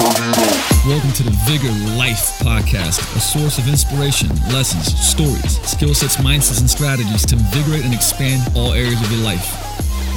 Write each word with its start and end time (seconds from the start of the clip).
Welcome 0.00 1.12
to 1.12 1.22
the 1.22 1.36
Vigor 1.44 1.70
Life 1.98 2.38
Podcast, 2.38 3.00
a 3.14 3.20
source 3.20 3.58
of 3.58 3.68
inspiration, 3.68 4.28
lessons, 4.50 4.98
stories, 4.98 5.60
skill 5.68 5.94
sets, 5.94 6.16
mindsets, 6.16 6.60
and 6.60 6.70
strategies 6.70 7.26
to 7.26 7.36
invigorate 7.36 7.84
and 7.84 7.92
expand 7.92 8.50
all 8.56 8.72
areas 8.72 8.98
of 9.02 9.12
your 9.12 9.20
life. 9.20 9.44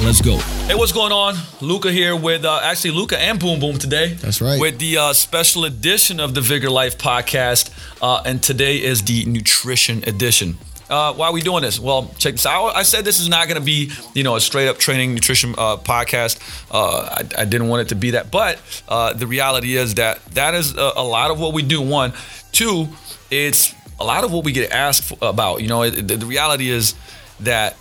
Let's 0.02 0.22
go. 0.22 0.38
Hey, 0.68 0.74
what's 0.74 0.92
going 0.92 1.12
on? 1.12 1.36
Luca 1.60 1.92
here 1.92 2.16
with 2.16 2.46
uh, 2.46 2.60
actually 2.62 2.92
Luca 2.92 3.20
and 3.20 3.38
Boom 3.38 3.60
Boom 3.60 3.76
today. 3.76 4.14
That's 4.14 4.40
right. 4.40 4.58
With 4.58 4.78
the 4.78 4.96
uh, 4.96 5.12
special 5.12 5.66
edition 5.66 6.18
of 6.18 6.34
the 6.34 6.40
Vigor 6.40 6.70
Life 6.70 6.96
podcast, 6.96 7.70
uh, 8.00 8.22
and 8.24 8.42
today 8.42 8.82
is 8.82 9.02
the 9.02 9.26
nutrition 9.26 10.02
edition. 10.08 10.56
Uh, 10.94 11.12
why 11.12 11.26
are 11.26 11.32
we 11.32 11.42
doing 11.42 11.62
this? 11.62 11.80
Well, 11.80 12.08
check 12.18 12.34
this 12.34 12.46
out. 12.46 12.76
I 12.76 12.84
said 12.84 13.04
this 13.04 13.18
is 13.18 13.28
not 13.28 13.48
going 13.48 13.58
to 13.58 13.64
be, 13.64 13.90
you 14.14 14.22
know, 14.22 14.36
a 14.36 14.40
straight 14.40 14.68
up 14.68 14.78
training 14.78 15.12
nutrition 15.12 15.50
uh, 15.58 15.76
podcast. 15.76 16.38
Uh, 16.70 17.24
I, 17.36 17.42
I, 17.42 17.44
didn't 17.46 17.66
want 17.66 17.82
it 17.82 17.88
to 17.88 17.96
be 17.96 18.12
that, 18.12 18.30
but 18.30 18.60
uh, 18.86 19.12
the 19.12 19.26
reality 19.26 19.74
is 19.74 19.96
that 19.96 20.24
that 20.34 20.54
is 20.54 20.76
a, 20.76 20.92
a, 20.94 21.02
lot 21.02 21.32
of 21.32 21.40
what 21.40 21.52
we 21.52 21.62
do. 21.62 21.82
One, 21.82 22.12
two, 22.52 22.86
it's 23.28 23.74
a 23.98 24.04
lot 24.04 24.22
of 24.22 24.32
what 24.32 24.44
we 24.44 24.52
get 24.52 24.70
asked 24.70 25.12
about. 25.20 25.62
You 25.62 25.66
know, 25.66 25.90
the, 25.90 26.16
the 26.16 26.26
reality 26.26 26.70
is 26.70 26.94
that 27.40 27.76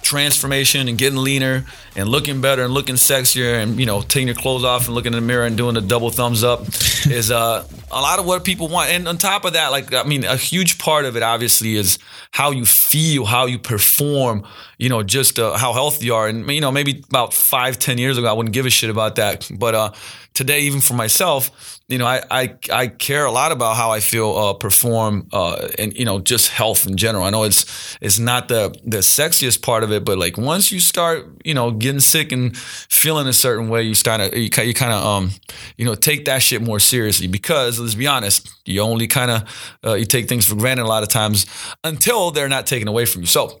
transformation 0.00 0.88
and 0.88 0.96
getting 0.96 1.18
leaner 1.18 1.66
and 1.94 2.08
looking 2.08 2.40
better 2.40 2.64
and 2.64 2.72
looking 2.72 2.94
sexier 2.94 3.62
and 3.62 3.78
you 3.78 3.84
know 3.84 4.00
taking 4.00 4.28
your 4.28 4.36
clothes 4.36 4.64
off 4.64 4.86
and 4.86 4.94
looking 4.94 5.12
in 5.12 5.18
the 5.18 5.26
mirror 5.26 5.44
and 5.44 5.58
doing 5.58 5.74
the 5.74 5.80
double 5.82 6.08
thumbs 6.10 6.42
up 6.42 6.62
is 7.06 7.30
uh, 7.30 7.66
a 7.90 8.00
lot 8.00 8.18
of 8.18 8.26
what 8.26 8.44
people 8.44 8.68
want. 8.68 8.90
And 8.90 9.06
on 9.06 9.18
top 9.18 9.44
of 9.44 9.52
that 9.52 9.70
like 9.70 9.92
i 9.94 10.02
mean 10.02 10.24
a 10.24 10.36
huge 10.36 10.78
part 10.78 11.04
of 11.04 11.16
it 11.16 11.22
obviously 11.22 11.76
is 11.76 11.98
how 12.30 12.50
you 12.50 12.64
feel 12.64 13.24
how 13.24 13.46
you 13.46 13.58
perform 13.58 14.44
you 14.78 14.88
know 14.88 15.02
just 15.02 15.38
uh, 15.38 15.56
how 15.56 15.72
healthy 15.72 16.06
you 16.06 16.14
are. 16.14 16.28
And 16.28 16.48
you 16.50 16.60
know 16.60 16.72
maybe 16.72 17.04
about 17.08 17.32
five 17.32 17.78
ten 17.78 17.98
years 17.98 18.18
ago 18.18 18.26
i 18.28 18.32
wouldn't 18.32 18.54
give 18.54 18.66
a 18.66 18.70
shit 18.70 18.90
about 18.90 19.16
that. 19.16 19.48
But 19.52 19.74
uh, 19.74 19.92
today 20.34 20.60
even 20.60 20.80
for 20.80 20.94
myself 20.94 21.75
you 21.88 21.98
know, 21.98 22.06
I, 22.06 22.22
I, 22.30 22.54
I 22.72 22.86
care 22.88 23.26
a 23.26 23.30
lot 23.30 23.52
about 23.52 23.76
how 23.76 23.92
I 23.92 24.00
feel, 24.00 24.36
uh, 24.36 24.54
perform, 24.54 25.28
uh, 25.32 25.68
and, 25.78 25.96
you 25.96 26.04
know, 26.04 26.18
just 26.18 26.48
health 26.48 26.84
in 26.84 26.96
general. 26.96 27.22
I 27.24 27.30
know 27.30 27.44
it's, 27.44 27.96
it's 28.00 28.18
not 28.18 28.48
the, 28.48 28.76
the 28.84 28.98
sexiest 28.98 29.62
part 29.62 29.84
of 29.84 29.92
it, 29.92 30.04
but 30.04 30.18
like 30.18 30.36
once 30.36 30.72
you 30.72 30.80
start, 30.80 31.26
you 31.44 31.54
know, 31.54 31.70
getting 31.70 32.00
sick 32.00 32.32
and 32.32 32.56
feeling 32.56 33.28
a 33.28 33.32
certain 33.32 33.68
way, 33.68 33.82
you 33.82 33.94
start 33.94 34.32
to, 34.32 34.38
you, 34.38 34.50
kind 34.50 34.92
of, 34.92 35.04
um, 35.04 35.30
you 35.76 35.84
know, 35.84 35.94
take 35.94 36.24
that 36.24 36.42
shit 36.42 36.60
more 36.60 36.80
seriously 36.80 37.28
because 37.28 37.78
let's 37.78 37.94
be 37.94 38.08
honest, 38.08 38.52
you 38.64 38.80
only 38.80 39.06
kind 39.06 39.30
of, 39.30 39.78
uh, 39.84 39.94
you 39.94 40.04
take 40.04 40.28
things 40.28 40.44
for 40.44 40.56
granted 40.56 40.82
a 40.82 40.88
lot 40.88 41.04
of 41.04 41.08
times 41.08 41.46
until 41.84 42.32
they're 42.32 42.48
not 42.48 42.66
taken 42.66 42.88
away 42.88 43.04
from 43.04 43.20
you. 43.20 43.28
So, 43.28 43.60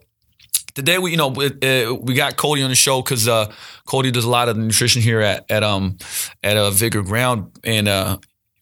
today 0.76 0.98
we 0.98 1.10
you 1.10 1.16
know 1.16 1.30
uh, 1.30 1.94
we 1.94 2.14
got 2.14 2.36
Cody 2.36 2.62
on 2.62 2.68
the 2.68 2.76
show 2.76 3.02
because 3.02 3.26
uh, 3.26 3.50
Cody 3.86 4.10
does 4.12 4.24
a 4.24 4.30
lot 4.30 4.48
of 4.48 4.56
nutrition 4.56 5.02
here 5.02 5.20
at 5.20 5.50
at 5.50 5.64
um 5.64 5.96
at 6.42 6.56
a 6.56 6.70
Vigor 6.70 7.02
Ground, 7.02 7.58
and 7.64 7.88
uh, 7.88 8.18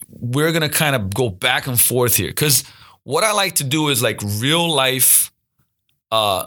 we're 0.09 0.53
gonna 0.53 0.69
kind 0.69 0.97
of 0.97 1.13
go 1.13 1.29
back 1.29 1.67
and 1.67 1.81
forth 1.81 2.17
here 2.17 2.29
because 2.29 2.65
what 3.05 3.23
I 3.23 3.33
like 3.33 3.57
to 3.57 3.65
do 3.65 3.89
is 3.91 4.03
like 4.03 4.21
real 4.23 4.69
life, 4.69 5.31
uh, 6.11 6.47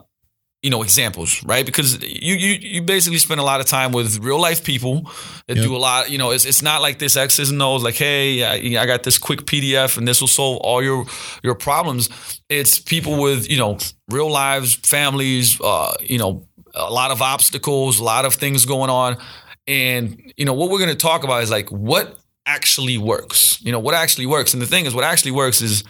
you 0.64 0.72
know, 0.72 0.82
examples, 0.82 1.44
right? 1.44 1.66
Because 1.66 2.02
you 2.04 2.36
you 2.36 2.54
you 2.60 2.82
basically 2.82 3.20
spend 3.20 3.40
a 3.40 3.44
lot 3.44 3.60
of 3.60 3.68
time 3.68 3.92
with 3.92 4.20
real 4.20 4.42
life 4.42 4.64
people 4.64 5.10
that 5.48 5.56
yep. 5.56 5.66
do 5.66 5.76
a 5.76 5.78
lot. 5.78 6.10
You 6.10 6.18
know, 6.18 6.32
it's 6.32 6.46
it's 6.46 6.64
not 6.64 6.82
like 6.82 7.00
this 7.00 7.16
X's 7.16 7.52
and 7.52 7.62
O's. 7.62 7.84
Like, 7.84 7.96
hey, 7.96 8.44
I, 8.44 8.82
I 8.82 8.86
got 8.86 9.04
this 9.04 9.18
quick 9.18 9.42
PDF 9.42 9.98
and 9.98 10.08
this 10.08 10.20
will 10.20 10.28
solve 10.28 10.58
all 10.58 10.84
your 10.84 11.06
your 11.44 11.56
problems. 11.56 12.10
It's 12.50 12.80
people 12.80 13.22
with 13.22 13.50
you 13.50 13.58
know 13.58 13.78
real 14.10 14.32
lives, 14.32 14.76
families, 14.76 15.62
uh, 15.62 15.94
you 16.02 16.18
know, 16.18 16.48
a 16.74 16.92
lot 16.92 17.12
of 17.12 17.22
obstacles, 17.22 18.00
a 18.00 18.04
lot 18.04 18.26
of 18.26 18.34
things 18.34 18.66
going 18.66 18.90
on. 18.90 19.18
And, 19.68 20.34
you 20.38 20.46
know, 20.46 20.54
what 20.54 20.70
we're 20.70 20.80
going 20.80 20.92
to 20.92 20.96
talk 20.96 21.24
about 21.24 21.44
is 21.44 21.52
like 21.52 21.70
what 21.70 22.18
actually 22.46 22.98
works. 22.98 23.62
You 23.62 23.72
know, 23.72 23.80
what 23.80 23.94
actually 23.94 24.26
works. 24.26 24.54
And 24.54 24.62
the 24.62 24.68
thing 24.68 24.86
is, 24.86 24.96
what 24.96 25.04
actually 25.04 25.32
works 25.32 25.62
is 25.62 25.84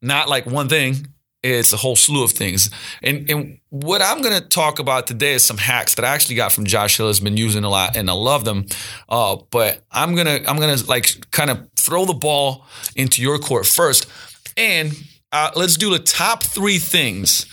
not 0.00 0.28
like 0.28 0.46
one 0.46 0.68
thing, 0.68 1.08
it's 1.42 1.72
a 1.72 1.76
whole 1.76 1.94
slew 1.94 2.24
of 2.24 2.32
things. 2.32 2.70
And, 3.02 3.30
and 3.30 3.60
what 3.70 4.02
I'm 4.02 4.22
going 4.22 4.40
to 4.40 4.46
talk 4.46 4.78
about 4.78 5.06
today 5.06 5.34
is 5.34 5.44
some 5.44 5.58
hacks 5.58 5.94
that 5.94 6.04
I 6.04 6.08
actually 6.08 6.34
got 6.34 6.52
from 6.52 6.64
Josh 6.64 6.96
Hillis 6.96 7.20
been 7.20 7.36
using 7.36 7.64
a 7.64 7.68
lot 7.68 7.96
and 7.96 8.10
I 8.10 8.12
love 8.12 8.44
them. 8.44 8.66
Uh, 9.08 9.36
but 9.50 9.84
I'm 9.92 10.16
to, 10.16 10.50
I'm 10.50 10.58
to 10.58 10.86
like 10.86 11.30
kind 11.30 11.50
of 11.50 11.68
throw 11.76 12.04
the 12.06 12.14
ball 12.14 12.66
into 12.96 13.22
your 13.22 13.38
court 13.38 13.66
first. 13.66 14.08
And 14.56 14.92
uh, 15.30 15.50
let's 15.54 15.76
do 15.76 15.90
the 15.90 15.98
top 15.98 16.42
three 16.42 16.78
things 16.78 17.46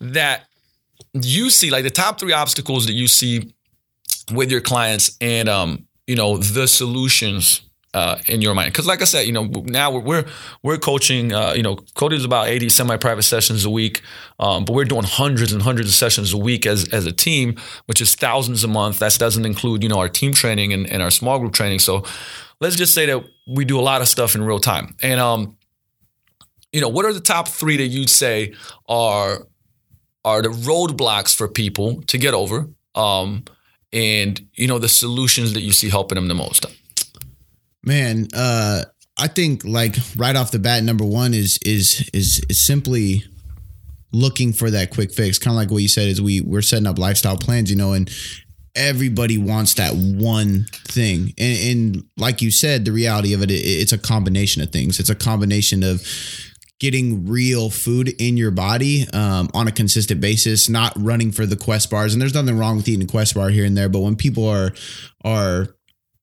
that 0.00 0.44
you 1.12 1.50
see, 1.50 1.70
like 1.70 1.84
the 1.84 1.90
top 1.90 2.20
three 2.20 2.32
obstacles 2.32 2.86
that 2.86 2.92
you 2.92 3.08
see 3.08 3.53
with 4.32 4.50
your 4.50 4.60
clients, 4.60 5.16
and 5.20 5.48
um, 5.48 5.86
you 6.06 6.16
know 6.16 6.36
the 6.36 6.66
solutions 6.66 7.62
uh, 7.94 8.18
in 8.26 8.42
your 8.42 8.54
mind. 8.54 8.72
Because, 8.72 8.86
like 8.86 9.00
I 9.00 9.04
said, 9.04 9.26
you 9.26 9.32
know, 9.32 9.44
now 9.44 9.90
we're 9.92 10.00
we're, 10.00 10.24
we're 10.62 10.78
coaching. 10.78 11.32
Uh, 11.32 11.54
you 11.54 11.62
know, 11.62 11.78
is 12.10 12.24
about 12.24 12.48
eighty 12.48 12.68
semi-private 12.68 13.22
sessions 13.22 13.64
a 13.64 13.70
week, 13.70 14.02
um, 14.38 14.64
but 14.64 14.74
we're 14.74 14.84
doing 14.84 15.04
hundreds 15.04 15.52
and 15.52 15.62
hundreds 15.62 15.88
of 15.88 15.94
sessions 15.94 16.32
a 16.32 16.38
week 16.38 16.66
as 16.66 16.88
as 16.92 17.06
a 17.06 17.12
team, 17.12 17.56
which 17.86 18.00
is 18.00 18.14
thousands 18.14 18.64
a 18.64 18.68
month. 18.68 18.98
That 18.98 19.16
doesn't 19.18 19.46
include 19.46 19.82
you 19.82 19.88
know 19.88 19.98
our 19.98 20.08
team 20.08 20.32
training 20.32 20.72
and, 20.72 20.90
and 20.90 21.02
our 21.02 21.10
small 21.10 21.38
group 21.38 21.52
training. 21.52 21.78
So, 21.78 22.04
let's 22.60 22.76
just 22.76 22.92
say 22.92 23.06
that 23.06 23.24
we 23.46 23.64
do 23.64 23.78
a 23.78 23.82
lot 23.82 24.02
of 24.02 24.08
stuff 24.08 24.34
in 24.34 24.42
real 24.42 24.58
time. 24.58 24.96
And 25.02 25.20
um, 25.20 25.56
you 26.72 26.80
know, 26.80 26.88
what 26.88 27.04
are 27.04 27.12
the 27.12 27.20
top 27.20 27.46
three 27.46 27.76
that 27.76 27.86
you'd 27.86 28.10
say 28.10 28.54
are 28.88 29.46
are 30.24 30.42
the 30.42 30.48
roadblocks 30.48 31.34
for 31.34 31.46
people 31.46 32.02
to 32.02 32.18
get 32.18 32.34
over? 32.34 32.68
Um, 32.96 33.44
and 33.94 34.46
you 34.54 34.66
know, 34.66 34.78
the 34.78 34.88
solutions 34.88 35.54
that 35.54 35.62
you 35.62 35.72
see 35.72 35.88
helping 35.88 36.16
them 36.16 36.28
the 36.28 36.34
most. 36.34 36.66
Man, 37.82 38.28
uh, 38.34 38.84
I 39.16 39.28
think 39.28 39.64
like 39.64 39.96
right 40.16 40.34
off 40.34 40.50
the 40.50 40.58
bat, 40.58 40.82
number 40.82 41.04
one 41.04 41.32
is 41.32 41.58
is 41.64 42.10
is, 42.12 42.44
is 42.50 42.66
simply 42.66 43.24
looking 44.12 44.52
for 44.52 44.70
that 44.70 44.90
quick 44.90 45.12
fix. 45.12 45.38
Kind 45.38 45.54
of 45.54 45.56
like 45.56 45.70
what 45.70 45.82
you 45.82 45.88
said 45.88 46.08
is 46.08 46.20
we 46.20 46.40
we're 46.40 46.62
setting 46.62 46.86
up 46.86 46.98
lifestyle 46.98 47.38
plans, 47.38 47.70
you 47.70 47.76
know, 47.76 47.92
and 47.92 48.10
everybody 48.74 49.38
wants 49.38 49.74
that 49.74 49.94
one 49.94 50.66
thing. 50.88 51.32
And, 51.38 51.94
and 51.94 52.04
like 52.16 52.42
you 52.42 52.50
said, 52.50 52.84
the 52.84 52.90
reality 52.90 53.32
of 53.32 53.42
it, 53.42 53.50
it, 53.50 53.54
it's 53.54 53.92
a 53.92 53.98
combination 53.98 54.62
of 54.62 54.70
things. 54.70 54.98
It's 54.98 55.10
a 55.10 55.14
combination 55.14 55.84
of 55.84 56.02
getting 56.80 57.26
real 57.26 57.70
food 57.70 58.08
in 58.20 58.36
your 58.36 58.50
body 58.50 59.06
um, 59.12 59.48
on 59.54 59.68
a 59.68 59.72
consistent 59.72 60.20
basis, 60.20 60.68
not 60.68 60.92
running 60.96 61.30
for 61.30 61.46
the 61.46 61.56
quest 61.56 61.90
bars. 61.90 62.12
And 62.12 62.20
there's 62.20 62.34
nothing 62.34 62.58
wrong 62.58 62.76
with 62.76 62.88
eating 62.88 63.04
a 63.04 63.10
quest 63.10 63.34
bar 63.34 63.50
here 63.50 63.64
and 63.64 63.76
there, 63.76 63.88
but 63.88 64.00
when 64.00 64.16
people 64.16 64.46
are 64.48 64.72
are 65.24 65.76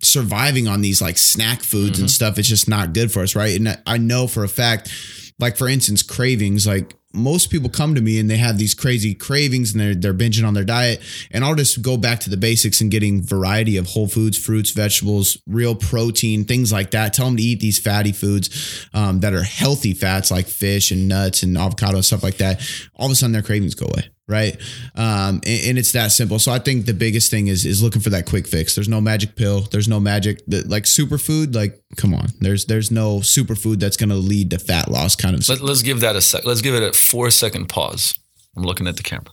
surviving 0.04 0.68
on 0.68 0.82
these 0.82 1.02
like 1.02 1.18
snack 1.18 1.62
foods 1.62 1.94
mm-hmm. 1.94 2.04
and 2.04 2.12
stuff, 2.12 2.38
it's 2.38 2.48
just 2.48 2.68
not 2.68 2.94
good 2.94 3.12
for 3.12 3.22
us, 3.22 3.36
right? 3.36 3.56
And 3.56 3.82
I 3.86 3.98
know 3.98 4.28
for 4.28 4.44
a 4.44 4.50
fact, 4.50 4.92
like 5.40 5.58
for 5.58 5.68
instance, 5.68 6.04
cravings, 6.04 6.68
like 6.68 6.96
most 7.14 7.50
people 7.50 7.70
come 7.70 7.96
to 7.96 8.02
me 8.02 8.20
and 8.20 8.30
they 8.30 8.38
have 8.38 8.58
these 8.58 8.74
crazy 8.74 9.14
cravings 9.14 9.72
and 9.72 9.82
they're 9.82 9.96
they're 9.96 10.14
binging 10.14 10.48
on 10.48 10.54
their 10.54 10.64
diet 10.64 11.02
and 11.32 11.44
I'll 11.44 11.56
just 11.56 11.82
go 11.82 11.98
back 11.98 12.20
to 12.22 12.30
the 12.30 12.38
basics 12.38 12.82
and 12.82 12.90
getting 12.92 13.22
variety 13.22 13.78
of 13.78 13.88
whole 13.88 14.08
foods, 14.08 14.38
fruits, 14.38 14.72
vegetables, 14.72 15.38
real 15.48 15.76
protein, 15.76 16.46
things 16.46 16.72
like 16.72 16.92
that. 16.92 17.14
Tell 17.14 17.26
them 17.26 17.38
to 17.38 17.44
eat 17.44 17.60
these 17.60 17.80
fatty 17.80 18.12
foods 18.12 18.88
um, 18.94 19.20
that 19.22 19.34
are 19.34 19.44
healthy 19.44 19.94
fats 19.94 20.32
like 20.32 20.48
fish 20.48 20.92
and 20.92 21.08
nuts 21.08 21.44
and 21.44 21.58
avocado 21.58 21.96
and 21.96 22.06
stuff 22.06 22.24
like 22.24 22.38
that. 22.38 22.62
All 22.96 23.06
of 23.08 23.12
a 23.12 23.16
sudden 23.16 23.34
their 23.34 23.42
cravings 23.42 23.76
go 23.76 23.88
away 23.88 24.10
right? 24.32 24.58
Um, 24.96 25.42
and, 25.46 25.68
and, 25.68 25.78
it's 25.78 25.92
that 25.92 26.12
simple. 26.12 26.40
So 26.40 26.52
I 26.52 26.60
think 26.60 26.86
the 26.86 26.94
biggest 26.94 27.30
thing 27.30 27.48
is 27.48 27.66
is 27.66 27.84
looking 27.84 28.02
for 28.02 28.10
that 28.10 28.26
quick 28.26 28.48
fix. 28.48 28.74
There's 28.74 28.90
no 28.90 29.02
magic 29.02 29.36
pill. 29.36 29.62
There's 29.62 29.88
no 29.88 30.00
magic 30.00 30.44
that, 30.48 30.70
like 30.70 30.86
superfood. 30.86 31.54
Like, 31.54 31.84
come 31.98 32.14
on, 32.14 32.30
there's 32.40 32.66
there's 32.66 32.90
no 32.90 33.18
superfood 33.18 33.80
that's 33.80 33.98
going 33.98 34.10
to 34.10 34.16
lead 34.16 34.50
to 34.52 34.60
fat 34.60 34.90
loss. 34.90 35.16
Kind 35.16 35.36
of. 35.36 35.48
Let, 35.48 35.62
us 35.62 35.82
give 35.82 36.00
that 36.00 36.16
a 36.16 36.22
sec. 36.22 36.46
Let's 36.46 36.62
give 36.62 36.74
it 36.74 36.82
a 36.82 36.94
four 36.94 37.30
second 37.30 37.68
pause. 37.68 38.18
I'm 38.56 38.64
looking 38.64 38.88
at 38.88 38.98
the 38.98 39.04
camera. 39.04 39.32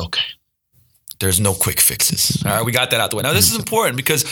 Okay. 0.00 0.22
There's 1.20 1.40
no 1.40 1.52
quick 1.52 1.80
fixes. 1.80 2.42
All 2.46 2.52
right, 2.52 2.64
we 2.64 2.72
got 2.72 2.90
that 2.90 3.00
out 3.00 3.10
the 3.10 3.16
way. 3.16 3.22
Now 3.22 3.32
this 3.32 3.50
is 3.50 3.58
important 3.58 3.96
because 3.96 4.24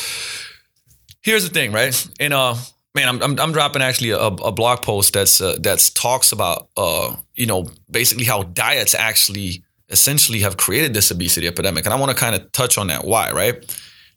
here's 1.23 1.43
the 1.43 1.53
thing, 1.53 1.73
right? 1.73 2.09
In 2.21 2.33
uh 2.33 2.57
man, 2.97 3.09
I'm, 3.09 3.23
I'm, 3.23 3.39
I'm 3.39 3.53
dropping 3.53 3.83
actually 3.83 4.11
a, 4.11 4.19
a, 4.19 4.51
blog 4.51 4.83
post 4.83 5.13
that's 5.13 5.41
uh, 5.41 5.57
that's 5.61 5.91
talks 5.91 6.33
about 6.33 6.69
uh, 6.77 7.15
you 7.35 7.47
know 7.47 7.69
basically 7.89 8.25
how 8.25 8.43
diets 8.43 8.95
actually 8.95 9.63
essentially 9.89 10.41
have 10.41 10.57
created 10.57 10.95
this 10.95 11.13
obesity 11.13 11.47
epidemic, 11.47 11.85
and 11.85 11.95
I 11.95 12.01
want 12.01 12.11
to 12.11 12.17
kind 12.17 12.35
of 12.35 12.51
touch 12.51 12.79
on 12.79 12.89
that. 12.89 13.05
Why, 13.05 13.31
right? 13.31 13.55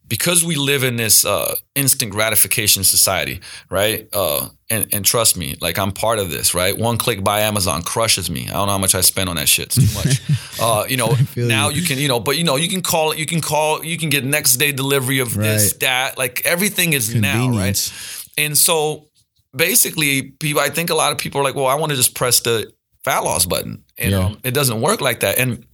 Because 0.08 0.44
we 0.44 0.56
live 0.56 0.84
in 0.84 0.96
this 0.96 1.24
uh, 1.24 1.54
instant 1.76 2.12
gratification 2.12 2.84
society, 2.84 3.42
right? 3.70 4.10
Uh, 4.12 4.50
and, 4.72 4.88
and 4.92 5.06
trust 5.06 5.38
me, 5.38 5.56
like 5.62 5.78
I'm 5.78 5.92
part 5.92 6.18
of 6.18 6.32
this, 6.32 6.56
right? 6.56 6.76
One 6.76 6.98
click 6.98 7.24
by 7.24 7.42
Amazon 7.42 7.84
crushes 7.84 8.28
me. 8.28 8.48
I 8.48 8.54
don't 8.54 8.66
know 8.66 8.72
how 8.72 8.78
much 8.80 8.96
I 8.96 9.02
spend 9.02 9.30
on 9.30 9.36
that 9.36 9.48
shit. 9.48 9.68
It's 9.68 9.76
too 9.76 10.00
much. 10.00 10.60
uh, 10.62 10.86
you 10.90 10.98
know, 10.98 11.16
now 11.36 11.70
you. 11.70 11.82
you. 11.82 11.88
can, 11.88 12.00
you 12.00 12.08
know, 12.08 12.20
but 12.20 12.38
you 12.38 12.44
know, 12.44 12.56
you 12.56 12.70
can 12.70 12.82
call 12.82 13.12
it, 13.12 13.20
you 13.20 13.28
can 13.28 13.40
call, 13.40 13.86
you 13.86 14.00
can 14.00 14.10
get 14.10 14.26
next 14.26 14.56
day 14.56 14.72
delivery 14.72 15.20
of 15.20 15.38
right. 15.38 15.44
this, 15.44 15.74
that. 15.74 16.18
Like 16.18 16.44
everything 16.44 16.94
is 16.94 17.14
now, 17.14 17.50
right? 17.50 17.78
And 18.46 18.58
so 18.58 19.08
basically, 19.56 20.32
people, 20.32 20.62
I 20.62 20.70
think 20.70 20.90
a 20.90 20.96
lot 20.96 21.12
of 21.12 21.18
people 21.18 21.42
are 21.42 21.44
like, 21.44 21.56
well, 21.56 21.68
I 21.68 21.76
want 21.76 21.92
to 21.92 21.96
just 21.96 22.16
press 22.16 22.40
the 22.42 22.72
fat 23.04 23.20
loss 23.20 23.46
button. 23.46 23.84
And 23.98 24.12
yeah. 24.12 24.26
um, 24.26 24.40
it 24.44 24.54
doesn't 24.54 24.82
work 24.82 25.02
like 25.02 25.22
that. 25.22 25.38
And 25.40 25.66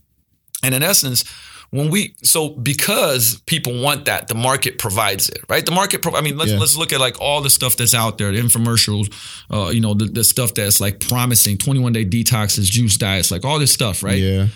and 0.64 0.74
in 0.74 0.84
essence, 0.84 1.24
when 1.70 1.90
we 1.90 2.16
so 2.24 2.50
because 2.50 3.42
people 3.46 3.82
want 3.82 4.06
that, 4.06 4.28
the 4.28 4.36
market 4.36 4.80
provides 4.80 5.30
it, 5.30 5.40
right? 5.50 5.66
The 5.66 5.72
market. 5.72 6.02
Pro- 6.02 6.16
I 6.16 6.22
mean, 6.22 6.38
let's 6.38 6.52
Yeah. 6.52 6.60
let's 6.60 6.78
look 6.78 6.94
at 6.94 7.00
like 7.00 7.20
all 7.20 7.42
the 7.42 7.50
stuff 7.50 7.76
that's 7.76 7.94
out 7.94 8.18
there, 8.18 8.32
the 8.32 8.40
infomercials, 8.40 9.14
uh, 9.52 9.70
you 9.70 9.82
know, 9.82 9.94
the, 9.94 10.06
the 10.06 10.24
stuff 10.24 10.54
that's 10.54 10.80
like 10.80 11.00
promising, 11.00 11.58
twenty 11.58 11.80
one 11.80 11.94
day 11.94 12.06
detoxes, 12.06 12.70
juice 12.72 12.98
diets, 12.98 13.32
like 13.32 13.46
all 13.46 13.60
this 13.60 13.72
stuff, 13.72 14.04
right? 14.04 14.20
Yeah. 14.20 14.48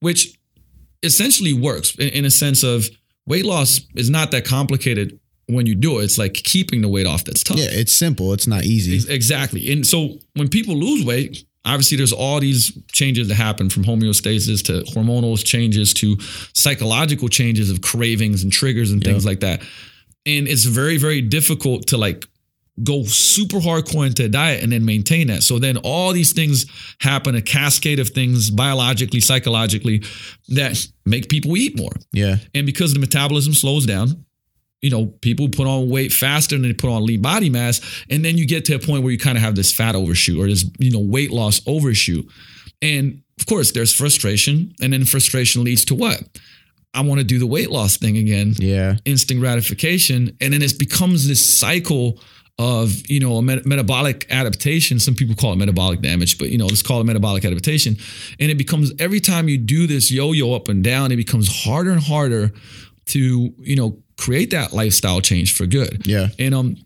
Which 0.00 0.36
essentially 1.02 1.52
works 1.52 1.94
in, 1.96 2.08
in 2.08 2.24
a 2.24 2.30
sense 2.30 2.62
of 2.62 2.88
weight 3.26 3.44
loss 3.44 3.80
is 3.94 4.10
not 4.10 4.30
that 4.32 4.44
complicated 4.44 5.18
when 5.46 5.66
you 5.66 5.74
do 5.74 5.98
it. 6.00 6.04
It's 6.04 6.18
like 6.18 6.34
keeping 6.34 6.80
the 6.80 6.88
weight 6.88 7.06
off 7.06 7.24
that's 7.24 7.42
tough. 7.42 7.58
Yeah. 7.58 7.68
It's 7.70 7.92
simple. 7.92 8.32
It's 8.32 8.46
not 8.46 8.64
easy. 8.64 9.12
Exactly. 9.12 9.72
And 9.72 9.86
so 9.86 10.18
when 10.34 10.48
people 10.48 10.74
lose 10.74 11.04
weight, 11.04 11.44
obviously 11.64 11.96
there's 11.96 12.12
all 12.12 12.40
these 12.40 12.76
changes 12.92 13.28
that 13.28 13.34
happen 13.34 13.70
from 13.70 13.84
homeostasis 13.84 14.64
to 14.64 14.90
hormonal 14.92 15.42
changes 15.42 15.94
to 15.94 16.18
psychological 16.54 17.28
changes 17.28 17.70
of 17.70 17.80
cravings 17.80 18.42
and 18.42 18.52
triggers 18.52 18.90
and 18.90 19.02
things 19.02 19.24
like 19.24 19.40
that. 19.40 19.60
And 20.26 20.48
it's 20.48 20.64
very, 20.64 20.96
very 20.96 21.20
difficult 21.20 21.88
to 21.88 21.98
like 21.98 22.26
go 22.82 23.04
super 23.04 23.58
hardcore 23.58 24.06
into 24.06 24.24
a 24.24 24.28
diet 24.28 24.62
and 24.62 24.72
then 24.72 24.84
maintain 24.84 25.28
that. 25.28 25.42
So 25.42 25.58
then 25.58 25.76
all 25.78 26.12
these 26.12 26.32
things 26.32 26.66
happen, 27.00 27.34
a 27.34 27.42
cascade 27.42 28.00
of 28.00 28.08
things 28.08 28.50
biologically, 28.50 29.20
psychologically 29.20 30.02
that 30.48 30.84
make 31.06 31.28
people 31.28 31.56
eat 31.56 31.78
more. 31.78 31.92
Yeah. 32.12 32.38
And 32.54 32.66
because 32.66 32.92
the 32.92 32.98
metabolism 32.98 33.52
slows 33.52 33.86
down, 33.86 34.24
you 34.84 34.90
know, 34.90 35.06
people 35.22 35.48
put 35.48 35.66
on 35.66 35.88
weight 35.88 36.12
faster 36.12 36.54
than 36.56 36.62
they 36.62 36.74
put 36.74 36.90
on 36.90 37.06
lean 37.06 37.22
body 37.22 37.48
mass. 37.48 37.80
And 38.10 38.22
then 38.22 38.36
you 38.36 38.46
get 38.46 38.66
to 38.66 38.74
a 38.74 38.78
point 38.78 39.02
where 39.02 39.10
you 39.10 39.18
kind 39.18 39.38
of 39.38 39.42
have 39.42 39.54
this 39.54 39.72
fat 39.72 39.94
overshoot 39.94 40.38
or 40.38 40.46
this, 40.46 40.70
you 40.78 40.90
know, 40.90 41.00
weight 41.00 41.30
loss 41.30 41.62
overshoot. 41.66 42.28
And 42.82 43.22
of 43.40 43.46
course, 43.46 43.72
there's 43.72 43.94
frustration. 43.94 44.74
And 44.82 44.92
then 44.92 45.06
frustration 45.06 45.64
leads 45.64 45.86
to 45.86 45.94
what? 45.94 46.22
I 46.92 47.00
want 47.00 47.18
to 47.18 47.24
do 47.24 47.38
the 47.38 47.46
weight 47.46 47.70
loss 47.70 47.96
thing 47.96 48.18
again, 48.18 48.54
Yeah. 48.58 48.98
instant 49.06 49.40
gratification. 49.40 50.36
And 50.42 50.52
then 50.52 50.60
it 50.60 50.78
becomes 50.78 51.26
this 51.26 51.42
cycle 51.44 52.20
of, 52.58 52.94
you 53.10 53.20
know, 53.20 53.38
a 53.38 53.42
met- 53.42 53.64
metabolic 53.64 54.26
adaptation. 54.28 55.00
Some 55.00 55.14
people 55.14 55.34
call 55.34 55.54
it 55.54 55.56
metabolic 55.56 56.02
damage, 56.02 56.36
but, 56.36 56.50
you 56.50 56.58
know, 56.58 56.66
let's 56.66 56.82
call 56.82 57.00
it 57.00 57.04
metabolic 57.04 57.44
adaptation. 57.46 57.96
And 58.38 58.50
it 58.50 58.58
becomes 58.58 58.92
every 59.00 59.20
time 59.20 59.48
you 59.48 59.56
do 59.56 59.86
this 59.86 60.10
yo 60.12 60.32
yo 60.32 60.52
up 60.54 60.68
and 60.68 60.84
down, 60.84 61.10
it 61.10 61.16
becomes 61.16 61.48
harder 61.64 61.90
and 61.90 62.02
harder 62.02 62.52
to, 63.06 63.52
you 63.60 63.76
know, 63.76 63.98
create 64.24 64.50
that 64.50 64.72
lifestyle 64.72 65.20
change 65.20 65.54
for 65.54 65.66
good. 65.66 66.06
Yeah. 66.06 66.28
And 66.38 66.54
um, 66.54 66.76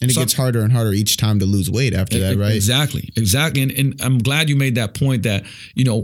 And 0.00 0.10
it 0.10 0.14
So- 0.14 0.20
gets 0.22 0.34
harder 0.34 0.62
and 0.62 0.72
harder 0.72 0.92
each 0.92 1.16
time 1.16 1.38
to 1.40 1.46
lose 1.46 1.68
weight 1.70 1.94
after 1.94 2.18
that, 2.20 2.36
right? 2.36 2.54
Exactly, 2.54 3.10
exactly. 3.16 3.62
And, 3.62 3.72
and 3.72 4.00
I'm 4.00 4.18
glad 4.18 4.48
you 4.48 4.56
made 4.56 4.74
that 4.76 4.94
point 4.94 5.22
that 5.24 5.44
you 5.74 5.84
know 5.84 5.98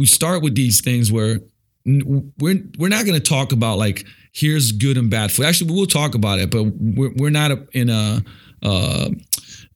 we 0.00 0.06
start 0.06 0.42
with 0.42 0.54
these 0.54 0.80
things 0.80 1.10
where 1.10 1.40
we're 1.86 2.60
we're 2.78 2.88
not 2.96 3.04
going 3.06 3.20
to 3.20 3.28
talk 3.36 3.52
about 3.52 3.78
like 3.78 4.04
here's 4.32 4.72
good 4.72 4.96
and 4.96 5.10
bad 5.10 5.30
food. 5.32 5.46
Actually, 5.46 5.70
we 5.72 5.78
will 5.78 5.86
talk 5.86 6.14
about 6.14 6.38
it, 6.38 6.50
but 6.50 6.64
we're 6.64 7.12
we're 7.16 7.30
not 7.30 7.50
in 7.72 7.90
a 7.90 8.22
uh, 8.62 9.08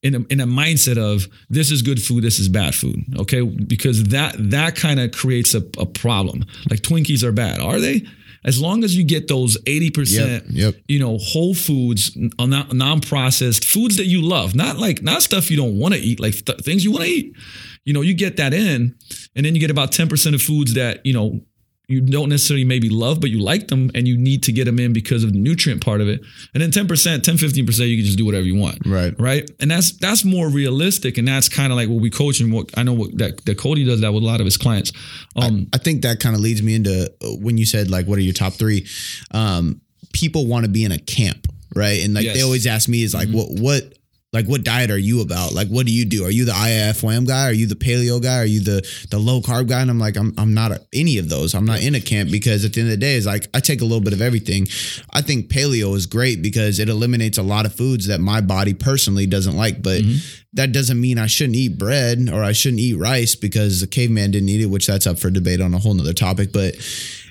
in 0.02 0.14
a, 0.14 0.20
in 0.30 0.40
a 0.40 0.46
mindset 0.46 0.96
of 0.96 1.26
this 1.50 1.70
is 1.70 1.82
good 1.82 2.00
food, 2.00 2.22
this 2.24 2.38
is 2.38 2.48
bad 2.48 2.74
food. 2.74 2.98
Okay, 3.18 3.42
because 3.42 4.04
that 4.04 4.34
that 4.38 4.76
kind 4.76 5.00
of 5.00 5.10
creates 5.12 5.54
a, 5.54 5.62
a 5.78 5.86
problem. 5.86 6.44
Like 6.70 6.80
Twinkies 6.80 7.22
are 7.22 7.32
bad, 7.32 7.60
are 7.60 7.80
they? 7.80 8.06
As 8.44 8.61
long 8.61 8.85
as 8.85 8.96
you 8.96 9.05
get 9.05 9.26
those 9.29 9.56
eighty 9.67 9.90
percent, 9.90 10.44
Yep, 10.50 10.75
yep. 10.75 10.82
you 10.87 10.99
know, 10.99 11.19
whole 11.19 11.55
foods, 11.55 12.17
uh, 12.38 12.46
non- 12.46 12.76
non-processed 12.76 13.64
foods 13.64 13.96
that 13.96 14.06
you 14.06 14.23
love, 14.23 14.55
not 14.55 14.79
like 14.79 15.02
not 15.02 15.23
stuff 15.23 15.50
you 15.50 15.56
don't 15.56 15.76
want 15.79 15.94
to 15.94 16.00
eat, 16.00 16.20
like 16.20 16.35
th- 16.44 16.61
things 16.61 16.85
you 16.85 16.93
want 16.93 17.05
to 17.05 17.11
eat. 17.11 17.37
You 17.85 17.93
know, 17.94 18.00
you 18.00 18.14
get 18.14 18.37
that 18.37 18.55
in, 18.55 18.94
and 19.35 19.44
then 19.46 19.55
you 19.55 19.61
get 19.61 19.70
about 19.70 19.93
ten 19.93 20.08
percent 20.08 20.35
of 20.35 20.43
foods 20.43 20.75
that 20.75 21.05
you 21.05 21.12
know 21.12 21.40
you 21.88 22.02
don't 22.02 22.29
necessarily 22.29 22.64
maybe 22.64 22.90
love, 22.90 23.19
but 23.19 23.31
you 23.31 23.38
like 23.40 23.69
them, 23.69 23.90
and 23.94 24.06
you 24.06 24.17
need 24.19 24.43
to 24.43 24.52
get 24.52 24.67
them 24.67 24.79
in 24.79 24.93
because 24.93 25.25
of 25.25 25.32
the 25.32 25.38
nutrient 25.38 25.82
part 25.82 26.02
of 26.02 26.08
it. 26.08 26.20
And 26.52 26.62
then 26.62 26.70
ten 26.70 26.87
percent, 26.87 27.25
10, 27.25 27.38
15 27.38 27.64
percent, 27.67 27.88
you 27.88 27.96
can 27.96 28.05
just 28.05 28.19
do 28.19 28.26
whatever 28.26 28.44
you 28.44 28.56
want, 28.56 28.79
Right. 28.87 29.14
Right, 29.19 29.50
and 29.58 29.70
that's 29.70 29.93
that's 29.93 30.25
more 30.25 30.49
realistic, 30.50 31.17
and 31.19 31.26
that's 31.26 31.49
kind 31.49 31.73
of 31.73 31.76
like 31.76 31.88
what 31.88 32.00
we 32.02 32.11
coach 32.11 32.40
and 32.40 32.52
what 32.52 32.70
I 32.76 32.82
know 32.82 32.93
what 32.93 33.17
that, 33.19 33.44
that 33.46 33.56
Cody 33.58 33.85
does 33.85 34.02
that 34.02 34.12
with 34.12 34.23
a 34.23 34.26
lot 34.26 34.40
of 34.40 34.44
his 34.44 34.58
clients. 34.58 34.93
Um, 35.35 35.67
I 35.73 35.79
think 35.79 36.02
that 36.02 36.20
kind 36.20 36.35
of 36.37 36.43
leads 36.43 36.62
me 36.62 36.75
into 36.75 37.11
uh, 37.23 37.29
when 37.40 37.56
you 37.56 37.64
said 37.64 37.90
like, 37.90 38.06
what 38.06 38.19
are 38.19 38.23
your 38.23 38.35
top 38.35 38.52
three? 38.52 38.87
Um, 39.31 39.81
people 40.12 40.46
want 40.46 40.64
to 40.67 40.70
be 40.70 40.85
in 40.85 40.93
a 40.93 40.99
camp, 40.99 41.46
right? 41.75 42.05
And 42.05 42.12
like 42.14 42.25
Yes. 42.25 42.37
they 42.37 42.43
always 42.43 42.67
ask 42.67 42.88
me 42.88 43.02
is 43.02 43.14
like, 43.14 43.31
what 43.31 43.49
what 43.50 43.94
like 44.32 44.46
what 44.46 44.62
diet 44.62 44.90
are 44.90 44.98
you 44.98 45.22
about? 45.22 45.54
Like 45.54 45.69
what 45.69 45.86
do 45.86 45.92
you 45.92 46.04
do? 46.04 46.25
Are 46.25 46.30
you 46.30 46.44
the 46.44 46.52
IIFYM 46.52 47.26
guy? 47.26 47.48
Are 47.48 47.52
you 47.52 47.66
the 47.66 47.75
paleo 47.75 48.22
guy? 48.22 48.38
Are 48.40 48.44
you 48.44 48.60
the 48.60 49.06
the 49.10 49.19
low 49.19 49.40
carb 49.40 49.69
guy? 49.69 49.80
And 49.80 49.90
I'm 49.90 49.98
like, 49.98 50.16
I'm 50.16 50.34
I'm 50.36 50.52
not 50.52 50.70
a, 50.70 50.86
any 50.92 51.16
of 51.19 51.30
those. 51.30 51.54
I'm 51.54 51.64
not 51.64 51.82
in 51.82 51.94
a 51.94 52.00
camp 52.00 52.30
because 52.30 52.64
at 52.64 52.75
the 52.75 52.80
end 52.82 52.90
of 52.90 52.92
the 52.92 52.98
day, 52.98 53.16
it's 53.16 53.26
like 53.26 53.48
I 53.54 53.60
take 53.60 53.80
a 53.80 53.84
little 53.84 54.02
bit 54.02 54.12
of 54.12 54.20
everything. 54.20 54.66
I 55.12 55.22
think 55.22 55.48
paleo 55.48 55.96
is 55.96 56.06
great 56.06 56.42
because 56.42 56.78
it 56.78 56.90
eliminates 56.90 57.38
a 57.38 57.42
lot 57.42 57.64
of 57.64 57.75
foods 57.75 58.06
that 58.08 58.20
my 58.20 58.42
body 58.42 58.75
personally 58.75 59.26
doesn't 59.26 59.56
like, 59.56 59.82
but 59.82 60.02
mm-hmm. 60.02 60.19
that 60.52 60.72
doesn't 60.72 61.00
mean 61.00 61.19
I 61.19 61.26
shouldn't 61.26 61.56
eat 61.56 61.78
bread 61.78 62.28
or 62.30 62.42
I 62.42 62.52
shouldn't 62.52 62.80
eat 62.80 62.98
rice 62.98 63.34
because 63.34 63.80
the 63.80 63.86
caveman 63.86 64.32
didn't 64.32 64.50
eat 64.50 64.60
it, 64.60 64.66
which 64.66 64.86
that's 64.86 65.06
up 65.06 65.19
for 65.19 65.30
debate 65.30 65.62
on 65.62 65.72
a 65.72 65.78
whole 65.78 65.94
nother 65.94 66.12
topic. 66.12 66.52
But 66.52 66.75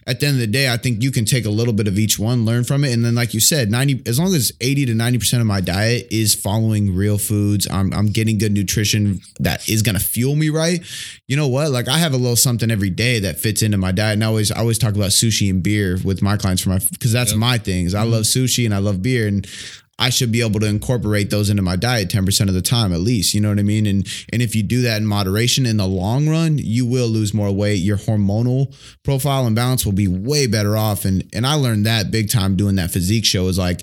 at 0.07 0.21
the 0.21 0.25
end 0.25 0.35
of 0.35 0.39
the 0.39 0.47
day, 0.47 0.71
I 0.71 0.77
think 0.77 1.03
you 1.03 1.11
can 1.11 1.25
take 1.25 1.45
a 1.45 1.49
little 1.49 1.73
bit 1.73 1.87
of 1.87 1.99
each 1.99 2.17
one, 2.17 2.45
learn 2.45 2.63
from 2.63 2.85
it. 2.85 2.93
And 2.93 3.03
then, 3.03 3.13
like 3.13 3.33
you 3.33 3.41
said, 3.41 3.69
90, 3.69 4.03
as 4.05 4.17
long 4.17 4.33
as 4.33 4.53
80 4.61 4.85
to 4.85 4.93
90% 4.93 5.41
of 5.41 5.45
my 5.45 5.59
diet 5.59 6.07
is 6.09 6.33
following 6.33 6.95
real 6.95 7.17
foods, 7.17 7.67
I'm, 7.69 7.93
I'm 7.93 8.07
getting 8.07 8.37
good 8.37 8.53
nutrition 8.53 9.19
that 9.39 9.67
is 9.67 9.81
going 9.81 9.97
to 9.97 10.03
fuel 10.03 10.35
me 10.35 10.49
right. 10.49 10.81
You 11.27 11.35
know 11.35 11.49
what? 11.49 11.71
Like 11.71 11.89
I 11.89 11.97
have 11.97 12.13
a 12.13 12.17
little 12.17 12.37
something 12.37 12.71
every 12.71 12.89
day 12.89 13.19
that 13.19 13.37
fits 13.37 13.61
into 13.61 13.77
my 13.77 13.91
diet. 13.91 14.13
And 14.13 14.23
I 14.23 14.27
always, 14.27 14.49
I 14.49 14.59
always 14.59 14.79
talk 14.79 14.95
about 14.95 15.09
sushi 15.09 15.49
and 15.49 15.61
beer 15.61 15.97
with 16.03 16.21
my 16.21 16.37
clients 16.37 16.63
for 16.63 16.69
my, 16.69 16.79
cause 17.01 17.11
that's 17.11 17.35
my 17.35 17.57
things. 17.57 17.93
I 17.93 18.03
mm-hmm. 18.03 18.13
love 18.13 18.23
sushi 18.23 18.65
and 18.65 18.73
I 18.73 18.77
love 18.77 19.01
beer. 19.01 19.27
And 19.27 19.45
I 19.99 20.09
should 20.09 20.31
be 20.31 20.41
able 20.41 20.59
to 20.59 20.67
incorporate 20.67 21.29
those 21.31 21.49
into 21.49 21.63
my 21.63 21.75
diet 21.75 22.09
10% 22.09 22.47
of 22.47 22.53
the 22.53 22.61
time 22.61 22.93
at 22.93 22.99
least. 22.99 23.33
You 23.33 23.41
know 23.41 23.49
what 23.49 23.59
I 23.59 23.63
mean? 23.63 23.87
And 23.87 24.07
and 24.31 24.41
if 24.41 24.55
you 24.55 24.61
do 24.63 24.81
that 24.83 24.97
in 24.97 25.07
moderation 25.07 25.65
in 25.65 25.77
the 25.77 25.87
long 25.87 26.29
run, 26.29 26.57
you 26.59 26.85
will 26.85 27.07
lose 27.07 27.33
more 27.33 27.51
weight. 27.51 27.75
Your 27.75 27.97
hormonal 27.97 28.75
profile 29.03 29.47
and 29.47 29.55
balance 29.55 29.85
will 29.85 29.93
be 29.93 30.07
way 30.07 30.45
better 30.45 30.77
off. 30.77 31.05
And 31.05 31.27
and 31.33 31.47
I 31.47 31.55
learned 31.55 31.85
that 31.85 32.11
big 32.11 32.29
time 32.29 32.55
doing 32.55 32.75
that 32.75 32.91
physique 32.91 33.25
show 33.25 33.47
is 33.47 33.57
like 33.57 33.81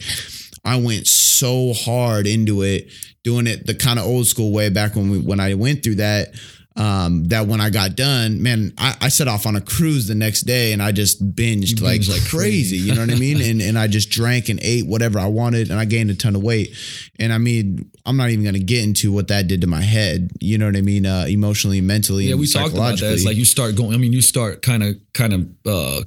I 0.64 0.76
went 0.76 1.06
so 1.06 1.72
hard 1.74 2.26
into 2.26 2.62
it, 2.62 2.90
doing 3.22 3.46
it 3.46 3.66
the 3.66 3.74
kind 3.74 3.98
of 3.98 4.06
old 4.06 4.26
school 4.26 4.52
way 4.52 4.70
back 4.70 4.94
when 4.94 5.10
we 5.10 5.18
when 5.18 5.40
I 5.40 5.54
went 5.54 5.82
through 5.82 5.96
that. 5.96 6.28
Um, 6.76 7.26
that 7.26 7.46
when 7.46 7.60
I 7.60 7.70
got 7.70 7.94
done, 7.94 8.42
man, 8.42 8.72
I, 8.76 8.96
I 9.02 9.08
set 9.08 9.28
off 9.28 9.46
on 9.46 9.54
a 9.54 9.60
cruise 9.60 10.08
the 10.08 10.16
next 10.16 10.40
day 10.40 10.72
and 10.72 10.82
I 10.82 10.90
just 10.90 11.22
binged 11.36 11.80
like, 11.80 12.00
binged 12.00 12.10
like 12.10 12.28
crazy. 12.28 12.78
You 12.78 12.96
know 12.96 13.02
what 13.02 13.12
I 13.12 13.14
mean? 13.14 13.40
And 13.40 13.62
and 13.62 13.78
I 13.78 13.86
just 13.86 14.10
drank 14.10 14.48
and 14.48 14.58
ate 14.60 14.84
whatever 14.84 15.20
I 15.20 15.26
wanted 15.26 15.70
and 15.70 15.78
I 15.78 15.84
gained 15.84 16.10
a 16.10 16.16
ton 16.16 16.34
of 16.34 16.42
weight. 16.42 16.74
And 17.20 17.32
I 17.32 17.38
mean, 17.38 17.92
I'm 18.04 18.16
not 18.16 18.30
even 18.30 18.44
gonna 18.44 18.58
get 18.58 18.82
into 18.82 19.12
what 19.12 19.28
that 19.28 19.46
did 19.46 19.60
to 19.60 19.68
my 19.68 19.82
head. 19.82 20.32
You 20.40 20.58
know 20.58 20.66
what 20.66 20.76
I 20.76 20.80
mean? 20.80 21.06
Uh, 21.06 21.26
emotionally, 21.28 21.80
mentally, 21.80 22.24
Yeah, 22.24 22.34
we 22.34 22.48
talked 22.48 22.74
about 22.74 22.98
that. 22.98 23.12
It's 23.12 23.24
like 23.24 23.36
you 23.36 23.44
start 23.44 23.76
going. 23.76 23.94
I 23.94 23.98
mean, 23.98 24.12
you 24.12 24.20
start 24.20 24.62
kind 24.62 24.82
of, 24.82 24.96
kind 25.12 25.32
of 25.32 25.46
uh, 25.64 26.02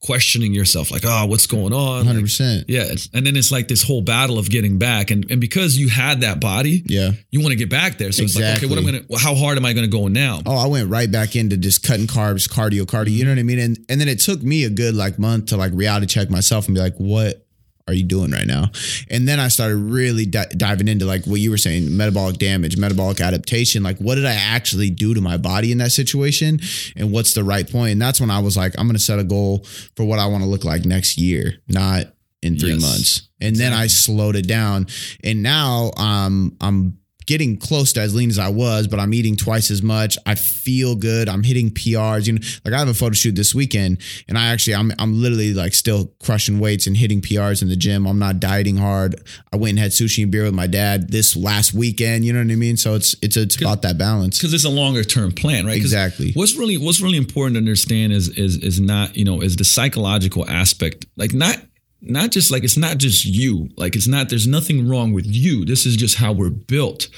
questioning 0.00 0.54
yourself, 0.54 0.90
like, 0.90 1.02
"Oh, 1.04 1.26
what's 1.26 1.46
going 1.46 1.72
on?" 1.72 2.06
100%. 2.06 2.64
yeah, 2.68 2.90
and 3.12 3.26
then 3.26 3.36
it's 3.36 3.52
like 3.52 3.68
this 3.68 3.82
whole 3.82 4.00
battle 4.02 4.38
of 4.38 4.48
getting 4.50 4.78
back, 4.78 5.10
and 5.10 5.30
and 5.30 5.40
because 5.40 5.76
you 5.76 5.88
had 5.88 6.22
that 6.22 6.40
body, 6.40 6.82
Yeah. 6.86 7.12
you 7.30 7.40
want 7.40 7.50
to 7.52 7.56
get 7.56 7.68
back 7.68 7.98
there. 7.98 8.10
So 8.12 8.22
it's 8.22 8.34
like, 8.34 8.56
okay, 8.56 8.66
what 8.66 8.78
am 8.78 8.86
I 8.86 8.88
Exactly. 8.90 9.06
gonna? 9.16 9.22
How 9.22 9.34
hard 9.34 9.58
am 9.58 9.64
I 9.66 9.72
gonna 9.72 9.86
go 9.88 10.08
now? 10.08 10.40
Oh, 10.46 10.56
I 10.56 10.66
went 10.66 10.88
right 10.88 11.10
back 11.10 11.36
into 11.36 11.56
just 11.56 11.82
cutting 11.82 12.06
carbs, 12.06 12.48
cardio, 12.48 12.82
cardio. 12.82 13.12
You 13.12 13.24
know 13.24 13.30
what 13.32 13.38
I 13.38 13.42
mean? 13.44 13.58
And 13.58 13.78
and 13.88 14.00
then 14.00 14.08
it 14.08 14.20
took 14.20 14.42
me 14.42 14.64
a 14.64 14.70
good 14.70 14.94
like 14.94 15.18
month 15.18 15.46
to 15.46 15.56
like 15.56 15.72
reality 15.74 16.06
check 16.06 16.30
myself 16.30 16.66
and 16.66 16.74
be 16.74 16.80
like, 16.80 16.96
what 16.96 17.46
are 17.90 17.94
you 17.94 18.04
doing 18.04 18.30
right 18.30 18.46
now? 18.46 18.70
And 19.10 19.26
then 19.28 19.38
I 19.38 19.48
started 19.48 19.76
really 19.76 20.26
di- 20.26 20.46
diving 20.56 20.88
into 20.88 21.04
like 21.04 21.24
what 21.26 21.40
you 21.40 21.50
were 21.50 21.58
saying, 21.58 21.96
metabolic 21.96 22.38
damage, 22.38 22.76
metabolic 22.76 23.20
adaptation. 23.20 23.82
Like, 23.82 23.98
what 23.98 24.14
did 24.14 24.26
I 24.26 24.34
actually 24.34 24.90
do 24.90 25.14
to 25.14 25.20
my 25.20 25.36
body 25.36 25.72
in 25.72 25.78
that 25.78 25.92
situation? 25.92 26.60
And 26.96 27.12
what's 27.12 27.34
the 27.34 27.44
right 27.44 27.70
point? 27.70 27.92
And 27.92 28.02
that's 28.02 28.20
when 28.20 28.30
I 28.30 28.38
was 28.38 28.56
like, 28.56 28.74
I'm 28.78 28.86
going 28.86 28.96
to 28.96 29.02
set 29.02 29.18
a 29.18 29.24
goal 29.24 29.64
for 29.96 30.04
what 30.04 30.18
I 30.18 30.26
want 30.26 30.42
to 30.44 30.48
look 30.48 30.64
like 30.64 30.84
next 30.84 31.18
year, 31.18 31.54
not 31.68 32.06
in 32.42 32.58
three 32.58 32.72
Yes. 32.72 32.80
months. 32.82 33.28
And 33.40 33.56
then 33.56 33.72
I 33.72 33.86
slowed 33.86 34.36
it 34.36 34.46
down. 34.46 34.86
And 35.24 35.42
now 35.42 35.90
um, 35.96 36.56
I'm 36.60 36.98
getting 37.30 37.56
close 37.56 37.92
to 37.92 38.00
as 38.00 38.12
lean 38.12 38.28
as 38.28 38.40
I 38.40 38.48
was, 38.48 38.88
but 38.88 38.98
I'm 38.98 39.14
eating 39.14 39.36
twice 39.36 39.70
as 39.70 39.84
much. 39.84 40.18
I 40.26 40.34
feel 40.34 40.96
good. 40.96 41.28
I'm 41.28 41.44
hitting 41.44 41.70
PRs. 41.70 42.26
You 42.26 42.32
know, 42.32 42.40
like 42.64 42.74
I 42.74 42.78
have 42.80 42.88
a 42.88 42.94
photo 42.94 43.12
shoot 43.12 43.36
this 43.36 43.54
weekend, 43.54 43.98
and 44.26 44.36
I 44.36 44.48
actually 44.48 44.74
I'm 44.74 44.90
I'm 44.98 45.22
literally 45.22 45.54
like 45.54 45.72
still 45.72 46.12
crushing 46.24 46.58
weights 46.58 46.88
and 46.88 46.96
hitting 46.96 47.20
PRs 47.20 47.62
in 47.62 47.68
the 47.68 47.76
gym. 47.76 48.04
I'm 48.04 48.18
not 48.18 48.40
dieting 48.40 48.78
hard. 48.78 49.14
I 49.52 49.56
went 49.58 49.70
and 49.70 49.78
had 49.78 49.92
sushi 49.92 50.24
and 50.24 50.32
beer 50.32 50.42
with 50.42 50.54
my 50.54 50.66
dad 50.66 51.12
this 51.12 51.36
last 51.36 51.72
weekend. 51.72 52.24
You 52.24 52.32
know 52.32 52.40
what 52.40 52.50
I 52.50 52.56
mean? 52.56 52.76
So 52.76 52.96
it's 52.96 53.14
it's 53.22 53.36
it's 53.36 53.60
about 53.60 53.82
that 53.82 53.96
balance. 53.96 54.36
because 54.36 54.52
it's 54.52 54.64
a 54.64 54.68
longer 54.68 55.04
term 55.04 55.30
plan, 55.30 55.66
right? 55.66 55.76
Exactly. 55.76 56.32
What's 56.34 56.56
really 56.56 56.78
what's 56.78 57.00
really 57.00 57.18
important 57.18 57.54
to 57.54 57.58
understand 57.58 58.12
is 58.12 58.28
is 58.30 58.56
is 58.56 58.80
not 58.80 59.16
you 59.16 59.24
know 59.24 59.40
is 59.40 59.54
the 59.54 59.64
psychological 59.64 60.50
aspect, 60.50 61.06
like 61.16 61.32
not 61.32 61.58
not 62.02 62.30
just 62.30 62.50
like 62.50 62.64
it's 62.64 62.76
not 62.76 62.98
just 62.98 63.24
you, 63.24 63.68
like 63.76 63.94
it's 63.96 64.06
not 64.08 64.28
there's 64.28 64.46
nothing 64.46 64.88
wrong 64.88 65.12
with 65.12 65.26
you. 65.26 65.64
This 65.64 65.84
is 65.86 65.96
just 65.96 66.16
how 66.16 66.32
we're 66.32 66.50
built. 66.50 67.08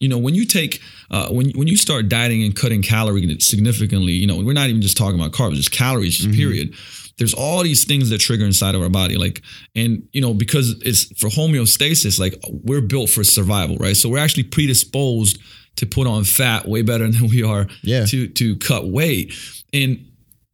You 0.00 0.08
know, 0.08 0.18
when 0.18 0.34
you 0.34 0.44
take 0.44 0.80
uh, 1.10 1.28
when 1.30 1.50
when 1.50 1.66
you 1.68 1.76
start 1.76 2.08
dieting 2.08 2.42
and 2.44 2.54
cutting 2.54 2.82
calories 2.82 3.46
significantly, 3.46 4.12
you 4.12 4.26
know, 4.26 4.36
we're 4.40 4.52
not 4.52 4.68
even 4.68 4.82
just 4.82 4.96
talking 4.96 5.18
about 5.18 5.32
carbs, 5.32 5.54
just 5.54 5.72
calories, 5.72 6.16
just 6.18 6.34
period. 6.36 6.74
there's 7.18 7.34
all 7.34 7.62
these 7.62 7.84
things 7.84 8.10
that 8.10 8.18
trigger 8.18 8.44
inside 8.44 8.74
of 8.74 8.82
our 8.82 8.88
body 8.88 9.16
like 9.16 9.40
and 9.76 10.02
you 10.12 10.20
know 10.20 10.34
because 10.34 10.70
it's 10.82 11.04
for 11.20 11.28
homeostasis 11.30 12.18
like 12.18 12.34
we're 12.64 12.80
built 12.80 13.08
for 13.08 13.22
survival 13.22 13.76
right 13.76 13.96
so 13.96 14.08
we're 14.08 14.18
actually 14.18 14.42
predisposed 14.42 15.38
to 15.76 15.86
put 15.86 16.06
on 16.08 16.24
fat 16.24 16.66
way 16.66 16.82
better 16.82 17.08
than 17.12 17.28
we 17.28 17.42
are 17.44 17.66
Yeah. 17.82 18.04
to 18.06 18.26
to 18.28 18.56
cut 18.56 18.88
weight 18.88 19.32
and 19.72 20.04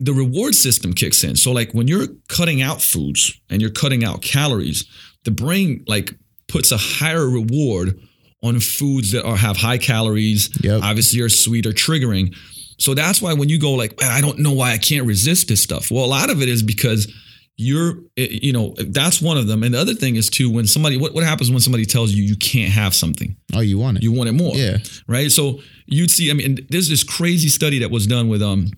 the 0.01 0.13
reward 0.13 0.55
system 0.55 0.93
kicks 0.93 1.23
in 1.23 1.37
so 1.37 1.53
like 1.53 1.73
when 1.73 1.87
you're 1.87 2.07
cutting 2.29 2.63
out 2.63 2.81
foods 2.83 3.39
and 3.51 3.61
you're 3.61 3.71
cutting 3.71 4.03
out 4.05 4.23
calories 4.23 4.85
the 5.25 5.31
brain 5.31 5.85
like 5.87 6.15
puts 6.49 6.73
a 6.73 6.77
higher 6.79 7.29
reward 7.29 8.01
on 8.43 8.59
foods 8.61 9.13
that 9.13 9.25
are 9.25 9.37
have 9.37 9.57
high 9.57 9.79
calories 9.79 10.51
Yep. 10.63 10.81
obviously 10.83 11.21
are 11.21 11.29
sweet 11.29 11.67
or 11.67 11.73
triggering 11.73 12.35
so 12.79 12.95
that's 12.95 13.21
why 13.21 13.35
when 13.35 13.51
you 13.51 13.59
go 13.61 13.73
like, 13.73 14.01
"Man, 14.01 14.11
I 14.11 14.23
don't 14.23 14.39
know 14.39 14.53
why 14.55 14.73
I 14.73 14.79
can't 14.79 15.07
resist 15.07 15.49
this 15.49 15.63
stuff. 15.63 15.91
Well, 15.91 16.03
a 16.03 16.07
lot 16.07 16.31
of 16.31 16.41
it 16.41 16.49
is 16.49 16.63
because 16.63 17.13
you're, 17.59 17.99
eh, 18.17 18.39
you 18.43 18.55
know, 18.55 18.75
that's 18.79 19.21
one 19.21 19.37
of 19.37 19.47
them. 19.47 19.63
And 19.63 19.75
the 19.75 19.79
other 19.79 19.93
thing 19.93 20.17
is 20.17 20.31
too, 20.31 20.51
when 20.51 20.67
somebody, 20.67 20.97
what, 20.97 21.13
what 21.13 21.23
happens 21.23 21.51
when 21.51 21.61
somebody 21.61 21.85
tells 21.85 22.11
you 22.13 22.23
you 22.23 22.37
can't 22.37 22.73
have 22.73 22.95
something? 22.95 23.37
Oh, 23.53 23.61
you 23.61 23.79
want 23.79 23.99
it? 23.99 24.03
You 24.03 24.13
want 24.13 24.31
it 24.31 24.33
more. 24.33 24.55
Yeah. 24.55 24.79
Right. 25.07 25.31
So 25.31 25.61
you'd 25.85 26.11
see, 26.11 26.31
I 26.31 26.33
mean, 26.33 26.67
there's 26.71 26.89
this 26.89 27.05
crazy 27.05 27.49
study 27.51 27.81
that 27.81 27.91
was 27.91 28.07
done 28.07 28.31
with, 28.31 28.41
um, 28.43 28.71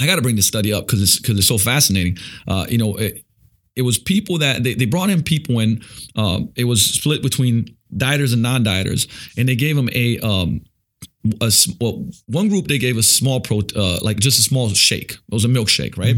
I 0.00 0.06
got 0.06 0.16
to 0.16 0.22
bring 0.22 0.36
this 0.36 0.46
study 0.46 0.72
up 0.72 0.86
because 0.86 1.02
it's, 1.02 1.18
because 1.18 1.38
it's 1.38 1.48
so 1.48 1.58
fascinating. 1.58 2.18
Uh, 2.48 2.66
you 2.68 2.78
know, 2.78 2.96
it, 2.96 3.24
it 3.76 3.82
was 3.82 3.98
people 3.98 4.38
that 4.38 4.62
they, 4.62 4.74
they 4.74 4.86
brought 4.86 5.10
in 5.10 5.22
people 5.22 5.58
and 5.58 5.84
um, 6.16 6.50
it 6.56 6.64
was 6.64 6.82
split 6.84 7.22
between 7.22 7.76
dieters 7.96 8.32
and 8.32 8.42
non-dieters 8.42 9.08
and 9.38 9.48
they 9.48 9.54
gave 9.56 9.76
them 9.76 9.88
a 9.92 10.18
um 10.20 10.60
a 11.40 11.50
well, 11.80 12.04
one 12.26 12.48
group 12.48 12.66
they 12.66 12.78
gave 12.78 12.98
a 12.98 13.02
small 13.02 13.40
pro 13.40 13.62
uh, 13.76 13.98
like 14.02 14.18
just 14.18 14.38
a 14.38 14.42
small 14.42 14.68
shake. 14.70 15.12
It 15.12 15.20
was 15.32 15.44
a 15.44 15.48
milkshake 15.48 15.96
right? 15.96 16.14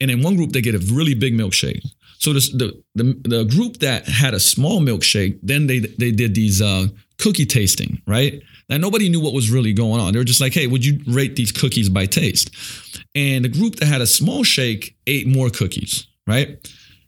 And 0.00 0.10
in 0.10 0.22
one 0.22 0.36
group 0.36 0.52
they 0.52 0.60
get 0.60 0.74
a 0.74 0.94
really 0.94 1.14
big 1.14 1.34
milkshake. 1.34 1.82
So 2.18 2.32
this, 2.32 2.50
the, 2.50 2.80
the 2.94 3.20
the 3.24 3.44
group 3.44 3.78
that 3.78 4.06
had 4.06 4.34
a 4.34 4.40
small 4.40 4.80
milkshake 4.80 5.38
then 5.42 5.66
they 5.66 5.80
they 5.80 6.10
did 6.10 6.34
these 6.34 6.62
uh 6.62 6.86
cookie 7.18 7.46
tasting 7.46 8.00
right 8.06 8.42
now 8.68 8.76
nobody 8.76 9.08
knew 9.08 9.20
what 9.20 9.32
was 9.32 9.50
really 9.50 9.72
going 9.72 10.00
on. 10.00 10.12
They 10.12 10.18
were 10.18 10.24
just 10.24 10.40
like 10.40 10.54
hey 10.54 10.66
would 10.66 10.84
you 10.84 11.00
rate 11.06 11.36
these 11.36 11.52
cookies 11.52 11.88
by 11.88 12.06
taste? 12.06 12.50
And 13.14 13.44
the 13.44 13.48
group 13.48 13.76
that 13.76 13.86
had 13.86 14.00
a 14.00 14.06
small 14.06 14.44
shake 14.44 14.96
ate 15.06 15.26
more 15.26 15.50
cookies 15.50 16.06
right? 16.26 16.58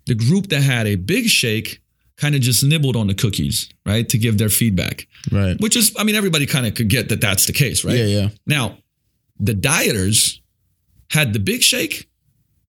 The 0.07 0.15
group 0.15 0.49
that 0.49 0.63
had 0.63 0.87
a 0.87 0.97
big 0.97 1.27
shake 1.27 1.81
kind 2.17 2.35
of 2.35 2.41
just 2.41 2.65
nibbled 2.65 2.97
on 2.97 3.07
the 3.07 3.15
cookies 3.15 3.69
right 3.87 4.09
to 4.09 4.19
give 4.19 4.39
their 4.39 4.49
feedback. 4.49 5.07
Right. 5.33 5.57
which 5.61 5.77
is 5.77 5.95
i 5.99 6.05
mean 6.05 6.15
everybody 6.17 6.47
kind 6.47 6.67
of 6.67 6.75
could 6.75 6.89
get 6.89 7.09
that 7.11 7.21
that's 7.21 7.47
the 7.47 7.53
case 7.53 7.85
right? 7.85 7.97
Yeah, 7.97 8.05
yeah. 8.07 8.29
now 8.47 8.77
the 9.39 9.55
dieters 9.55 10.39
had 11.11 11.33
the 11.33 11.39
big 11.39 11.63
shake 11.63 12.09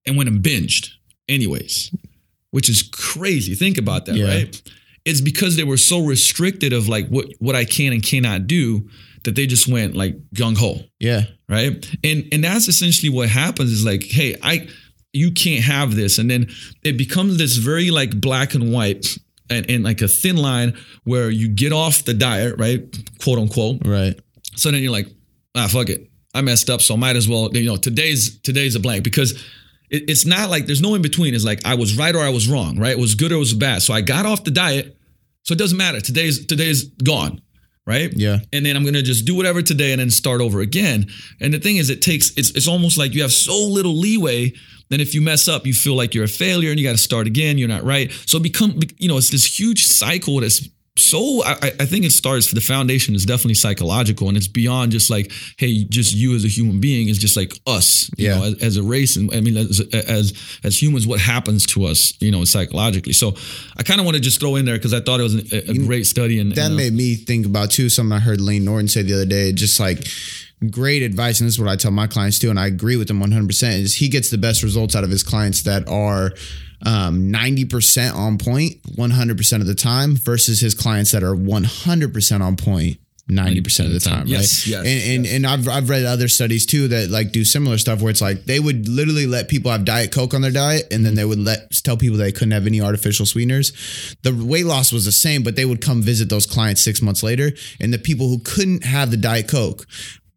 and 0.06 0.16
went 0.16 0.28
and 0.28 0.42
binged 0.42 0.90
anyways 1.28 1.90
which 2.50 2.68
is 2.68 2.82
crazy. 2.82 3.54
Think 3.54 3.78
about 3.78 4.04
that 4.06 4.14
Yeah. 4.16 4.26
right 4.28 4.62
it's 5.04 5.20
because 5.20 5.56
they 5.56 5.64
were 5.64 5.76
so 5.76 6.04
restricted 6.04 6.72
of 6.72 6.88
like 6.88 7.08
what 7.08 7.26
what 7.38 7.56
i 7.56 7.64
can 7.64 7.92
and 7.92 8.02
cannot 8.02 8.46
do 8.46 8.88
that 9.24 9.36
they 9.36 9.46
just 9.46 9.68
went 9.68 9.94
like 9.94 10.16
gung-ho. 10.34 10.80
Yeah. 10.98 11.22
right? 11.48 11.72
And 12.02 12.28
and 12.32 12.44
that's 12.44 12.68
essentially 12.68 13.08
what 13.08 13.28
happens 13.28 13.70
is 13.70 13.84
like 13.84 14.04
hey 14.04 14.36
i 14.42 14.68
you 15.14 15.30
can't 15.30 15.62
have 15.62 15.94
this. 15.94 16.16
And 16.16 16.30
then 16.30 16.48
it 16.82 16.96
becomes 16.96 17.36
this 17.36 17.56
very 17.56 17.90
like 17.90 18.18
black 18.18 18.54
and 18.54 18.72
white 18.72 19.18
and, 19.50 19.68
and 19.68 19.84
like 19.84 20.00
a 20.00 20.08
thin 20.08 20.36
line 20.36 20.74
where 21.04 21.28
you 21.28 21.48
get 21.48 21.70
off 21.70 22.04
the 22.04 22.14
diet 22.14 22.56
right? 22.58 22.82
Quote 23.22 23.38
unquote. 23.38 23.82
Right. 23.84 24.18
so 24.56 24.70
then 24.70 24.82
you're 24.82 24.92
like 24.92 25.08
ah 25.54 25.68
fuck 25.68 25.88
it. 25.88 26.08
I 26.34 26.40
messed 26.40 26.70
up 26.70 26.80
so 26.80 26.94
I 26.94 26.96
might 26.96 27.16
as 27.16 27.28
well 27.28 27.54
you 27.54 27.66
know 27.66 27.76
today's 27.76 28.40
today's 28.40 28.74
a 28.74 28.80
blank 28.80 29.04
because 29.04 29.42
it, 29.92 30.10
it's 30.10 30.26
not 30.26 30.50
like 30.50 30.66
there's 30.66 30.80
no 30.82 30.94
in 30.96 31.02
between 31.02 31.34
it's 31.34 31.44
like 31.44 31.60
i 31.64 31.74
was 31.74 31.96
right 31.96 32.14
or 32.16 32.20
i 32.20 32.30
was 32.30 32.48
wrong 32.48 32.78
right 32.78 32.92
it 32.92 32.98
was 32.98 33.14
good 33.14 33.30
or 33.32 33.36
it 33.36 33.38
was 33.38 33.54
bad 33.54 33.80
so 33.82 33.94
i 33.94 34.00
got 34.00 34.26
off 34.26 34.42
the 34.44 34.50
diet 34.50 34.96
so 35.44 35.52
it 35.52 35.58
doesn't 35.58 35.78
matter 35.78 36.00
today's 36.00 36.44
today's 36.46 36.84
gone 36.84 37.40
right 37.84 38.12
Yeah. 38.14 38.38
and 38.52 38.64
then 38.64 38.76
I'm 38.76 38.84
gonna 38.84 39.02
just 39.02 39.24
do 39.24 39.34
whatever 39.34 39.60
today 39.60 39.90
and 39.92 40.00
then 40.00 40.10
start 40.10 40.40
over 40.40 40.60
again. 40.60 41.06
And 41.40 41.52
the 41.52 41.58
thing 41.58 41.78
is, 41.78 41.90
it 41.90 42.00
takes 42.00 42.30
it's 42.36 42.50
it's 42.50 42.68
almost 42.68 42.96
like 42.96 43.12
you 43.12 43.22
have 43.22 43.32
so 43.32 43.58
little 43.66 43.96
leeway. 43.96 44.52
Then 44.88 45.00
if 45.00 45.14
you 45.16 45.20
mess 45.20 45.48
up, 45.48 45.66
you 45.66 45.74
feel 45.74 45.96
like 45.96 46.14
you're 46.14 46.26
a 46.26 46.28
failure 46.44 46.70
and 46.70 46.78
you 46.78 46.86
got 46.86 46.92
to 46.92 47.02
start 47.10 47.26
again. 47.26 47.58
You're 47.58 47.66
not 47.76 47.82
right. 47.82 48.12
So 48.26 48.38
become 48.38 48.78
you 48.98 49.08
know 49.08 49.16
it's 49.16 49.30
this 49.30 49.58
huge 49.58 49.84
cycle 49.84 50.38
that's 50.40 50.68
so 50.96 51.42
I, 51.42 51.72
I 51.80 51.86
think 51.86 52.04
it 52.04 52.10
starts 52.12 52.50
the 52.50 52.60
foundation 52.60 53.14
is 53.14 53.24
definitely 53.24 53.54
psychological 53.54 54.28
and 54.28 54.36
it's 54.36 54.46
beyond 54.48 54.92
just 54.92 55.08
like 55.08 55.32
hey 55.56 55.84
just 55.84 56.14
you 56.14 56.34
as 56.36 56.44
a 56.44 56.48
human 56.48 56.80
being 56.80 57.08
is 57.08 57.16
just 57.18 57.34
like 57.34 57.54
us 57.66 58.10
you 58.18 58.28
Yeah. 58.28 58.38
know 58.38 58.44
as, 58.44 58.62
as 58.62 58.76
a 58.76 58.82
race 58.82 59.16
and 59.16 59.32
I 59.34 59.40
mean 59.40 59.56
as 59.56 59.80
as 59.94 60.34
as 60.62 60.82
humans 60.82 61.06
what 61.06 61.18
happens 61.18 61.64
to 61.68 61.86
us 61.86 62.12
you 62.20 62.30
know 62.30 62.44
psychologically 62.44 63.14
so 63.14 63.34
I 63.78 63.82
kind 63.84 64.00
of 64.00 64.04
want 64.04 64.16
to 64.16 64.20
just 64.22 64.38
throw 64.38 64.56
in 64.56 64.66
there 64.66 64.76
because 64.76 64.92
I 64.92 65.00
thought 65.00 65.18
it 65.20 65.22
was 65.22 65.52
a, 65.52 65.70
a 65.70 65.78
great 65.78 66.04
study 66.06 66.38
and 66.38 66.52
That 66.54 66.66
and, 66.66 66.74
uh, 66.74 66.76
made 66.76 66.92
me 66.92 67.14
think 67.14 67.46
about 67.46 67.70
too 67.70 67.88
something 67.88 68.12
I 68.14 68.20
heard 68.20 68.40
Layne 68.42 68.64
Norton 68.66 68.88
say 68.88 69.00
the 69.02 69.14
other 69.14 69.24
day. 69.26 69.52
Just 69.52 69.80
like 69.80 70.06
great 70.70 71.02
advice, 71.02 71.40
and 71.40 71.46
this 71.48 71.54
is 71.54 71.58
what 71.60 71.68
I 71.68 71.76
tell 71.76 71.90
my 71.90 72.06
clients 72.06 72.38
too, 72.38 72.50
and 72.50 72.60
I 72.60 72.66
agree 72.66 72.96
with 72.96 73.08
him 73.10 73.18
100. 73.18 73.46
percent 73.46 73.74
Is 73.82 73.94
he 73.94 74.08
gets 74.08 74.30
the 74.30 74.38
best 74.38 74.62
results 74.62 74.94
out 74.94 75.04
of 75.04 75.10
his 75.10 75.22
clients 75.22 75.62
that 75.62 75.88
are 75.88 76.32
um, 76.84 77.30
90% 77.32 78.14
on 78.14 78.38
point 78.38 78.82
100% 78.82 79.60
of 79.60 79.66
the 79.66 79.74
time 79.74 80.16
versus 80.16 80.60
his 80.60 80.74
clients 80.74 81.12
that 81.12 81.22
are 81.22 81.34
100% 81.34 82.40
on 82.40 82.56
point 82.56 82.98
90% 83.30 83.86
of 83.86 83.92
the 83.92 84.00
time, 84.00 84.26
Yes, 84.26 84.66
right? 84.66 84.84
yes, 84.84 84.86
and 84.86 85.26
and, 85.26 85.34
and 85.34 85.46
I've, 85.46 85.68
I've 85.68 85.88
read 85.88 86.04
other 86.04 86.26
studies 86.26 86.66
too 86.66 86.88
that 86.88 87.08
like 87.08 87.30
do 87.30 87.44
similar 87.44 87.78
stuff 87.78 88.02
where 88.02 88.10
it's 88.10 88.20
like 88.20 88.44
they 88.46 88.58
would 88.58 88.88
literally 88.88 89.26
let 89.26 89.48
people 89.48 89.70
have 89.70 89.84
Diet 89.84 90.10
Coke 90.12 90.34
on 90.34 90.42
their 90.42 90.50
diet 90.50 90.92
and 90.92 91.06
then 91.06 91.14
they 91.14 91.24
would 91.24 91.38
let 91.38 91.70
tell 91.84 91.96
people 91.96 92.18
they 92.18 92.32
couldn't 92.32 92.50
have 92.50 92.66
any 92.66 92.80
artificial 92.80 93.24
sweeteners. 93.24 93.72
The 94.22 94.34
weight 94.34 94.66
loss 94.66 94.92
was 94.92 95.04
the 95.04 95.12
same, 95.12 95.44
but 95.44 95.54
they 95.54 95.64
would 95.64 95.80
come 95.80 96.02
visit 96.02 96.28
those 96.30 96.46
clients 96.46 96.82
six 96.82 97.00
months 97.00 97.22
later. 97.22 97.52
And 97.80 97.94
the 97.94 97.98
people 97.98 98.28
who 98.28 98.40
couldn't 98.40 98.84
have 98.84 99.12
the 99.12 99.16
Diet 99.16 99.46
Coke 99.48 99.86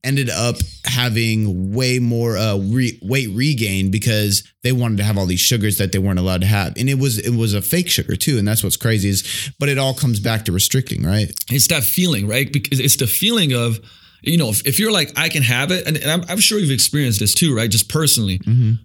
ended 0.06 0.30
up 0.30 0.56
having 0.86 1.74
way 1.74 2.00
more 2.00 2.38
uh, 2.38 2.58
re- 2.58 3.00
weight 3.02 3.30
regain 3.34 3.92
because 3.92 4.44
they 4.64 4.72
wanted 4.72 4.98
to 4.98 5.04
have 5.04 5.18
all 5.18 5.26
these 5.26 5.40
sugars 5.42 5.78
that 5.80 5.92
they 5.92 6.00
weren't 6.00 6.20
allowed 6.20 6.42
to 6.42 6.48
have, 6.48 6.74
and 6.78 6.90
it 6.90 7.00
was 7.00 7.18
it 7.20 7.36
was 7.36 7.54
a 7.54 7.62
fake 7.62 7.90
sugar 7.90 8.16
too, 8.16 8.38
and 8.38 8.48
that's 8.48 8.64
what's 8.64 8.78
crazy 8.78 9.10
is. 9.10 9.52
But 9.60 9.70
it 9.70 9.78
all 9.78 9.94
comes 9.94 10.20
back 10.20 10.46
to 10.46 10.52
restricting, 10.52 11.04
right? 11.04 11.32
it's 11.50 11.68
that 11.68 11.84
feeling, 11.84 12.28
right? 12.28 12.52
Because 12.52 12.80
it's 12.80 12.98
the 12.98 13.08
feeling 13.08 13.54
of, 13.54 13.80
you 14.22 14.38
know, 14.38 14.50
if, 14.50 14.66
if 14.66 14.80
you're 14.80 14.92
like, 14.92 15.12
I 15.18 15.30
can 15.30 15.44
have 15.44 15.72
it, 15.72 15.86
and, 15.88 15.98
and 15.98 16.10
I'm, 16.10 16.24
I'm 16.30 16.40
sure 16.40 16.60
you've 16.60 16.72
experienced 16.72 17.20
this 17.20 17.34
too, 17.34 17.56
right? 17.56 17.70
Just 17.70 17.90
personally, 17.90 18.40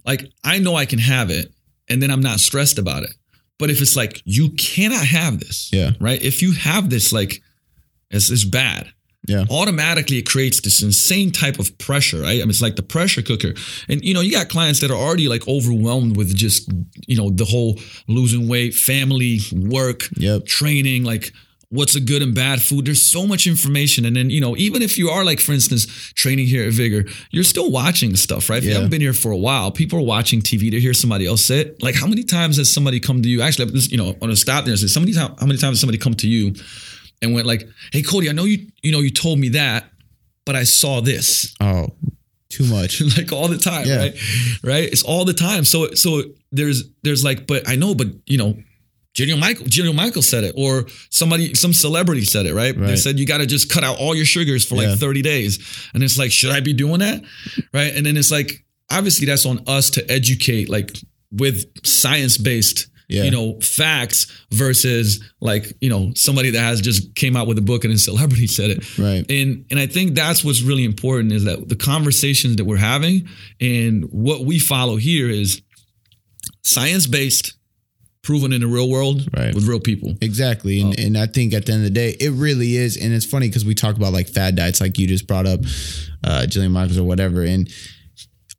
like 0.04 0.30
I 0.44 0.58
know 0.58 0.74
I 0.74 0.86
can 0.86 0.98
have 0.98 1.30
it, 1.30 1.52
and 1.88 2.02
then 2.02 2.10
I'm 2.10 2.22
not 2.22 2.40
stressed 2.40 2.78
about 2.78 3.02
it. 3.04 3.10
But 3.58 3.68
if 3.70 3.82
it's 3.82 3.94
like 3.94 4.22
you 4.24 4.50
cannot 4.52 5.04
have 5.06 5.38
this, 5.38 5.68
Yeah. 5.72 5.90
right? 6.00 6.22
If 6.22 6.40
you 6.40 6.52
have 6.54 6.88
this, 6.88 7.12
like, 7.12 7.42
it's, 8.10 8.30
it's 8.30 8.44
bad. 8.44 8.90
Yeah. 9.26 9.44
Automatically, 9.50 10.18
it 10.18 10.26
creates 10.28 10.60
this 10.60 10.82
insane 10.82 11.30
type 11.30 11.58
of 11.58 11.76
pressure, 11.78 12.22
right? 12.22 12.36
I 12.36 12.40
mean, 12.40 12.50
it's 12.50 12.62
like 12.62 12.76
the 12.76 12.82
pressure 12.82 13.22
cooker. 13.22 13.52
And, 13.88 14.02
you 14.02 14.14
know, 14.14 14.20
you 14.22 14.32
got 14.32 14.48
clients 14.48 14.80
that 14.80 14.90
are 14.90 14.96
already 14.96 15.28
like 15.28 15.46
overwhelmed 15.46 16.16
with 16.16 16.34
just, 16.34 16.70
you 17.06 17.16
know, 17.16 17.30
the 17.30 17.44
whole 17.44 17.78
losing 18.08 18.48
weight, 18.48 18.74
family, 18.74 19.40
work, 19.52 20.08
Yep. 20.16 20.46
training, 20.46 21.04
like 21.04 21.32
what's 21.68 21.94
a 21.94 22.00
good 22.00 22.20
and 22.22 22.34
bad 22.34 22.60
food. 22.60 22.86
There's 22.86 23.02
so 23.02 23.26
much 23.26 23.46
information. 23.46 24.04
And 24.04 24.16
then, 24.16 24.28
you 24.30 24.40
know, 24.40 24.56
even 24.56 24.82
if 24.82 24.98
you 24.98 25.08
are 25.10 25.24
like, 25.24 25.38
for 25.38 25.52
instance, 25.52 25.86
training 26.14 26.46
here 26.46 26.66
at 26.66 26.72
Vigor, 26.72 27.04
you're 27.30 27.44
still 27.44 27.70
watching 27.70 28.16
stuff, 28.16 28.50
right? 28.50 28.58
If 28.58 28.64
you 28.64 28.72
haven't 28.74 28.90
been 28.90 29.00
here 29.00 29.12
for 29.12 29.30
a 29.30 29.36
while, 29.36 29.70
people 29.70 29.98
are 30.00 30.02
watching 30.02 30.40
TV 30.40 30.70
to 30.72 30.80
hear 30.80 30.94
somebody 30.94 31.26
else 31.26 31.44
say 31.44 31.60
it. 31.60 31.80
Like 31.82 31.94
how 31.94 32.08
many 32.08 32.24
times 32.24 32.56
has 32.56 32.72
somebody 32.72 32.98
come 32.98 33.22
to 33.22 33.28
you? 33.28 33.42
Actually, 33.42 33.70
you 33.82 33.98
know, 33.98 34.16
on 34.20 34.30
a 34.30 34.36
stop 34.36 34.64
there, 34.64 34.76
say, 34.76 34.88
somebody, 34.88 35.14
how 35.14 35.28
many 35.42 35.58
times 35.58 35.74
has 35.76 35.80
somebody 35.80 35.98
come 35.98 36.14
to 36.14 36.26
you 36.28 36.54
and 37.22 37.34
went 37.34 37.46
like, 37.46 37.68
Hey 37.92 38.02
Cody, 38.02 38.28
I 38.28 38.32
know 38.32 38.44
you, 38.44 38.68
you 38.82 38.92
know, 38.92 39.00
you 39.00 39.10
told 39.10 39.38
me 39.38 39.50
that, 39.50 39.84
but 40.44 40.56
I 40.56 40.64
saw 40.64 41.00
this 41.00 41.54
Oh, 41.60 41.88
too 42.48 42.64
much. 42.66 43.00
like 43.18 43.32
all 43.32 43.48
the 43.48 43.58
time, 43.58 43.86
Yeah. 43.86 43.96
right? 43.98 44.14
Right? 44.62 44.84
It's 44.92 45.02
all 45.02 45.24
the 45.24 45.34
time. 45.34 45.64
So 45.64 45.92
so 45.94 46.22
there's 46.52 46.84
there's 47.02 47.24
like, 47.24 47.46
but 47.46 47.68
I 47.68 47.76
know, 47.76 47.94
but 47.94 48.08
you 48.26 48.38
know, 48.38 48.56
Jillian 49.14 49.40
Michael, 49.40 49.66
Jillian 49.66 49.96
Michael 49.96 50.22
said 50.22 50.44
it, 50.44 50.54
or 50.56 50.86
somebody, 51.10 51.52
some 51.54 51.72
celebrity 51.72 52.24
said 52.24 52.46
it, 52.46 52.54
right? 52.54 52.76
They 52.78 52.94
said 52.94 53.18
you 53.18 53.26
got 53.26 53.38
to 53.38 53.46
just 53.46 53.68
cut 53.68 53.82
out 53.82 53.98
all 53.98 54.14
your 54.14 54.24
sugars 54.24 54.64
for 54.64 54.76
like 54.76 54.86
Yeah. 54.86 54.94
30 54.94 55.22
days. 55.22 55.58
And 55.94 56.02
it's 56.04 56.16
like, 56.16 56.30
should 56.30 56.52
I 56.52 56.60
be 56.60 56.72
doing 56.72 57.00
that? 57.00 57.20
Right. 57.74 57.92
And 57.94 58.06
then 58.06 58.16
it's 58.16 58.30
like, 58.30 58.64
obviously 58.88 59.26
that's 59.26 59.44
on 59.46 59.64
us 59.66 59.90
to 59.90 60.10
educate, 60.10 60.68
like 60.70 60.96
with 61.32 61.64
science-based, 61.84 62.86
Yeah. 63.10 63.24
you 63.24 63.30
know, 63.30 63.58
facts 63.60 64.26
versus 64.52 65.22
like, 65.40 65.76
you 65.80 65.90
know, 65.90 66.12
somebody 66.14 66.50
that 66.50 66.60
has 66.60 66.80
just 66.80 67.14
came 67.16 67.36
out 67.36 67.46
with 67.48 67.58
a 67.58 67.62
book 67.62 67.84
and 67.84 67.92
a 67.92 67.98
celebrity 67.98 68.46
said 68.46 68.70
it. 68.70 68.98
Right. 68.98 69.24
And 69.30 69.66
and 69.70 69.78
I 69.80 69.86
think 69.86 70.14
that's 70.14 70.44
what's 70.44 70.62
really 70.62 70.84
important 70.84 71.32
is 71.32 71.44
that 71.44 71.68
the 71.68 71.76
conversations 71.76 72.56
that 72.56 72.64
we're 72.64 72.76
having 72.76 73.28
and 73.60 74.04
what 74.04 74.44
we 74.44 74.58
follow 74.58 74.96
here 74.96 75.28
is 75.28 75.60
science 76.62 77.06
based, 77.06 77.54
proven 78.22 78.52
in 78.52 78.60
the 78.60 78.66
real 78.66 78.88
world 78.90 79.26
Right. 79.36 79.54
with 79.54 79.66
real 79.66 79.80
people. 79.80 80.14
Exactly. 80.20 80.80
And, 80.82 80.98
and 80.98 81.18
I 81.18 81.26
think 81.26 81.54
at 81.54 81.66
the 81.66 81.72
end 81.72 81.80
of 81.82 81.88
the 81.88 81.94
day, 81.94 82.10
it 82.20 82.30
really 82.32 82.76
is. 82.76 82.96
And 82.96 83.12
it's 83.12 83.24
funny 83.26 83.48
because 83.48 83.64
we 83.64 83.74
talk 83.74 83.96
about 83.96 84.12
like 84.12 84.28
fad 84.28 84.56
diets, 84.56 84.80
like 84.80 84.98
you 84.98 85.06
just 85.06 85.26
brought 85.26 85.46
up, 85.46 85.60
uh, 86.22 86.44
Jillian 86.46 86.70
Michaels 86.70 86.98
or 86.98 87.04
whatever. 87.04 87.42
And 87.42 87.68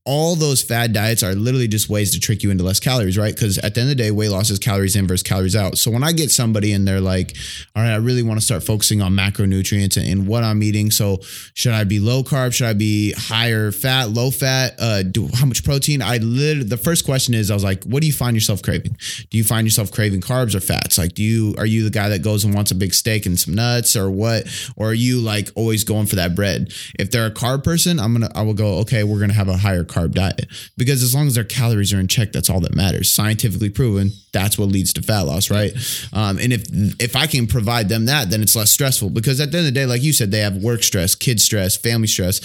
all 0.04 0.36
those 0.36 0.64
fad 0.64 0.94
diets 0.94 1.22
are 1.22 1.36
literally 1.36 1.68
just 1.68 1.88
ways 1.88 2.12
to 2.12 2.20
trick 2.20 2.42
you 2.42 2.50
into 2.50 2.64
less 2.64 2.80
calories, 2.80 3.20
right? 3.20 3.36
Because 3.36 3.60
at 3.60 3.76
the 3.76 3.82
end 3.82 3.92
of 3.92 3.98
the 3.98 4.04
day, 4.04 4.10
weight 4.10 4.30
loss 4.30 4.50
is 4.50 4.58
calories 4.58 4.96
in 4.96 5.06
versus 5.06 5.22
calories 5.22 5.56
out. 5.56 5.78
So 5.78 5.92
when 5.92 6.04
I 6.04 6.12
get 6.12 6.32
somebody 6.32 6.74
and 6.74 6.88
they're 6.88 7.00
like, 7.00 7.36
all 7.76 7.84
right, 7.84 7.92
I 7.92 7.98
really 7.98 8.24
want 8.24 8.40
to 8.40 8.44
start 8.44 8.64
focusing 8.64 9.00
on 9.04 9.14
macronutrients 9.14 9.98
and, 9.98 10.08
and 10.08 10.28
what 10.28 10.44
I'm 10.44 10.64
eating. 10.64 10.90
So 10.90 11.20
should 11.54 11.74
I 11.74 11.84
be 11.84 12.00
low 12.00 12.24
carb? 12.24 12.52
Should 12.52 12.66
I 12.66 12.74
be 12.74 13.14
higher 13.16 13.72
fat, 13.72 14.10
low 14.10 14.32
fat? 14.32 14.74
Uh, 14.80 15.04
do 15.04 15.30
how 15.36 15.46
much 15.46 15.64
protein? 15.64 16.02
I 16.02 16.18
literally, 16.18 16.68
the 16.68 16.78
first 16.78 17.06
question 17.06 17.36
is, 17.36 17.52
I 17.52 17.54
was 17.54 17.64
like, 17.64 17.84
what 17.84 18.02
do 18.02 18.08
you 18.08 18.14
find 18.14 18.36
yourself 18.36 18.64
craving? 18.64 18.98
Do 19.30 19.38
you 19.38 19.44
find 19.44 19.68
yourself 19.68 19.92
craving 19.92 20.22
carbs 20.22 20.56
or 20.56 20.62
fats? 20.62 20.98
Like, 20.98 21.14
do 21.14 21.22
you, 21.22 21.54
are 21.60 21.66
you 21.66 21.84
the 21.84 21.92
guy 21.92 22.10
that 22.10 22.24
goes 22.24 22.44
and 22.44 22.56
wants 22.56 22.72
a 22.72 22.76
big 22.76 22.96
steak 22.96 23.28
and 23.28 23.40
some 23.40 23.54
nuts 23.54 23.96
or 23.96 24.10
what? 24.10 24.48
Or 24.76 24.90
are 24.90 24.96
you 24.96 25.20
like 25.20 25.50
always 25.54 25.84
going 25.84 26.08
for 26.08 26.16
that 26.16 26.34
bread? 26.34 26.74
If 26.98 27.12
they're 27.12 27.28
a 27.28 27.32
carb 27.32 27.64
person, 27.64 28.00
I'm 28.00 28.18
going 28.18 28.28
to, 28.28 28.36
I 28.36 28.42
will 28.42 28.56
go, 28.56 28.80
okay, 28.80 29.04
we're 29.04 29.20
going 29.20 29.30
to 29.30 29.36
have 29.36 29.48
a 29.48 29.58
higher 29.58 29.84
carb 29.92 30.14
diet 30.14 30.48
because 30.78 31.04
as 31.04 31.14
long 31.14 31.28
as 31.28 31.36
their 31.36 31.44
calories 31.44 31.94
are 31.94 32.00
in 32.00 32.08
check, 32.08 32.32
that's 32.32 32.50
all 32.50 32.60
that 32.62 32.76
matters. 32.76 33.14
Scientifically 33.14 33.70
proven, 33.70 34.12
that's 34.34 34.58
what 34.58 34.70
leads 34.70 34.94
to 34.94 35.02
fat 35.02 35.22
loss, 35.22 35.50
right? 35.50 35.72
Um, 36.14 36.40
and 36.40 36.54
if 36.54 36.64
if 37.00 37.16
I 37.16 37.28
can 37.28 37.48
provide 37.48 37.90
them 37.90 38.06
that, 38.06 38.30
then 38.30 38.42
it's 38.42 38.56
less 38.56 38.72
stressful 38.72 39.10
because 39.10 39.40
at 39.40 39.52
the 39.52 39.58
end 39.58 39.68
of 39.68 39.74
the 39.74 39.80
day, 39.80 39.86
like 39.86 40.02
you 40.02 40.14
said, 40.14 40.32
they 40.32 40.40
have 40.40 40.58
work 40.58 40.84
stress, 40.84 41.16
kid 41.16 41.40
stress, 41.40 41.76
family 41.76 42.08
stress. 42.08 42.40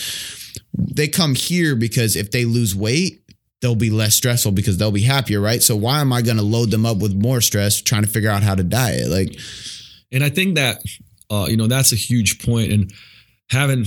They 0.74 1.08
come 1.08 1.34
here 1.34 1.76
because 1.76 2.16
if 2.16 2.30
they 2.30 2.44
lose 2.44 2.74
weight, 2.74 3.22
they'll 3.60 3.74
be 3.74 3.90
less 3.90 4.14
stressful 4.14 4.52
because 4.52 4.78
they'll 4.78 4.92
be 4.92 5.02
happier, 5.02 5.40
right? 5.40 5.62
So 5.62 5.76
why 5.76 6.00
am 6.00 6.12
I 6.12 6.22
going 6.22 6.36
to 6.36 6.42
load 6.42 6.70
them 6.70 6.86
up 6.86 6.98
with 6.98 7.14
more 7.14 7.40
stress 7.40 7.80
trying 7.80 8.02
to 8.02 8.08
figure 8.08 8.30
out 8.30 8.42
how 8.42 8.54
to 8.54 8.64
diet? 8.64 9.08
Like, 9.08 9.38
and 10.12 10.22
I 10.22 10.28
think 10.28 10.56
that 10.56 10.82
uh, 11.30 11.46
you 11.48 11.56
know 11.56 11.66
that's 11.66 11.92
a 11.92 11.96
huge 11.96 12.44
point, 12.44 12.72
and 12.72 12.92
having 13.50 13.84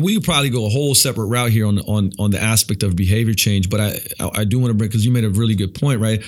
we 0.00 0.14
could 0.14 0.24
probably 0.24 0.50
go 0.50 0.66
a 0.66 0.68
whole 0.68 0.94
separate 0.94 1.26
route 1.26 1.50
here 1.50 1.66
on 1.66 1.78
on 1.80 2.12
on 2.18 2.30
the 2.30 2.40
aspect 2.40 2.82
of 2.82 2.96
behavior 2.96 3.34
change, 3.34 3.70
but 3.70 3.80
I 3.80 3.98
I 4.34 4.44
do 4.44 4.58
want 4.58 4.70
to 4.70 4.74
bring 4.74 4.88
because 4.88 5.04
you 5.04 5.10
made 5.10 5.24
a 5.24 5.30
really 5.30 5.54
good 5.54 5.74
point, 5.74 6.00
right? 6.00 6.22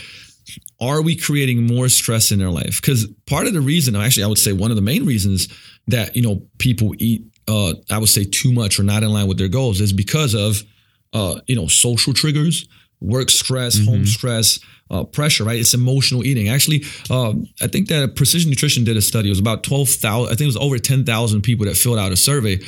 Are 0.81 1.03
we 1.03 1.17
creating 1.17 1.67
more 1.67 1.89
stress 1.89 2.31
in 2.33 2.39
their 2.39 2.51
life? 2.51 2.81
Because 2.81 3.07
part 3.27 3.47
of 3.47 3.53
the 3.53 3.61
reason, 3.61 3.95
actually, 3.97 4.25
I 4.25 4.29
would 4.29 4.39
say 4.39 4.53
one 4.53 4.71
of 4.71 4.77
the 4.77 4.83
main 4.83 5.05
reasons 5.05 5.49
that 5.89 6.17
you 6.17 6.23
know 6.23 6.43
people 6.59 6.95
eat, 6.99 7.25
uh, 7.47 7.75
I 7.91 7.99
would 7.99 8.09
say 8.09 8.25
too 8.25 8.53
much 8.53 8.79
or 8.79 8.83
not 8.85 9.03
in 9.03 9.13
line 9.13 9.29
with 9.29 9.39
their 9.39 9.49
goals 9.49 9.81
is 9.81 9.93
because 9.93 10.35
of 10.35 10.63
uh, 11.13 11.41
you 11.47 11.57
know 11.57 11.67
social 11.67 12.15
triggers, 12.15 12.67
work 13.01 13.31
stress, 13.31 13.77
mm-hmm. 13.77 13.91
home 13.91 14.07
stress, 14.07 14.59
uh, 14.91 15.05
pressure, 15.05 15.45
right? 15.45 15.59
It's 15.59 15.75
emotional 15.75 16.25
eating. 16.25 16.49
Actually, 16.49 16.85
um, 17.11 17.47
I 17.61 17.67
think 17.67 17.89
that 17.89 18.17
Precision 18.17 18.51
Nutrition 18.51 18.85
did 18.85 18.97
a 18.97 19.03
study. 19.03 19.29
It 19.29 19.33
was 19.33 19.39
about 19.39 19.63
12,000, 19.63 20.27
I 20.27 20.31
think 20.31 20.43
it 20.43 20.47
was 20.47 20.57
over 20.57 20.79
10,000 20.79 21.43
people 21.43 21.67
that 21.67 21.77
filled 21.77 21.99
out 21.99 22.13
a 22.13 22.17
survey. 22.17 22.61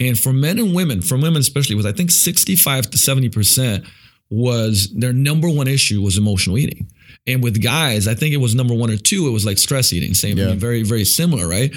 And 0.00 0.18
for 0.18 0.32
men 0.32 0.58
and 0.58 0.74
women, 0.74 1.02
for 1.02 1.16
women 1.16 1.36
especially, 1.36 1.76
was 1.76 1.86
I 1.86 1.92
think 1.92 2.10
65 2.10 2.90
to 2.90 2.98
70% 2.98 3.86
was 4.28 4.92
their 4.92 5.12
number 5.12 5.48
one 5.48 5.68
issue 5.68 6.02
was 6.02 6.18
emotional 6.18 6.58
eating. 6.58 6.90
And 7.26 7.42
with 7.42 7.62
guys, 7.62 8.08
I 8.08 8.14
think 8.14 8.34
it 8.34 8.38
was 8.38 8.54
number 8.54 8.74
one 8.74 8.90
or 8.90 8.96
two, 8.96 9.28
it 9.28 9.30
was 9.30 9.46
like 9.46 9.58
stress 9.58 9.92
eating. 9.92 10.14
Same, 10.14 10.38
yeah. 10.38 10.54
very, 10.54 10.82
very 10.82 11.04
similar, 11.04 11.46
right? 11.46 11.72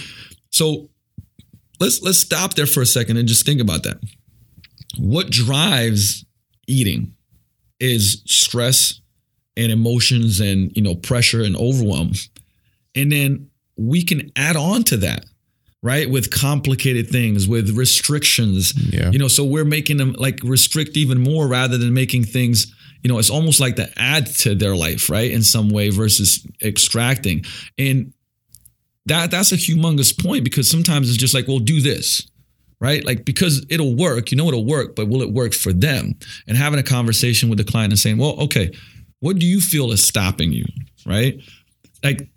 So 0.51 0.89
let's 1.79 2.01
let's 2.01 2.17
stop 2.17 2.55
there 2.55 2.65
for 2.65 2.81
a 2.81 2.85
second 2.85 3.17
and 3.17 3.27
just 3.27 3.45
think 3.45 3.61
about 3.61 3.83
that. 3.83 3.99
What 4.97 5.29
drives 5.29 6.25
eating 6.67 7.15
is 7.79 8.21
stress 8.25 9.01
and 9.57 9.71
emotions 9.71 10.39
and 10.39 10.75
you 10.75 10.81
know 10.81 10.95
pressure 10.95 11.43
and 11.43 11.55
overwhelm. 11.55 12.13
And 12.95 13.11
then 13.11 13.49
we 13.77 14.03
can 14.03 14.31
add 14.35 14.55
on 14.55 14.83
to 14.83 14.97
that 14.97 15.25
right 15.81 16.09
with 16.09 16.29
complicated 16.31 17.09
things 17.09 17.47
with 17.47 17.77
restrictions. 17.77 18.73
Yeah. 18.93 19.11
you 19.11 19.19
know 19.19 19.27
so 19.27 19.43
we're 19.43 19.65
making 19.65 19.97
them 19.97 20.13
like 20.17 20.39
restrict 20.43 20.97
even 20.97 21.21
more 21.21 21.47
rather 21.47 21.77
than 21.77 21.93
making 21.93 22.25
things 22.25 22.73
you 23.03 23.09
know 23.09 23.17
it's 23.17 23.29
almost 23.29 23.59
like 23.59 23.77
to 23.77 23.89
add 23.97 24.27
to 24.27 24.55
their 24.55 24.75
life 24.75 25.09
right 25.09 25.31
in 25.31 25.43
some 25.43 25.69
way 25.69 25.89
versus 25.89 26.45
extracting. 26.61 27.45
And 27.77 28.13
that 29.05 29.31
that's 29.31 29.51
a 29.51 29.55
humongous 29.57 30.17
point 30.17 30.43
because 30.43 30.69
sometimes 30.69 31.09
it's 31.09 31.17
just 31.17 31.33
like 31.33 31.47
well 31.47 31.59
do 31.59 31.81
this 31.81 32.28
right 32.79 33.05
like 33.05 33.25
because 33.25 33.65
it'll 33.69 33.95
work 33.95 34.31
you 34.31 34.37
know 34.37 34.47
it'll 34.47 34.65
work 34.65 34.95
but 34.95 35.07
will 35.07 35.21
it 35.21 35.31
work 35.31 35.53
for 35.53 35.73
them 35.73 36.15
and 36.47 36.57
having 36.57 36.79
a 36.79 36.83
conversation 36.83 37.49
with 37.49 37.57
the 37.57 37.63
client 37.63 37.91
and 37.91 37.99
saying 37.99 38.17
well 38.17 38.39
okay 38.39 38.71
what 39.19 39.37
do 39.37 39.45
you 39.45 39.59
feel 39.61 39.91
is 39.91 40.03
stopping 40.03 40.51
you? 40.51 40.65
Right? 41.05 41.41
Like, 42.03 42.29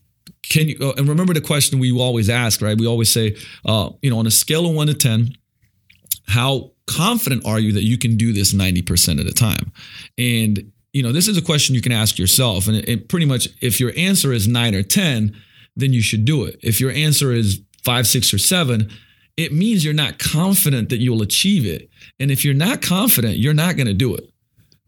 can 0.42 0.68
you, 0.68 0.76
uh, 0.80 0.94
and 0.96 1.08
remember 1.08 1.34
the 1.34 1.40
question 1.40 1.78
we 1.78 1.96
always 1.96 2.28
ask, 2.28 2.60
right? 2.60 2.78
We 2.78 2.86
always 2.86 3.12
say, 3.12 3.36
uh, 3.64 3.90
you 4.02 4.10
know, 4.10 4.18
on 4.18 4.26
a 4.26 4.30
scale 4.30 4.66
of 4.66 4.74
one 4.74 4.88
to 4.88 4.94
10, 4.94 5.34
how 6.26 6.72
confident 6.86 7.46
are 7.46 7.60
you 7.60 7.72
that 7.72 7.84
you 7.84 7.96
can 7.96 8.16
do 8.16 8.32
this 8.32 8.52
90% 8.52 9.20
of 9.20 9.26
the 9.26 9.32
time? 9.32 9.72
And, 10.18 10.72
you 10.92 11.02
know, 11.02 11.12
this 11.12 11.28
is 11.28 11.36
a 11.36 11.42
question 11.42 11.74
you 11.74 11.80
can 11.80 11.92
ask 11.92 12.18
yourself. 12.18 12.66
And 12.66 12.76
it, 12.76 12.88
it 12.88 13.08
pretty 13.08 13.26
much, 13.26 13.48
if 13.60 13.78
your 13.78 13.92
answer 13.96 14.32
is 14.32 14.48
nine 14.48 14.74
or 14.74 14.82
10, 14.82 15.34
then 15.76 15.92
you 15.92 16.02
should 16.02 16.24
do 16.24 16.44
it. 16.44 16.58
If 16.62 16.80
your 16.80 16.90
answer 16.90 17.32
is 17.32 17.60
five, 17.84 18.06
six, 18.06 18.34
or 18.34 18.38
seven, 18.38 18.90
it 19.36 19.52
means 19.52 19.84
you're 19.84 19.94
not 19.94 20.18
confident 20.18 20.88
that 20.90 20.98
you'll 20.98 21.22
achieve 21.22 21.66
it. 21.66 21.88
And 22.20 22.30
if 22.30 22.44
you're 22.44 22.54
not 22.54 22.82
confident, 22.82 23.38
you're 23.38 23.54
not 23.54 23.76
going 23.76 23.86
to 23.86 23.94
do 23.94 24.14
it 24.14 24.32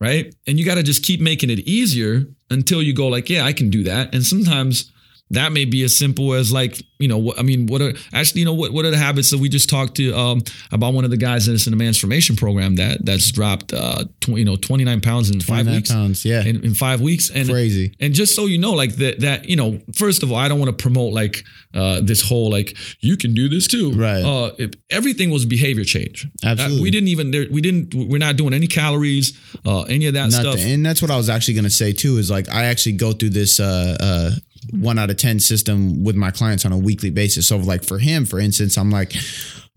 right? 0.00 0.34
And 0.46 0.58
you 0.58 0.66
got 0.66 0.74
to 0.74 0.82
just 0.82 1.02
keep 1.02 1.20
making 1.20 1.50
it 1.50 1.60
easier 1.60 2.26
until 2.50 2.82
you 2.82 2.94
go 2.94 3.08
like, 3.08 3.30
yeah, 3.30 3.44
I 3.44 3.52
can 3.52 3.70
do 3.70 3.84
that. 3.84 4.14
And 4.14 4.22
sometimes 4.22 4.92
that 5.30 5.52
may 5.52 5.64
be 5.64 5.82
as 5.82 5.96
simple 5.96 6.34
as 6.34 6.52
like 6.52 6.82
you 6.98 7.08
know 7.08 7.32
i 7.38 7.42
mean 7.42 7.66
what 7.66 7.80
are 7.80 7.92
actually 8.12 8.40
you 8.40 8.44
know 8.44 8.52
what, 8.54 8.72
what 8.72 8.84
are 8.84 8.90
the 8.90 8.98
habits? 8.98 9.30
That 9.30 9.38
we 9.38 9.48
just 9.48 9.68
talked 9.70 9.96
to 9.96 10.12
um, 10.14 10.42
about 10.70 10.94
one 10.94 11.04
of 11.04 11.10
the 11.10 11.16
guys 11.16 11.46
that's 11.46 11.66
in 11.66 11.76
the 11.76 11.84
transformation 11.84 12.36
program 12.36 12.76
that 12.76 13.04
that's 13.04 13.30
dropped 13.30 13.72
uh 13.72 14.04
tw- 14.20 14.28
you 14.28 14.44
know 14.44 14.56
29 14.56 15.00
pounds 15.00 15.30
in 15.30 15.40
five 15.40 15.66
weeks. 15.66 15.90
pounds 15.90 16.24
yeah. 16.24 16.42
In, 16.42 16.64
in, 16.64 16.74
five 16.74 17.00
weeks 17.00 17.30
and 17.30 17.48
crazy. 17.48 17.94
and 18.00 18.14
just 18.14 18.34
so 18.34 18.46
you 18.46 18.58
know 18.58 18.72
like 18.72 18.96
that 18.96 19.20
that 19.20 19.48
you 19.48 19.56
know 19.56 19.80
first 19.94 20.22
of 20.22 20.30
all 20.32 20.38
i 20.38 20.48
don't 20.48 20.58
want 20.58 20.76
to 20.76 20.82
promote 20.82 21.12
like 21.12 21.44
uh 21.74 22.00
this 22.02 22.20
whole 22.20 22.50
like 22.50 22.76
you 23.00 23.16
can 23.16 23.34
do 23.34 23.48
this 23.48 23.66
too. 23.66 23.92
Right. 23.92 24.22
Uh 24.22 24.50
everything 24.90 25.30
was 25.30 25.44
behavior 25.44 25.84
change. 25.84 26.26
Absolutely. 26.44 26.78
uh, 26.78 26.82
we 26.82 26.90
didn't 26.90 27.08
even 27.08 27.30
we 27.52 27.60
didn't 27.60 27.94
we're 27.94 28.18
not 28.18 28.36
doing 28.36 28.54
any 28.54 28.66
calories 28.66 29.38
uh 29.64 29.82
any 29.82 30.06
of 30.06 30.14
that 30.14 30.30
Nothing. 30.30 30.52
stuff. 30.52 30.60
And 30.60 30.84
that's 30.84 31.00
what 31.02 31.10
i 31.10 31.16
was 31.16 31.28
actually 31.30 31.54
going 31.54 31.64
to 31.64 31.70
say 31.70 31.92
too 31.92 32.18
is 32.18 32.30
like 32.30 32.48
i 32.48 32.64
actually 32.64 32.92
go 32.92 33.12
through 33.12 33.30
this 33.30 33.60
uh 33.60 33.96
uh 34.00 34.30
one 34.72 34.98
out 34.98 35.10
of 35.10 35.16
10 35.16 35.40
system 35.40 36.04
with 36.04 36.16
my 36.16 36.30
clients 36.30 36.64
on 36.64 36.72
a 36.72 36.78
weekly 36.78 37.10
basis. 37.10 37.48
So 37.48 37.56
like 37.58 37.84
for 37.84 37.98
him, 37.98 38.24
for 38.24 38.38
instance, 38.38 38.76
I'm 38.76 38.90
like, 38.90 39.12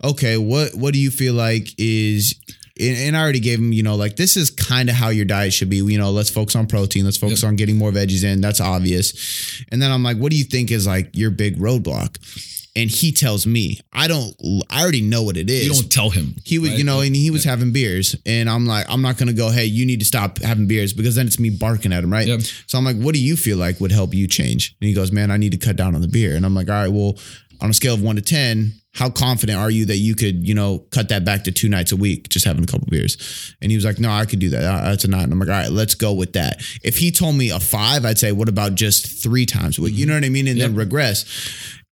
okay, 0.03 0.37
what, 0.37 0.73
what 0.75 0.93
do 0.93 0.99
you 0.99 1.11
feel 1.11 1.33
like 1.33 1.69
is, 1.77 2.35
and 2.79 3.17
I 3.17 3.21
already 3.21 3.39
gave 3.39 3.59
him, 3.59 3.73
you 3.73 3.81
know, 3.81 3.95
like 3.95 4.17
this 4.17 4.37
is 4.37 4.51
kind 4.51 4.89
of 4.89 4.95
how 4.95 5.09
your 5.09 5.25
diet 5.25 5.53
should 5.53 5.69
be. 5.69 5.77
You 5.77 5.97
know, 5.97 6.11
let's 6.11 6.29
focus 6.29 6.55
on 6.55 6.67
protein. 6.67 7.05
Let's 7.05 7.17
focus 7.17 7.41
yep. 7.41 7.49
on 7.49 7.55
getting 7.55 7.77
more 7.77 7.91
veggies 7.91 8.23
in. 8.23 8.39
That's 8.39 8.61
obvious. 8.61 9.63
And 9.71 9.81
then 9.81 9.91
I'm 9.91 10.03
like, 10.03 10.17
what 10.17 10.31
do 10.31 10.37
you 10.37 10.43
think 10.43 10.69
is 10.69 10.85
like 10.85 11.09
your 11.15 11.31
big 11.31 11.57
roadblock? 11.57 12.17
And 12.77 12.89
he 12.91 13.11
tells 13.11 13.45
me 13.45 13.79
i 13.91 14.07
don't 14.07 14.33
i 14.69 14.81
already 14.81 15.01
know 15.01 15.23
what 15.23 15.35
it 15.35 15.49
is 15.49 15.65
you 15.65 15.73
don't 15.73 15.91
tell 15.91 16.09
him 16.09 16.35
he 16.45 16.59
was 16.59 16.69
right? 16.69 16.77
you 16.77 16.85
know 16.85 17.01
and 17.01 17.15
he 17.15 17.31
was 17.31 17.43
yeah. 17.43 17.51
having 17.51 17.73
beers 17.73 18.15
and 18.25 18.49
i'm 18.49 18.65
like 18.65 18.85
i'm 18.87 19.01
not 19.01 19.17
gonna 19.17 19.33
go 19.33 19.49
hey 19.49 19.65
you 19.65 19.85
need 19.85 19.99
to 19.99 20.05
stop 20.05 20.37
having 20.39 20.67
beers 20.67 20.93
because 20.93 21.15
then 21.15 21.25
it's 21.27 21.39
me 21.39 21.49
barking 21.49 21.91
at 21.91 22.03
him 22.03 22.13
right 22.13 22.27
yep. 22.27 22.41
so 22.67 22.77
i'm 22.77 22.85
like 22.85 22.97
what 22.97 23.13
do 23.13 23.21
you 23.21 23.35
feel 23.35 23.57
like 23.57 23.79
would 23.81 23.91
help 23.91 24.13
you 24.13 24.27
change 24.27 24.75
and 24.79 24.87
he 24.87 24.93
goes 24.93 25.11
man 25.11 25.31
i 25.31 25.37
need 25.37 25.51
to 25.51 25.57
cut 25.57 25.75
down 25.75 25.95
on 25.95 26.01
the 26.01 26.07
beer 26.07 26.35
and 26.35 26.45
i'm 26.45 26.53
like 26.53 26.69
all 26.69 26.75
right 26.75 26.91
well 26.91 27.17
on 27.59 27.69
a 27.69 27.73
scale 27.73 27.95
of 27.95 28.03
one 28.03 28.15
to 28.15 28.21
ten 28.21 28.71
how 28.97 29.11
confident 29.11 29.59
are 29.59 29.69
you 29.69 29.85
that 29.85 29.97
you 29.97 30.15
could, 30.15 30.47
you 30.47 30.55
know, 30.55 30.79
cut 30.89 31.09
that 31.09 31.23
back 31.23 31.43
to 31.43 31.51
two 31.51 31.69
nights 31.69 31.91
a 31.91 31.95
week, 31.95 32.29
just 32.29 32.45
having 32.45 32.63
a 32.63 32.65
couple 32.65 32.87
beers? 32.89 33.55
And 33.61 33.69
he 33.69 33.77
was 33.77 33.85
like, 33.85 33.99
no, 33.99 34.09
I 34.09 34.25
could 34.25 34.39
do 34.39 34.49
that. 34.49 34.63
Uh, 34.63 34.89
that's 34.89 35.03
a 35.03 35.07
nine. 35.07 35.25
And 35.25 35.33
I'm 35.33 35.39
like, 35.39 35.49
all 35.49 35.53
right, 35.53 35.69
let's 35.69 35.93
go 35.93 36.13
with 36.13 36.33
that. 36.33 36.63
If 36.83 36.97
he 36.97 37.11
told 37.11 37.35
me 37.35 37.51
a 37.51 37.59
five, 37.59 38.05
I'd 38.05 38.17
say, 38.17 38.31
what 38.31 38.49
about 38.49 38.73
just 38.73 39.21
three 39.21 39.45
times 39.45 39.77
a 39.77 39.83
week? 39.83 39.93
You 39.93 40.07
know 40.07 40.15
what 40.15 40.25
I 40.25 40.29
mean? 40.29 40.47
And 40.47 40.57
yep. 40.57 40.69
then 40.69 40.75
regress. 40.75 41.25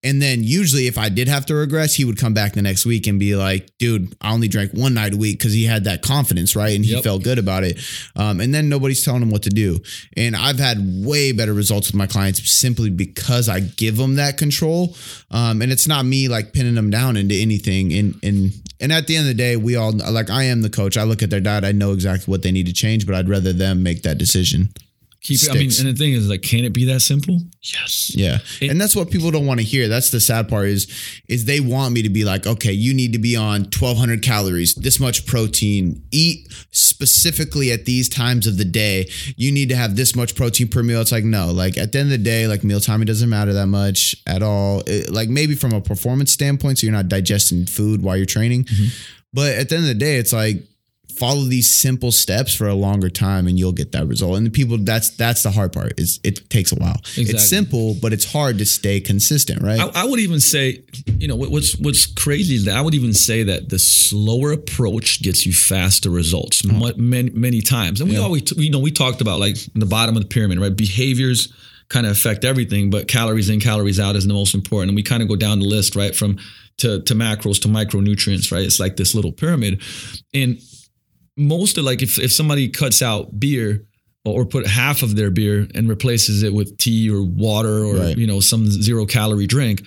And 0.06 0.22
then 0.22 0.44
usually, 0.44 0.86
if 0.86 1.00
I 1.00 1.10
did 1.10 1.28
have 1.28 1.48
to 1.48 1.56
regress, 1.56 1.96
he 1.96 2.06
would 2.06 2.20
come 2.20 2.36
back 2.36 2.54
the 2.54 2.62
next 2.62 2.86
week 2.86 3.08
and 3.08 3.20
be 3.20 3.36
like, 3.36 3.76
dude, 3.80 4.16
I 4.22 4.34
only 4.34 4.48
drank 4.48 4.72
one 4.72 4.94
night 4.94 5.14
a 5.14 5.18
week 5.18 5.40
because 5.40 5.52
he 5.52 5.66
had 5.66 5.86
that 5.86 6.04
confidence, 6.04 6.56
right? 6.56 6.76
And 6.76 6.86
he 6.86 6.94
yep. 6.94 7.04
felt 7.04 7.24
good 7.24 7.40
about 7.40 7.64
it. 7.64 7.80
Um, 8.16 8.40
and 8.40 8.54
then 8.54 8.70
nobody's 8.70 9.04
telling 9.04 9.24
him 9.24 9.32
what 9.32 9.42
to 9.44 9.50
do. 9.50 9.80
And 10.16 10.36
I've 10.36 10.60
had 10.60 10.78
way 11.04 11.32
better 11.32 11.54
results 11.54 11.88
with 11.88 11.96
my 11.96 12.06
clients 12.06 12.48
simply 12.52 12.92
because 12.92 13.50
I 13.50 13.62
give 13.62 13.98
them 13.98 14.18
that 14.18 14.38
control. 14.38 14.96
Um, 15.32 15.64
and 15.64 15.72
it's 15.72 15.88
not 15.88 16.06
me 16.06 16.28
like 16.28 16.54
pinning 16.54 16.76
them 16.76 16.92
down 16.92 17.18
into 17.18 17.34
anything. 17.34 17.92
And, 17.92 18.16
and, 18.22 18.52
and 18.80 18.94
at 18.94 19.08
the 19.08 19.16
end 19.16 19.24
of 19.24 19.36
the 19.36 19.44
day, 19.44 19.56
we 19.56 19.76
all 19.76 19.92
like, 19.92 20.30
I 20.30 20.44
am 20.44 20.62
the 20.62 20.70
coach. 20.70 20.98
I 20.98 21.04
look 21.04 21.24
at 21.24 21.32
their 21.32 21.42
diet, 21.42 21.64
I 21.64 21.72
know 21.72 21.94
exactly 21.94 22.32
what 22.32 22.44
they 22.44 22.52
need 22.52 22.68
to 22.68 22.74
change, 22.74 23.08
but 23.08 23.16
I'd 23.16 23.28
rather 23.28 23.54
them 23.54 23.82
make 23.82 24.04
that 24.04 24.20
decision 24.20 24.70
keep 25.26 25.42
it. 25.42 25.50
I 25.50 25.54
mean, 25.54 25.72
and 25.80 25.88
the 25.88 25.94
thing 25.94 26.14
is, 26.14 26.30
like, 26.30 26.44
can 26.44 26.64
it 26.64 26.74
be 26.74 26.86
that 26.86 27.00
simple? 27.00 27.40
Yes. 27.62 28.16
Yeah. 28.16 28.40
It, 28.62 28.70
and 28.70 28.80
that's 28.80 28.96
what 28.96 29.10
people 29.10 29.32
don't 29.32 29.48
want 29.48 29.60
to 29.60 29.66
hear. 29.66 29.88
That's 29.88 30.12
the 30.12 30.20
sad 30.20 30.48
part 30.48 30.68
is, 30.68 30.88
is 31.28 31.46
they 31.46 31.60
want 31.60 31.94
me 31.94 32.04
to 32.04 32.10
be 32.10 32.24
like, 32.24 32.46
okay, 32.46 32.72
you 32.72 32.94
need 32.94 33.14
to 33.14 33.20
be 33.20 33.36
on 33.36 33.64
1200 33.64 34.22
calories, 34.22 34.76
this 34.76 35.00
much 35.00 35.26
protein, 35.26 36.04
eat 36.12 36.48
specifically 36.72 37.72
at 37.72 37.86
these 37.86 38.08
times 38.08 38.46
of 38.46 38.58
the 38.58 38.66
day. 38.66 39.10
You 39.36 39.52
need 39.52 39.70
to 39.70 39.76
have 39.76 39.96
this 39.96 40.16
much 40.16 40.36
protein 40.36 40.68
per 40.68 40.84
meal. 40.84 41.02
It's 41.02 41.12
like, 41.12 41.24
no, 41.24 41.52
like 41.52 41.78
at 41.78 41.92
the 41.92 42.00
end 42.00 42.12
of 42.12 42.18
the 42.18 42.24
day, 42.24 42.48
like 42.48 42.64
meal 42.64 42.80
timing 42.80 43.08
doesn't 43.08 43.30
matter 43.30 43.54
that 43.54 43.68
much 43.68 44.16
at 44.28 44.44
all. 44.44 44.84
It, 44.86 45.12
like 45.12 45.30
maybe 45.30 45.56
from 45.56 45.74
a 45.74 45.82
performance 45.82 46.32
standpoint, 46.32 46.80
so 46.80 46.86
you're 46.86 46.96
not 46.96 47.10
digesting 47.10 47.66
food 47.66 48.04
while 48.04 48.16
you're 48.16 48.28
training. 48.28 48.66
Mm-hmm. 48.66 48.88
But 49.34 49.56
at 49.56 49.70
the 49.70 49.76
end 49.76 49.86
of 49.86 49.90
the 49.90 49.96
day, 49.96 50.18
it's 50.18 50.32
like, 50.32 50.58
follow 51.18 51.44
these 51.44 51.72
simple 51.72 52.12
steps 52.12 52.54
for 52.54 52.68
a 52.68 52.74
longer 52.74 53.10
time 53.10 53.48
and 53.48 53.58
you'll 53.58 53.72
get 53.72 53.92
that 53.94 54.08
result. 54.08 54.38
And 54.38 54.46
the 54.46 54.52
people 54.52 54.78
that's 54.78 55.12
that's 55.12 55.44
the 55.44 55.52
hard 55.52 55.74
part. 55.74 56.00
Is 56.00 56.20
it 56.24 56.50
takes 56.50 56.72
a 56.72 56.76
while. 56.76 56.98
Exactly. 57.00 57.34
It's 57.34 57.50
simple, 57.50 57.96
but 58.02 58.14
it's 58.14 58.32
hard 58.32 58.58
to 58.60 58.66
stay 58.66 59.00
consistent, 59.00 59.62
right? 59.62 59.80
I, 59.80 60.04
I 60.04 60.06
would 60.06 60.20
even 60.20 60.40
say, 60.40 60.84
you 61.18 61.28
know, 61.28 61.36
what's 61.36 61.78
what's 61.78 62.06
crazy 62.06 62.56
is 62.56 62.66
that 62.66 62.76
I 62.76 62.82
would 62.82 62.94
even 62.94 63.14
say 63.14 63.44
that 63.44 63.70
the 63.70 63.80
slower 63.80 64.52
approach 64.52 65.22
gets 65.22 65.46
you 65.46 65.54
faster 65.54 66.10
results 66.10 66.62
mm-hmm. 66.62 66.80
mu- 66.80 66.94
many 66.98 67.30
many 67.32 67.62
times. 67.62 68.02
And 68.02 68.10
we 68.10 68.18
always, 68.18 68.52
you 68.58 68.72
know, 68.72 68.80
we 68.80 68.92
talked 68.92 69.22
about 69.22 69.40
like 69.40 69.58
the 69.74 69.86
bottom 69.86 70.16
of 70.16 70.24
the 70.24 70.30
pyramid, 70.30 70.60
right? 70.60 70.76
Behaviors 70.76 71.54
kind 71.90 72.06
of 72.06 72.12
affect 72.12 72.44
everything, 72.44 72.90
but 72.90 73.08
calories 73.08 73.50
in, 73.50 73.60
calories 73.60 74.00
out 74.00 74.16
is 74.16 74.26
the 74.26 74.34
most 74.34 74.56
important. 74.56 74.90
And 74.90 74.96
we 74.96 75.04
kind 75.04 75.22
of 75.22 75.30
go 75.30 75.36
down 75.36 75.60
the 75.60 75.68
list, 75.68 75.96
right, 75.96 76.16
from 76.16 76.38
to 76.78 77.02
to 77.04 77.14
macros 77.14 77.62
to 77.62 77.68
micronutrients, 77.68 78.52
right? 78.52 78.66
It's 78.66 78.80
like 78.80 78.98
this 78.98 79.16
little 79.16 79.32
pyramid, 79.32 79.82
and 80.34 80.60
most 81.38 81.78
of 81.78 81.84
like 81.84 82.02
if 82.02 82.18
if 82.20 82.32
somebody 82.32 82.70
cuts 82.70 83.02
out 83.02 83.40
beer 83.40 83.86
or 84.24 84.46
put 84.46 84.66
half 84.66 85.04
of 85.04 85.16
their 85.16 85.30
beer 85.30 85.68
and 85.76 85.88
replaces 85.88 86.42
it 86.44 86.54
with 86.54 86.78
tea 86.78 87.10
or 87.10 87.22
water 87.24 87.84
or 87.86 87.96
Right. 87.96 88.18
you 88.18 88.26
know 88.28 88.40
some 88.40 88.66
zero 88.68 89.06
calorie 89.06 89.46
drink 89.48 89.84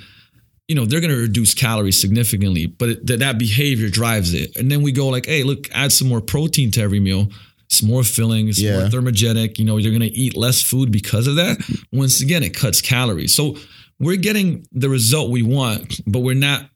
you 0.68 0.74
know 0.74 0.84
they're 0.84 1.00
going 1.00 1.10
to 1.12 1.20
reduce 1.20 1.54
calories 1.54 1.98
significantly 2.00 2.66
but 2.66 2.88
it, 2.90 3.06
that, 3.06 3.18
that 3.20 3.38
behavior 3.38 3.88
drives 3.88 4.34
it. 4.34 4.54
And 4.56 4.70
then 4.70 4.82
we 4.82 4.92
go 4.92 5.08
like 5.08 5.26
hey 5.26 5.42
look 5.42 5.68
add 5.72 5.92
some 5.92 6.08
more 6.08 6.20
protein 6.20 6.70
to 6.72 6.82
every 6.82 7.00
meal. 7.00 7.28
It's 7.66 7.82
more 7.82 8.02
filling 8.04 8.48
it's 8.48 8.60
more 8.62 8.88
thermogenic 8.90 9.58
you 9.58 9.64
know 9.64 9.76
you're 9.78 9.92
going 9.92 10.08
to 10.10 10.16
eat 10.16 10.36
less 10.36 10.62
food 10.62 10.92
because 10.92 11.26
of 11.26 11.36
that. 11.36 11.56
Once 11.92 12.20
again 12.20 12.42
it 12.42 12.54
cuts 12.54 12.80
calories. 12.82 13.34
So 13.34 13.56
we're 13.98 14.16
getting 14.16 14.66
the 14.72 14.88
result 14.90 15.30
we 15.30 15.42
want 15.42 16.00
but 16.06 16.20
we're 16.20 16.34
not 16.34 16.68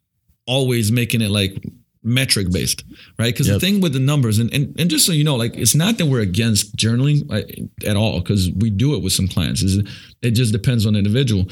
always 0.46 0.90
making 0.90 1.20
it 1.20 1.30
like 1.30 1.62
metric 2.04 2.50
based 2.50 2.82
right 3.18 3.32
because 3.32 3.46
Yep. 3.46 3.54
the 3.54 3.60
thing 3.66 3.80
with 3.80 3.92
the 3.92 3.98
numbers 4.00 4.38
and, 4.40 4.52
and 4.52 4.74
and 4.78 4.90
just 4.90 5.06
so 5.06 5.12
you 5.12 5.22
know 5.24 5.36
like 5.36 5.56
it's 5.56 5.74
not 5.74 5.98
that 5.98 6.06
we're 6.06 6.20
against 6.20 6.74
journaling 6.76 7.70
at 7.86 7.96
all 7.96 8.18
because 8.20 8.50
we 8.50 8.70
do 8.70 8.94
it 8.94 9.02
with 9.02 9.12
some 9.12 9.28
clients. 9.28 9.62
It's- 9.62 9.86
it 10.22 10.32
just 10.32 10.52
depends 10.52 10.86
on 10.86 10.92
the 10.92 10.98
individual. 11.00 11.46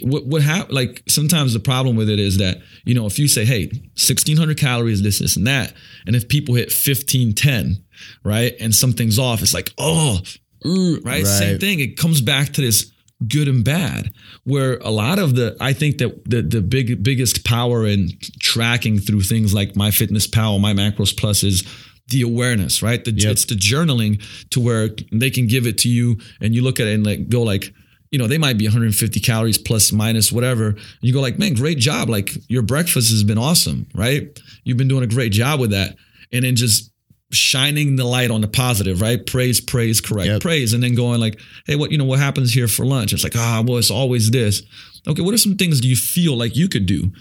What 0.00 0.26
what 0.26 0.40
hap- 0.42 0.72
like 0.72 1.02
sometimes 1.06 1.52
the 1.52 1.60
problem 1.60 1.96
with 1.96 2.08
it 2.08 2.18
is 2.18 2.38
that 2.38 2.62
you 2.84 2.94
know 2.94 3.04
if 3.06 3.18
you 3.18 3.28
say 3.28 3.44
hey 3.44 3.66
1600 3.66 4.56
calories 4.58 5.02
this 5.02 5.18
this 5.18 5.36
and 5.36 5.46
that 5.46 5.74
and 6.06 6.16
if 6.16 6.26
people 6.28 6.54
hit 6.54 6.70
1510 6.72 7.84
right 8.24 8.54
and 8.60 8.74
something's 8.74 9.18
off 9.18 9.42
it's 9.42 9.54
like 9.54 9.72
oh 9.78 10.20
uh, 10.64 10.96
right? 11.02 11.26
same 11.26 11.58
thing. 11.58 11.80
It 11.80 11.96
comes 11.96 12.20
back 12.20 12.52
to 12.54 12.60
this 12.60 12.90
good 13.28 13.48
and 13.48 13.64
bad 13.64 14.12
where 14.44 14.76
a 14.78 14.90
lot 14.90 15.18
of 15.18 15.36
the 15.36 15.56
i 15.58 15.72
think 15.72 15.96
that 15.98 16.22
the 16.28 16.42
the 16.42 16.60
big 16.60 17.02
biggest 17.02 17.44
power 17.46 17.86
in 17.86 18.10
tracking 18.40 18.98
through 18.98 19.22
things 19.22 19.54
like 19.54 19.72
MyFitnessPal 19.72 20.60
my 20.60 20.74
macros 20.74 21.16
plus 21.16 21.42
is 21.42 21.64
the 22.08 22.22
awareness 22.22 22.82
right? 22.82 23.04
The, 23.04 23.12
Yep. 23.12 23.32
it's 23.32 23.44
the 23.46 23.54
journaling 23.56 24.22
to 24.50 24.60
where 24.60 24.90
they 25.10 25.30
can 25.30 25.46
give 25.46 25.66
it 25.66 25.78
to 25.78 25.88
you 25.88 26.18
and 26.40 26.54
you 26.54 26.62
look 26.62 26.78
at 26.78 26.86
it 26.86 26.94
and 26.94 27.04
like 27.06 27.28
go 27.28 27.42
like 27.42 27.72
you 28.12 28.18
know 28.18 28.28
they 28.28 28.38
might 28.38 28.58
be 28.58 28.66
150 28.66 29.18
calories 29.20 29.58
plus 29.58 29.92
minus 29.92 30.30
whatever. 30.30 30.68
And 30.68 30.78
you 31.00 31.12
go 31.12 31.20
like 31.20 31.38
man 31.38 31.54
great 31.54 31.78
job. 31.78 32.08
Like 32.08 32.30
your 32.48 32.62
breakfast 32.62 33.10
has 33.10 33.24
been 33.24 33.38
awesome 33.38 33.86
right? 33.94 34.38
You've 34.62 34.76
been 34.76 34.88
doing 34.88 35.02
a 35.04 35.08
great 35.08 35.32
job 35.32 35.58
with 35.58 35.70
that. 35.70 35.96
And 36.32 36.44
then 36.44 36.54
just 36.54 36.92
shining 37.36 37.96
the 37.96 38.04
light 38.04 38.30
on 38.30 38.40
the 38.40 38.48
positive, 38.48 39.00
right? 39.00 39.24
Praise, 39.24 39.60
praise, 39.60 40.00
correct, 40.00 40.26
Yep. 40.28 40.40
praise, 40.42 40.72
and 40.72 40.82
then 40.82 40.94
going 40.94 41.20
like, 41.20 41.40
hey, 41.66 41.76
what 41.76 41.90
you 41.92 41.98
know, 41.98 42.04
what 42.04 42.18
happens 42.18 42.52
here 42.52 42.68
for 42.68 42.84
lunch? 42.84 43.12
It's 43.12 43.24
like, 43.24 43.36
ah, 43.36 43.62
well, 43.66 43.78
it's 43.78 43.90
always 43.90 44.30
this. 44.30 44.62
Okay, 45.08 45.22
what 45.22 45.32
are 45.34 45.38
some 45.38 45.56
things 45.56 45.80
do 45.80 45.88
you 45.88 45.96
feel 45.96 46.36
like 46.36 46.56
you 46.56 46.68
could 46.68 46.86
do? 46.86 47.12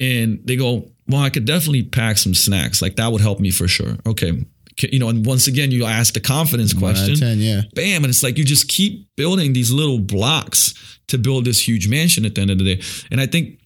And 0.00 0.40
they 0.44 0.56
go, 0.56 0.90
well, 1.06 1.20
I 1.20 1.30
could 1.30 1.44
definitely 1.44 1.82
pack 1.82 2.16
some 2.18 2.34
snacks. 2.34 2.80
Like 2.80 2.96
that 2.96 3.12
would 3.12 3.20
help 3.20 3.38
me 3.40 3.50
for 3.50 3.68
sure. 3.68 3.96
Okay, 4.06 4.44
you 4.80 4.98
know, 4.98 5.08
and 5.08 5.24
once 5.26 5.46
again, 5.46 5.70
you 5.70 5.84
ask 5.84 6.14
the 6.14 6.20
confidence 6.20 6.74
One 6.74 6.84
out 6.84 6.90
of 6.90 6.96
question 7.04 7.16
ten, 7.16 7.38
yeah. 7.38 7.62
bam 7.74 8.02
and 8.04 8.10
it's 8.10 8.22
like 8.22 8.38
you 8.38 8.44
just 8.44 8.68
keep 8.68 9.14
building 9.16 9.52
these 9.52 9.70
little 9.70 9.98
blocks 9.98 10.74
to 11.08 11.18
build 11.18 11.44
this 11.44 11.68
huge 11.68 11.86
mansion 11.86 12.24
at 12.24 12.34
the 12.34 12.40
end 12.40 12.50
of 12.50 12.58
the 12.58 12.76
day 12.76 12.82
and 13.10 13.20
i 13.20 13.26
think 13.26 13.60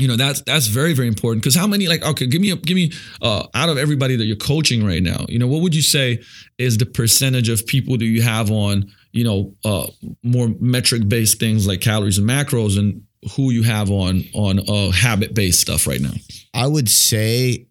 you 0.00 0.08
know 0.08 0.16
that's 0.16 0.40
that's 0.42 0.66
very 0.66 0.94
very 0.94 1.08
important. 1.08 1.42
Because 1.42 1.54
how 1.54 1.66
many 1.66 1.86
like 1.86 2.02
okay 2.04 2.26
give 2.26 2.40
me 2.40 2.50
a, 2.50 2.56
give 2.56 2.74
me 2.74 2.92
uh 3.22 3.46
out 3.54 3.68
of 3.68 3.78
everybody 3.78 4.16
that 4.16 4.24
you're 4.24 4.36
coaching 4.36 4.84
right 4.84 5.02
now 5.02 5.26
you 5.28 5.38
know 5.38 5.46
what 5.46 5.62
would 5.62 5.74
you 5.74 5.82
say 5.82 6.20
is 6.58 6.78
the 6.78 6.86
percentage 6.86 7.48
of 7.48 7.66
people 7.66 7.98
that 7.98 8.04
you 8.04 8.22
have 8.22 8.50
on 8.50 8.90
you 9.12 9.24
know 9.24 9.54
uh 9.64 9.86
more 10.22 10.48
metric 10.60 11.08
based 11.08 11.38
things 11.38 11.66
like 11.66 11.80
calories 11.80 12.18
and 12.18 12.28
macros 12.28 12.78
and 12.78 13.02
who 13.36 13.50
you 13.50 13.62
have 13.62 13.90
on 13.90 14.24
on 14.34 14.60
uh 14.68 14.90
habit 14.90 15.34
based 15.34 15.60
stuff 15.60 15.86
right 15.86 16.00
now? 16.00 16.12
I 16.54 16.66
would 16.66 16.88
say 16.88 17.66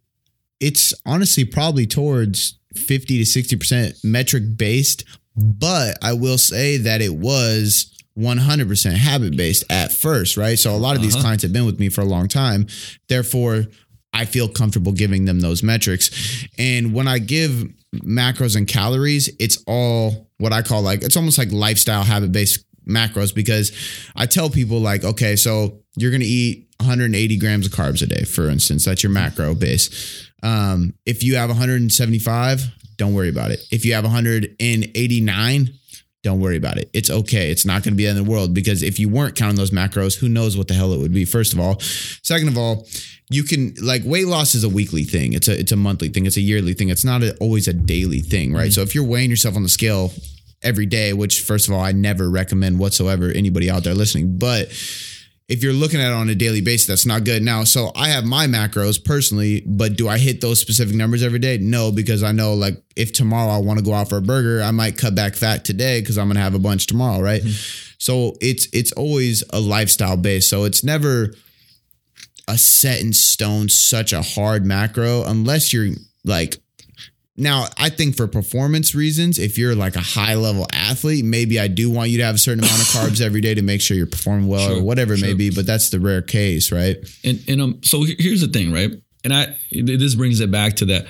it's 0.60 0.94
honestly 1.06 1.46
probably 1.46 1.88
towards 1.88 2.60
50 2.76 3.24
to 3.24 3.56
60% 3.56 4.04
metric 4.04 4.44
based, 4.56 5.06
but 5.36 5.98
I 6.04 6.14
will 6.14 6.38
say 6.38 6.78
that 6.78 7.02
it 7.02 7.16
was 7.16 7.96
100% 8.18 8.94
habit 8.94 9.36
based 9.38 9.64
at 9.70 9.92
first, 9.92 10.38
right? 10.38 10.58
So 10.60 10.76
a 10.76 10.78
lot 10.78 10.96
of 10.96 11.02
these 11.02 11.14
Uh-huh. 11.16 11.24
clients 11.24 11.44
have 11.44 11.54
been 11.54 11.66
with 11.66 11.80
me 11.80 11.90
for 11.90 12.02
a 12.02 12.06
long 12.06 12.28
time. 12.28 12.68
Therefore, 13.08 13.68
I 14.14 14.26
feel 14.26 14.48
comfortable 14.48 14.92
giving 14.92 15.26
them 15.26 15.40
those 15.40 15.62
metrics. 15.64 16.10
And 16.58 16.94
when 16.94 17.08
I 17.08 17.20
give 17.20 17.70
macros 17.96 18.56
and 18.56 18.68
calories, 18.68 19.30
it's 19.40 19.58
all 19.68 20.30
what 20.38 20.52
I 20.54 20.62
call 20.62 20.82
like, 20.82 21.04
it's 21.04 21.16
almost 21.18 21.38
like 21.38 21.52
lifestyle 21.52 22.04
habit 22.04 22.32
based 22.32 22.66
macros 22.88 23.34
because 23.36 23.72
I 24.16 24.26
tell 24.26 24.50
people, 24.50 24.80
like, 24.80 25.04
okay, 25.04 25.36
so 25.36 25.80
you're 25.96 26.12
going 26.12 26.22
to 26.22 26.28
eat 26.28 26.68
180 26.80 27.38
grams 27.38 27.66
of 27.68 27.72
carbs 27.72 28.02
a 28.02 28.06
day, 28.08 28.24
for 28.24 28.50
instance. 28.50 28.86
That's 28.86 29.04
your 29.04 29.12
macro 29.12 29.54
base. 29.54 29.90
Um, 30.42 30.94
if 31.06 31.22
you 31.24 31.36
have 31.36 31.50
175, 31.50 32.64
don't 32.98 33.14
worry 33.14 33.30
about 33.30 33.52
it. 33.52 33.60
If 33.72 33.86
you 33.86 33.94
have 33.94 34.06
189, 34.06 35.70
don't 36.22 36.42
worry 36.42 36.58
about 36.58 36.78
it. 36.78 36.90
It's 36.94 37.10
okay. 37.10 37.50
It's 37.50 37.66
not 37.66 37.84
going 37.84 37.94
to 37.94 37.98
be 37.98 38.04
the 38.04 38.10
end 38.10 38.20
of 38.20 38.26
the 38.26 38.32
world 38.32 38.54
because 38.54 38.84
if 38.84 39.00
you 39.00 39.08
weren't 39.08 39.36
counting 39.36 39.56
those 39.56 39.72
macros, 39.72 40.20
who 40.20 40.28
knows 40.28 40.58
what 40.58 40.68
the 40.68 40.74
hell 40.74 40.92
it 40.92 41.00
would 41.00 41.14
be, 41.14 41.24
first 41.24 41.54
of 41.54 41.60
all. 41.60 41.80
Second 41.80 42.50
of 42.50 42.58
all, 42.58 42.86
you 43.30 43.44
can 43.44 43.74
like 43.82 44.02
weight 44.04 44.28
loss 44.28 44.54
is 44.56 44.64
a 44.64 44.70
weekly 44.70 45.04
thing. 45.04 45.34
It's 45.34 45.48
a 45.48 45.58
it's 45.58 45.72
a 45.72 45.78
monthly 45.78 46.10
thing. 46.10 46.26
It's 46.26 46.38
a 46.38 46.42
yearly 46.42 46.74
thing. 46.74 46.90
It's 46.90 47.06
not 47.06 47.24
a, 47.24 47.38
always 47.38 47.68
a 47.68 47.74
daily 47.74 48.20
thing, 48.20 48.54
right? 48.54 48.64
Mm-hmm. 48.64 48.72
So 48.72 48.82
if 48.82 48.94
you're 48.94 49.06
weighing 49.06 49.30
yourself 49.30 49.56
on 49.56 49.64
the 49.64 49.70
scale 49.70 50.12
every 50.62 50.86
day, 50.86 51.14
which 51.14 51.42
first 51.42 51.68
of 51.68 51.74
all, 51.74 51.80
I 51.82 51.94
never 51.94 52.30
recommend 52.30 52.80
whatsoever 52.80 53.30
anybody 53.30 53.70
out 53.70 53.84
there 53.84 53.94
listening, 53.94 54.38
but 54.38 54.70
if 55.50 55.64
you're 55.64 55.74
looking 55.74 56.00
at 56.00 56.12
it 56.12 56.14
on 56.14 56.30
a 56.30 56.36
daily 56.36 56.62
basis, 56.62 56.88
that's 56.88 57.06
not 57.08 57.24
good. 57.24 57.42
Now, 57.42 57.64
so 57.64 57.92
I 57.96 58.10
have 58.10 58.24
my 58.24 58.46
macros 58.46 59.04
personally, 59.04 59.64
but 59.66 59.98
do 59.98 60.08
I 60.08 60.20
hit 60.20 60.42
those 60.42 60.62
specific 60.62 60.96
numbers 60.96 61.24
every 61.24 61.40
day? 61.40 61.58
No, 61.58 61.92
because 61.92 62.22
I 62.22 62.32
know 62.32 62.54
like 62.54 62.82
if 62.96 63.12
tomorrow 63.14 63.52
I 63.52 63.58
want 63.58 63.80
to 63.80 63.86
go 63.86 63.94
out 63.94 64.10
for 64.10 64.18
a 64.18 64.22
burger, 64.22 64.62
I 64.62 64.70
might 64.70 64.98
cut 64.98 65.16
back 65.16 65.36
fat 65.36 65.66
today 65.66 66.02
because 66.02 66.20
I'm 66.20 66.28
gonna 66.28 66.40
have 66.40 66.54
a 66.54 66.60
bunch 66.60 66.86
tomorrow, 66.86 67.20
right? 67.20 67.42
Mm-hmm. 67.42 67.96
So 67.98 68.36
it's 68.40 68.68
it's 68.72 68.92
always 68.92 69.44
a 69.52 69.60
lifestyle 69.60 70.18
base. 70.18 70.48
So 70.48 70.66
it's 70.66 70.84
never 70.84 71.34
a 72.48 72.58
set 72.58 73.02
in 73.02 73.12
stone, 73.12 73.70
such 73.70 74.14
a 74.14 74.22
hard 74.22 74.66
macro, 74.66 75.24
unless 75.24 75.74
you're 75.74 75.90
like 76.24 76.58
now, 77.40 77.66
I 77.78 77.90
think 77.90 78.16
for 78.18 78.28
performance 78.28 78.94
reasons, 78.94 79.40
if 79.40 79.58
you're 79.58 79.76
like 79.76 79.96
a 79.96 80.02
high 80.02 80.36
level 80.36 80.68
athlete, 80.74 81.24
maybe 81.26 81.60
I 81.60 81.68
do 81.68 81.90
want 81.90 82.10
you 82.10 82.18
to 82.20 82.26
have 82.26 82.36
a 82.36 82.40
certain 82.40 82.64
amount 82.64 82.80
of 82.82 82.88
carbs 82.96 83.22
every 83.22 83.42
day 83.42 83.54
to 83.56 83.62
make 83.62 83.82
sure 83.82 83.96
you're 83.98 84.06
performing 84.08 84.48
well 84.48 84.68
Sure, 84.68 84.78
or 84.80 84.84
whatever 84.84 85.14
it 85.14 85.22
may 85.22 85.34
be. 85.34 85.50
But 85.50 85.66
that's 85.66 85.90
the 85.90 86.00
rare 86.00 86.22
case, 86.22 86.72
right? 86.72 86.98
and 87.24 87.44
and 87.48 87.62
um 87.62 87.80
so 87.84 88.04
here's 88.04 88.42
the 88.42 88.48
thing 88.48 88.72
right 88.72 88.92
and 89.24 89.34
i 89.34 89.56
this 89.72 90.16
brings 90.16 90.40
it 90.40 90.50
back 90.52 90.76
to 90.78 90.86
that 90.86 91.06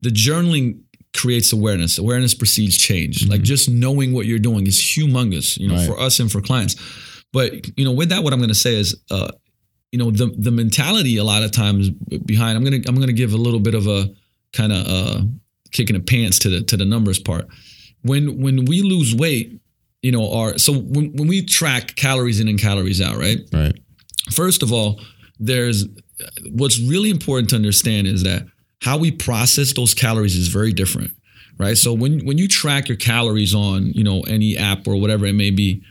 the 0.00 0.08
journaling 0.10 0.80
creates 1.14 1.52
awareness 1.52 1.98
awareness 1.98 2.34
precedes 2.34 2.76
change 2.78 3.28
like 3.28 3.42
just 3.42 3.68
knowing 3.68 4.12
what 4.14 4.24
you're 4.26 4.38
doing 4.38 4.66
is 4.66 4.78
humongous 4.80 5.58
you 5.58 5.68
know 5.68 5.74
Right. 5.76 5.86
for 5.86 6.00
us 6.00 6.18
and 6.20 6.32
for 6.32 6.40
clients 6.40 6.74
but 7.32 7.52
you 7.78 7.84
know 7.84 7.92
with 7.92 8.08
that 8.08 8.22
what 8.24 8.32
i'm 8.32 8.38
going 8.40 8.48
to 8.48 8.54
say 8.54 8.74
is 8.74 8.96
uh 9.10 9.28
you 9.92 9.98
know 9.98 10.10
the 10.10 10.26
the 10.38 10.50
mentality 10.50 11.18
a 11.18 11.24
lot 11.24 11.42
of 11.42 11.50
times 11.52 11.90
behind 12.24 12.56
i'm 12.56 12.64
going 12.64 12.80
to 12.82 12.88
i'm 12.88 12.96
going 12.96 13.08
to 13.08 13.12
give 13.12 13.32
a 13.34 13.36
little 13.36 13.60
bit 13.60 13.74
of 13.74 13.86
a 13.86 14.08
kind 14.54 14.72
of 14.72 14.86
uh 14.86 15.20
kick 15.74 15.90
in 15.90 15.96
the 15.96 16.02
pants 16.02 16.38
to 16.38 16.48
the 16.48 16.60
to 16.62 16.76
the 16.76 16.84
numbers 16.86 17.18
part 17.18 17.46
when 18.02 18.40
when 18.40 18.64
we 18.64 18.80
lose 18.80 19.14
weight 19.14 19.60
you 20.02 20.12
know 20.12 20.32
our 20.32 20.58
so 20.58 20.72
when, 20.72 21.12
when 21.16 21.28
we 21.28 21.42
track 21.44 21.94
calories 21.96 22.40
in 22.40 22.48
and 22.48 22.58
calories 22.60 23.00
out 23.00 23.16
right 23.16 23.40
Right. 23.52 23.76
first 24.32 24.62
of 24.62 24.72
all, 24.72 25.00
there's 25.38 25.84
what's 26.52 26.78
really 26.80 27.10
important 27.10 27.50
to 27.50 27.56
understand 27.56 28.06
is 28.06 28.22
that 28.22 28.46
how 28.82 28.96
we 28.98 29.10
process 29.10 29.72
those 29.72 29.94
calories 29.94 30.36
is 30.36 30.48
very 30.48 30.72
different, 30.72 31.12
right? 31.58 31.76
So 31.76 31.92
when 31.92 32.24
when 32.26 32.38
you 32.38 32.46
track 32.48 32.88
your 32.88 32.98
calories 32.98 33.54
on 33.54 33.92
you 33.92 34.04
know 34.04 34.20
any 34.28 34.56
app 34.56 34.86
or 34.86 34.96
whatever 35.00 35.26
it 35.26 35.32
may 35.34 35.50
be, 35.50 35.82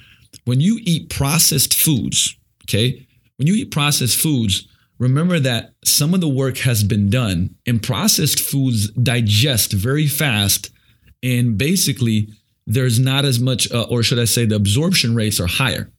when 0.46 0.60
you 0.62 0.80
eat 0.84 1.10
processed 1.10 1.74
foods, 1.74 2.36
okay, 2.66 3.06
when 3.38 3.48
you 3.48 3.56
eat 3.56 3.72
processed 3.72 4.18
foods, 4.18 4.68
remember 5.04 5.40
that 5.40 5.74
some 5.84 6.14
of 6.14 6.22
the 6.22 6.30
work 6.30 6.58
has 6.60 6.84
been 6.84 7.10
done, 7.10 7.56
and 7.66 7.82
processed 7.82 8.40
foods 8.40 8.90
digest 8.92 9.72
very 9.72 10.08
fast, 10.08 10.72
and 11.22 11.58
basically 11.58 12.30
there's 12.66 13.00
not 13.00 13.26
as 13.26 13.40
much, 13.40 13.72
uh, 13.72 13.86
or 13.90 14.04
should 14.04 14.20
I 14.20 14.26
say, 14.26 14.46
the 14.46 14.56
absorption 14.56 15.16
rates 15.16 15.40
are 15.40 15.48
higher 15.48 15.92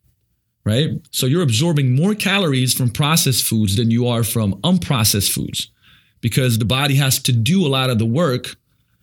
right? 0.64 0.93
So 1.11 1.27
you're 1.27 1.43
absorbing 1.43 1.95
more 1.95 2.14
calories 2.14 2.75
from 2.75 2.90
processed 2.90 3.45
foods 3.45 3.77
than 3.77 3.90
you 3.90 4.09
are 4.09 4.25
from 4.25 4.55
unprocessed 4.62 5.33
foods 5.33 5.71
because 6.21 6.59
the 6.59 6.64
body 6.64 6.95
has 6.95 7.19
to 7.21 7.33
do 7.33 7.67
a 7.67 7.69
lot 7.69 7.90
of 7.90 7.99
the 7.99 8.07
work 8.07 8.57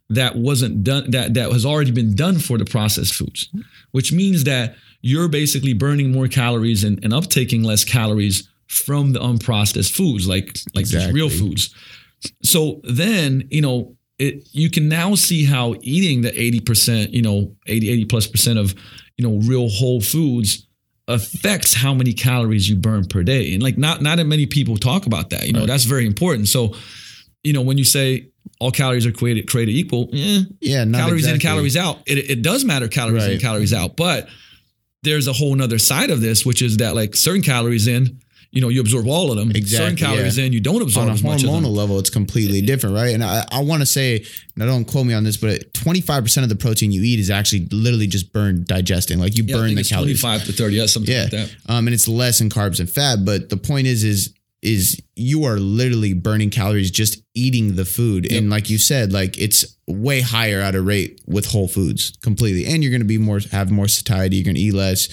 that 0.10 0.36
wasn't 0.36 0.84
done 0.84 1.10
that 1.12 1.34
that 1.36 1.52
has 1.52 1.66
already 1.66 1.92
been 1.92 2.16
done 2.16 2.38
for 2.38 2.58
the 2.58 2.66
processed 2.66 3.14
foods, 3.14 3.50
which 3.92 4.12
means 4.12 4.44
that 4.44 4.76
you're 5.02 5.30
basically 5.30 5.74
burning 5.74 6.12
more 6.12 6.28
calories 6.28 6.84
and, 6.84 7.02
and 7.04 7.14
uptaking 7.14 7.64
less 7.64 7.84
calories 7.86 8.50
from 8.72 9.14
the 9.14 9.20
unprocessed 9.20 9.92
foods, 9.92 10.28
like 10.28 10.58
like 10.74 10.86
just 10.86 11.12
real 11.14 11.30
foods. 11.30 11.74
So 12.44 12.82
then, 12.84 13.48
you 13.52 13.62
know, 13.62 13.98
it 14.18 14.48
you 14.52 14.70
can 14.70 14.88
now 14.88 15.16
see 15.16 15.44
how 15.46 15.76
eating 15.82 16.22
the 16.22 16.32
80%, 16.32 17.12
you 17.12 17.22
know, 17.22 17.56
80, 17.68 17.90
80 17.90 18.06
plus 18.06 18.28
percent 18.28 18.60
of, 18.60 18.74
you 19.18 19.28
know, 19.28 19.46
real 19.46 19.68
whole 19.70 20.00
foods 20.02 20.68
affects 21.08 21.74
how 21.74 21.94
many 21.94 22.14
calories 22.14 22.70
you 22.70 22.76
burn 22.76 23.06
per 23.06 23.24
day. 23.24 23.54
And 23.54 23.62
like 23.62 23.78
not 23.78 24.02
not 24.02 24.18
that 24.18 24.26
many 24.26 24.46
people 24.46 24.78
talk 24.78 25.06
about 25.06 25.32
that. 25.32 25.48
You 25.48 25.54
know, 25.54 25.66
that's 25.66 25.84
very 25.84 26.06
important. 26.06 26.48
So, 26.48 26.74
you 27.44 27.54
know, 27.54 27.62
when 27.62 27.78
you 27.78 27.84
say 27.84 28.30
all 28.60 28.72
calories 28.72 29.06
are 29.06 29.12
created 29.12 29.50
created 29.50 29.74
equal, 29.74 30.10
eh, 30.14 30.44
yeah, 30.62 30.86
Yeah, 30.86 30.92
calories 30.92 31.28
in, 31.28 31.40
calories 31.40 31.76
out. 31.76 32.00
It, 32.06 32.30
it 32.30 32.42
does 32.42 32.64
matter 32.64 32.88
calories 32.88 33.26
in, 33.26 33.40
calories 33.40 33.74
out. 33.74 33.98
But 33.98 34.30
there's 35.04 35.28
a 35.28 35.34
whole 35.34 35.56
nother 35.56 35.80
side 35.80 36.12
of 36.12 36.22
this, 36.22 36.46
which 36.46 36.62
is 36.62 36.78
that 36.78 36.96
like 36.96 37.16
certain 37.16 37.42
calories 37.42 37.88
in, 37.88 38.20
you 38.52 38.60
know, 38.62 38.70
you 38.70 38.82
absorb 38.82 39.08
all 39.08 39.32
of 39.32 39.38
them. 39.38 39.48
Certain 39.48 39.62
Exactly, 39.62 39.98
calories 40.06 40.38
yeah. 40.38 40.46
in, 40.46 40.54
you 40.54 40.60
don't 40.60 40.82
absorb 40.82 41.04
on 41.06 41.12
a 41.12 41.14
as 41.14 41.24
much 41.24 41.44
of 41.44 41.50
them. 41.52 41.64
hormonal 41.64 41.74
level, 41.76 42.00
it's 42.00 42.10
completely 42.10 42.62
different, 42.62 42.96
right? 42.96 43.14
And 43.14 43.24
I, 43.24 43.46
I 43.52 43.62
want 43.64 43.82
to 43.82 43.86
say, 43.86 44.26
now 44.58 44.66
don't 44.66 44.84
quote 44.86 45.06
me 45.06 45.14
on 45.14 45.24
this, 45.24 45.38
but 45.38 45.72
25% 45.74 46.44
of 46.44 46.50
the 46.50 46.56
protein 46.58 46.92
you 46.92 47.02
eat 47.02 47.20
is 47.20 47.30
actually 47.30 47.68
literally 47.72 48.08
just 48.08 48.34
burned 48.34 48.68
digesting. 48.68 49.20
Like 49.20 49.38
you 49.38 49.46
Yeah, 49.46 49.56
burn 49.56 49.76
the 49.76 49.84
calories. 49.84 50.20
25 50.22 50.46
to 50.48 50.52
30, 50.54 50.76
yeah, 50.76 50.86
something 50.88 51.14
Yeah. 51.14 51.22
like 51.24 51.32
that. 51.32 51.50
Um, 51.68 51.88
and 51.88 51.94
it's 51.94 52.08
less 52.08 52.42
in 52.42 52.50
carbs 52.50 52.80
and 52.82 52.90
fat. 52.90 53.24
But 53.24 53.50
the 53.50 53.58
point 53.58 53.88
is, 53.88 54.04
is 54.04 54.34
is 54.62 55.02
you 55.16 55.44
are 55.46 55.58
literally 55.58 56.14
burning 56.14 56.52
calories 56.52 56.92
just 56.92 57.20
eating 57.34 57.76
the 57.78 57.84
food. 57.86 58.32
And 58.32 58.52
like 58.52 58.70
you 58.70 58.78
said, 58.78 59.12
like 59.12 59.36
it's 59.40 59.66
way 59.88 60.22
higher 60.22 60.60
at 60.62 60.76
a 60.76 60.82
rate 60.84 61.20
with 61.26 61.48
whole 61.48 61.68
foods 61.68 62.14
completely. 62.22 62.68
And 62.72 62.84
you're 62.84 62.92
gonna 62.92 63.06
be 63.06 63.18
more 63.18 63.40
have 63.52 63.72
more 63.72 63.88
satiety, 63.88 64.36
you're 64.36 64.46
gonna 64.46 64.60
eat 64.60 64.74
less, 64.76 65.10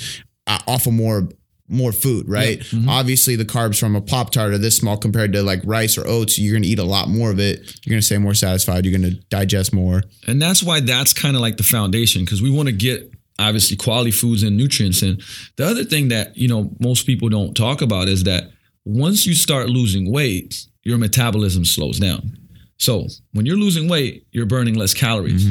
uh, 0.46 0.58
off 0.66 0.86
of 0.86 0.92
more 0.92 1.30
more 1.68 1.92
food, 1.92 2.28
right? 2.28 2.60
Mm-hmm. 2.60 2.88
Obviously 2.88 3.36
the 3.36 3.44
carbs 3.44 3.78
from 3.78 3.94
a 3.94 4.00
Pop 4.00 4.30
Tart 4.30 4.52
are 4.52 4.58
this 4.58 4.76
small 4.76 4.96
compared 4.96 5.32
to 5.34 5.42
like 5.42 5.60
rice 5.64 5.98
or 5.98 6.06
oats, 6.06 6.38
you're 6.38 6.54
gonna 6.54 6.66
eat 6.66 6.78
a 6.78 6.84
lot 6.84 7.08
more 7.08 7.30
of 7.30 7.38
it. 7.38 7.58
You're 7.84 7.92
gonna 7.92 8.02
stay 8.02 8.18
more 8.18 8.34
satisfied, 8.34 8.84
you're 8.84 8.98
gonna 8.98 9.16
digest 9.28 9.72
more. 9.72 10.02
And 10.26 10.40
that's 10.40 10.62
why 10.62 10.80
that's 10.80 11.12
kind 11.12 11.36
of 11.36 11.42
like 11.42 11.56
the 11.56 11.62
foundation 11.62 12.24
because 12.24 12.40
we 12.42 12.50
want 12.50 12.68
to 12.68 12.74
get 12.74 13.12
obviously 13.38 13.76
quality 13.76 14.10
foods 14.10 14.42
and 14.42 14.56
nutrients 14.56 15.02
in. 15.02 15.20
The 15.56 15.66
other 15.66 15.84
thing 15.84 16.08
that, 16.08 16.36
you 16.36 16.48
know, 16.48 16.70
most 16.80 17.06
people 17.06 17.28
don't 17.28 17.54
talk 17.56 17.82
about 17.82 18.08
is 18.08 18.24
that 18.24 18.50
once 18.84 19.26
you 19.26 19.34
start 19.34 19.68
losing 19.68 20.10
weight, 20.10 20.66
your 20.82 20.98
metabolism 20.98 21.64
slows 21.64 21.98
down. 21.98 22.36
So 22.78 23.06
when 23.32 23.44
you're 23.46 23.56
losing 23.56 23.88
weight, 23.88 24.26
you're 24.32 24.46
burning 24.46 24.74
less 24.74 24.94
calories. 24.94 25.46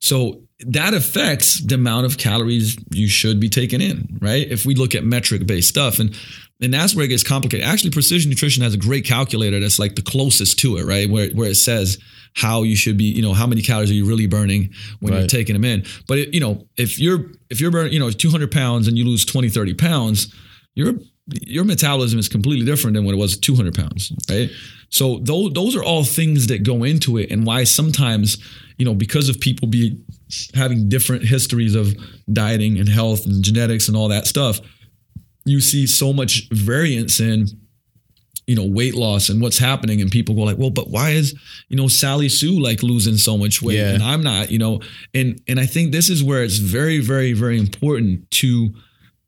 So 0.00 0.42
that 0.66 0.94
affects 0.94 1.60
the 1.60 1.74
amount 1.74 2.06
of 2.06 2.18
calories 2.18 2.76
you 2.90 3.08
should 3.08 3.40
be 3.40 3.48
taking 3.48 3.80
in, 3.80 4.18
right? 4.20 4.46
If 4.48 4.64
we 4.64 4.74
look 4.74 4.94
at 4.94 5.04
metric 5.04 5.46
based 5.46 5.68
stuff 5.68 5.98
and 5.98 6.16
and 6.60 6.72
that's 6.72 6.94
where 6.94 7.04
it 7.04 7.08
gets 7.08 7.24
complicated. 7.24 7.66
Actually, 7.66 7.90
precision 7.90 8.30
nutrition 8.30 8.62
has 8.62 8.72
a 8.72 8.78
great 8.78 9.04
calculator 9.04 9.58
that's 9.58 9.80
like 9.80 9.96
the 9.96 10.02
closest 10.02 10.60
to 10.60 10.76
it, 10.76 10.84
right? 10.84 11.10
Where 11.10 11.30
where 11.30 11.50
it 11.50 11.56
says 11.56 11.98
how 12.34 12.62
you 12.62 12.76
should 12.76 12.96
be, 12.96 13.04
you 13.04 13.20
know, 13.20 13.34
how 13.34 13.46
many 13.46 13.62
calories 13.62 13.90
are 13.90 13.94
you 13.94 14.06
really 14.06 14.26
burning 14.26 14.72
when 15.00 15.12
you're 15.12 15.26
taking 15.26 15.54
them 15.54 15.64
in. 15.64 15.84
But 16.06 16.18
it, 16.18 16.34
you 16.34 16.40
know, 16.40 16.66
if 16.76 16.98
you're 16.98 17.26
if 17.50 17.60
you're 17.60 17.70
burning, 17.70 17.92
you 17.92 17.98
know, 17.98 18.10
200 18.10 18.50
pounds 18.50 18.88
and 18.88 18.96
you 18.96 19.04
lose 19.04 19.24
20, 19.24 19.48
30 19.48 19.74
pounds, 19.74 20.32
your 20.74 20.94
your 21.26 21.64
metabolism 21.64 22.18
is 22.18 22.28
completely 22.28 22.64
different 22.64 22.94
than 22.94 23.04
what 23.04 23.12
it 23.14 23.18
was 23.18 23.36
200 23.38 23.74
pounds, 23.74 24.12
right? 24.30 24.50
So 24.88 25.18
those 25.18 25.52
those 25.52 25.76
are 25.76 25.82
all 25.82 26.04
things 26.04 26.46
that 26.46 26.62
go 26.62 26.84
into 26.84 27.18
it, 27.18 27.30
and 27.30 27.44
why 27.46 27.64
sometimes, 27.64 28.38
you 28.78 28.84
know, 28.84 28.94
because 28.94 29.28
of 29.28 29.40
people 29.40 29.68
be 29.68 30.00
having 30.54 30.88
different 30.88 31.24
histories 31.24 31.74
of 31.74 31.94
dieting 32.32 32.78
and 32.78 32.88
health 32.88 33.26
and 33.26 33.42
genetics 33.42 33.88
and 33.88 33.96
all 33.96 34.08
that 34.08 34.26
stuff, 34.26 34.60
you 35.44 35.60
see 35.60 35.86
so 35.86 36.12
much 36.12 36.48
variance 36.50 37.20
in 37.20 37.46
you 38.46 38.56
know 38.56 38.66
weight 38.66 38.94
loss 38.96 39.28
and 39.28 39.40
what's 39.40 39.58
happening 39.58 40.00
and 40.00 40.10
people 40.10 40.34
go 40.34 40.42
like 40.42 40.58
well 40.58 40.68
but 40.70 40.90
why 40.90 41.10
is 41.10 41.32
you 41.68 41.76
know 41.76 41.86
Sally 41.86 42.28
Sue 42.28 42.58
like 42.60 42.82
losing 42.82 43.16
so 43.16 43.38
much 43.38 43.62
weight 43.62 43.78
Yeah. 43.78 43.90
and 43.94 44.02
I'm 44.02 44.22
not 44.22 44.50
you 44.50 44.58
know 44.58 44.80
and 45.14 45.40
and 45.46 45.60
I 45.60 45.66
think 45.66 45.92
this 45.92 46.10
is 46.10 46.24
where 46.24 46.42
it's 46.42 46.58
very 46.58 46.98
very 46.98 47.32
very 47.34 47.56
important 47.56 48.28
to 48.32 48.74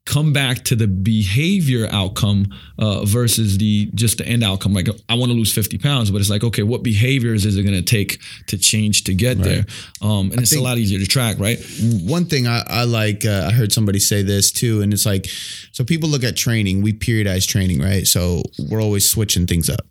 come 0.05 0.33
back 0.33 0.63
to 0.65 0.75
the 0.75 0.87
behavior 0.87 1.87
outcome 1.91 2.47
uh, 2.77 3.03
versus 3.05 3.57
the 3.57 3.89
just 3.95 4.19
the 4.19 4.25
end 4.27 4.43
outcome 4.43 4.73
like 4.73 4.87
I 5.09 5.15
want 5.15 5.31
to 5.31 5.37
lose 5.37 5.53
50 5.53 5.77
pounds 5.79 6.11
but 6.11 6.21
it's 6.21 6.29
like 6.29 6.43
okay 6.43 6.63
what 6.63 6.83
behaviors 6.83 7.45
is 7.45 7.57
it 7.57 7.63
going 7.63 7.75
to 7.75 7.81
take 7.81 8.19
to 8.47 8.57
change 8.57 9.05
to 9.05 9.13
get 9.13 9.39
there 9.39 9.65
um, 10.01 10.31
and 10.31 10.41
it's 10.41 10.55
a 10.55 10.61
lot 10.61 10.77
easier 10.77 10.99
to 10.99 11.07
track 11.07 11.39
right 11.39 11.59
one 12.05 12.25
thing 12.25 12.47
I, 12.47 12.63
I 12.67 12.83
like, 12.83 13.25
uh, 13.25 13.47
I 13.47 13.51
heard 13.51 13.71
somebody 13.71 13.99
say 13.99 14.21
this 14.21 14.51
too, 14.51 14.81
and 14.81 14.93
it's 14.93 15.05
like, 15.05 15.27
so 15.71 15.83
people 15.83 16.09
look 16.09 16.23
at 16.23 16.35
training, 16.35 16.81
we 16.81 16.93
periodize 16.93 17.47
training, 17.47 17.81
right? 17.81 18.05
So 18.05 18.43
we're 18.69 18.81
always 18.81 19.09
switching 19.09 19.47
things 19.47 19.69
up. 19.69 19.85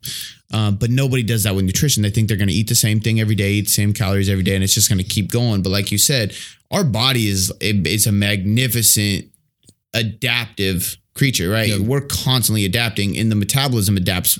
Um, 0.53 0.77
but 0.77 0.91
nobody 0.91 1.23
does 1.23 1.43
that 1.45 1.55
with 1.55 1.65
nutrition. 1.65 2.03
They 2.03 2.11
think 2.11 2.29
they're 2.29 2.37
going 2.37 2.49
to 2.49 2.55
eat 2.55 2.69
the 2.69 2.75
same 2.75 3.01
thing 3.01 3.21
every 3.21 3.35
day, 3.35 3.53
eat 3.53 3.63
the 3.63 3.71
same 3.71 3.93
calories 3.93 4.29
every 4.29 4.45
day, 4.45 4.55
and 4.55 4.63
it's 4.63 4.75
just 4.75 4.89
going 4.89 4.99
to 4.99 5.05
keep 5.05 5.31
going. 5.31 5.63
But 5.63 5.71
like 5.71 5.91
you 5.91 5.99
said, 5.99 6.35
our 6.71 6.85
body 6.85 7.29
is 7.29 7.53
it, 7.61 7.87
it's 7.87 8.07
a 8.07 8.13
magnificent 8.13 9.27
adaptive 9.95 10.97
creature, 11.15 11.49
right? 11.49 11.69
Yeah. 11.69 11.79
We're 11.79 12.03
constantly 12.03 12.65
adapting, 12.65 13.17
and 13.17 13.31
the 13.31 13.37
metabolism 13.37 13.97
adapts 13.97 14.39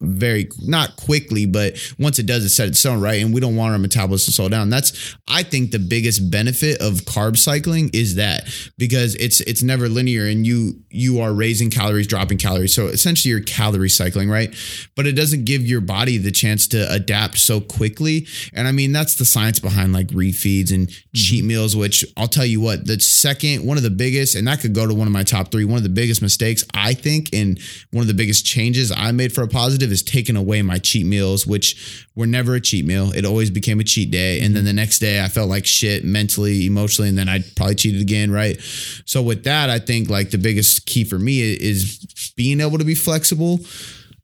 very 0.00 0.48
not 0.60 0.96
quickly, 0.96 1.46
but 1.46 1.78
once 1.98 2.18
it 2.18 2.26
does, 2.26 2.44
it 2.44 2.50
set 2.50 2.68
its 2.68 2.84
own 2.84 3.00
right? 3.00 3.22
And 3.22 3.32
we 3.32 3.40
don't 3.40 3.56
want 3.56 3.72
our 3.72 3.78
metabolism 3.78 4.26
to 4.26 4.32
slow 4.32 4.48
down. 4.48 4.68
That's 4.68 5.16
I 5.28 5.42
think 5.42 5.70
the 5.70 5.78
biggest 5.78 6.30
benefit 6.30 6.80
of 6.80 7.02
carb 7.06 7.36
cycling 7.38 7.90
is 7.92 8.16
that 8.16 8.44
because 8.76 9.14
it's 9.16 9.40
it's 9.40 9.62
never 9.62 9.88
linear 9.88 10.26
and 10.26 10.46
you 10.46 10.82
you 10.90 11.20
are 11.20 11.32
raising 11.32 11.70
calories, 11.70 12.06
dropping 12.06 12.38
calories. 12.38 12.74
So 12.74 12.86
essentially 12.88 13.30
you're 13.30 13.40
calorie 13.40 13.88
cycling, 13.88 14.28
right? 14.28 14.54
But 14.96 15.06
it 15.06 15.12
doesn't 15.12 15.44
give 15.44 15.62
your 15.62 15.80
body 15.80 16.18
the 16.18 16.30
chance 16.30 16.66
to 16.68 16.90
adapt 16.92 17.38
so 17.38 17.60
quickly. 17.60 18.26
And 18.52 18.68
I 18.68 18.72
mean 18.72 18.92
that's 18.92 19.14
the 19.14 19.24
science 19.24 19.60
behind 19.60 19.94
like 19.94 20.08
refeeds 20.08 20.74
and 20.74 20.88
mm-hmm. 20.88 21.14
cheat 21.14 21.44
meals, 21.44 21.74
which 21.74 22.04
I'll 22.18 22.28
tell 22.28 22.46
you 22.46 22.60
what, 22.60 22.86
the 22.86 23.00
second 23.00 23.66
one 23.66 23.78
of 23.78 23.82
the 23.82 23.90
biggest, 23.90 24.34
and 24.34 24.46
that 24.46 24.60
could 24.60 24.74
go 24.74 24.86
to 24.86 24.94
one 24.94 25.06
of 25.06 25.12
my 25.12 25.22
top 25.22 25.50
three, 25.50 25.64
one 25.64 25.78
of 25.78 25.82
the 25.82 25.88
biggest 25.88 26.20
mistakes 26.20 26.64
I 26.74 26.92
think, 26.92 27.30
and 27.32 27.58
one 27.92 28.02
of 28.02 28.08
the 28.08 28.14
biggest 28.14 28.44
changes 28.44 28.92
I 28.92 29.12
made 29.12 29.32
for 29.32 29.42
a 29.42 29.48
positive 29.48 29.85
is 29.90 30.02
taking 30.02 30.36
away 30.36 30.62
my 30.62 30.78
cheat 30.78 31.06
meals, 31.06 31.46
which 31.46 32.06
were 32.14 32.26
never 32.26 32.54
a 32.54 32.60
cheat 32.60 32.84
meal. 32.84 33.12
It 33.12 33.24
always 33.24 33.50
became 33.50 33.80
a 33.80 33.84
cheat 33.84 34.10
day. 34.10 34.40
And 34.40 34.54
then 34.54 34.64
the 34.64 34.72
next 34.72 34.98
day 34.98 35.22
I 35.22 35.28
felt 35.28 35.48
like 35.48 35.66
shit 35.66 36.04
mentally, 36.04 36.66
emotionally, 36.66 37.08
and 37.08 37.18
then 37.18 37.28
I'd 37.28 37.54
probably 37.56 37.74
cheated 37.74 38.00
again, 38.00 38.30
right? 38.30 38.60
So 39.04 39.22
with 39.22 39.44
that, 39.44 39.70
I 39.70 39.78
think 39.78 40.08
like 40.08 40.30
the 40.30 40.38
biggest 40.38 40.86
key 40.86 41.04
for 41.04 41.18
me 41.18 41.40
is 41.40 42.32
being 42.36 42.60
able 42.60 42.78
to 42.78 42.84
be 42.84 42.94
flexible. 42.94 43.60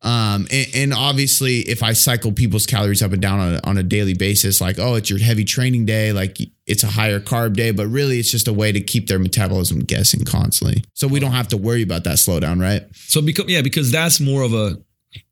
Um, 0.02 0.48
and, 0.50 0.66
and 0.74 0.92
obviously, 0.92 1.60
if 1.60 1.82
I 1.82 1.92
cycle 1.92 2.32
people's 2.32 2.66
calories 2.66 3.02
up 3.02 3.12
and 3.12 3.22
down 3.22 3.38
on 3.38 3.54
a, 3.54 3.60
on 3.62 3.78
a 3.78 3.84
daily 3.84 4.14
basis, 4.14 4.60
like, 4.60 4.78
oh, 4.78 4.96
it's 4.96 5.08
your 5.08 5.20
heavy 5.20 5.44
training 5.44 5.86
day, 5.86 6.12
like 6.12 6.38
it's 6.66 6.82
a 6.82 6.88
higher 6.88 7.20
carb 7.20 7.54
day, 7.54 7.70
but 7.70 7.86
really 7.86 8.18
it's 8.18 8.30
just 8.30 8.48
a 8.48 8.52
way 8.52 8.72
to 8.72 8.80
keep 8.80 9.06
their 9.06 9.20
metabolism 9.20 9.80
guessing 9.80 10.24
constantly. 10.24 10.82
So 10.94 11.06
we 11.06 11.20
don't 11.20 11.32
have 11.32 11.48
to 11.48 11.56
worry 11.56 11.82
about 11.82 12.02
that 12.04 12.16
slowdown, 12.16 12.60
right? 12.60 12.82
So 12.94 13.22
because 13.22 13.46
yeah, 13.46 13.62
because 13.62 13.92
that's 13.92 14.18
more 14.20 14.42
of 14.42 14.52
a 14.52 14.76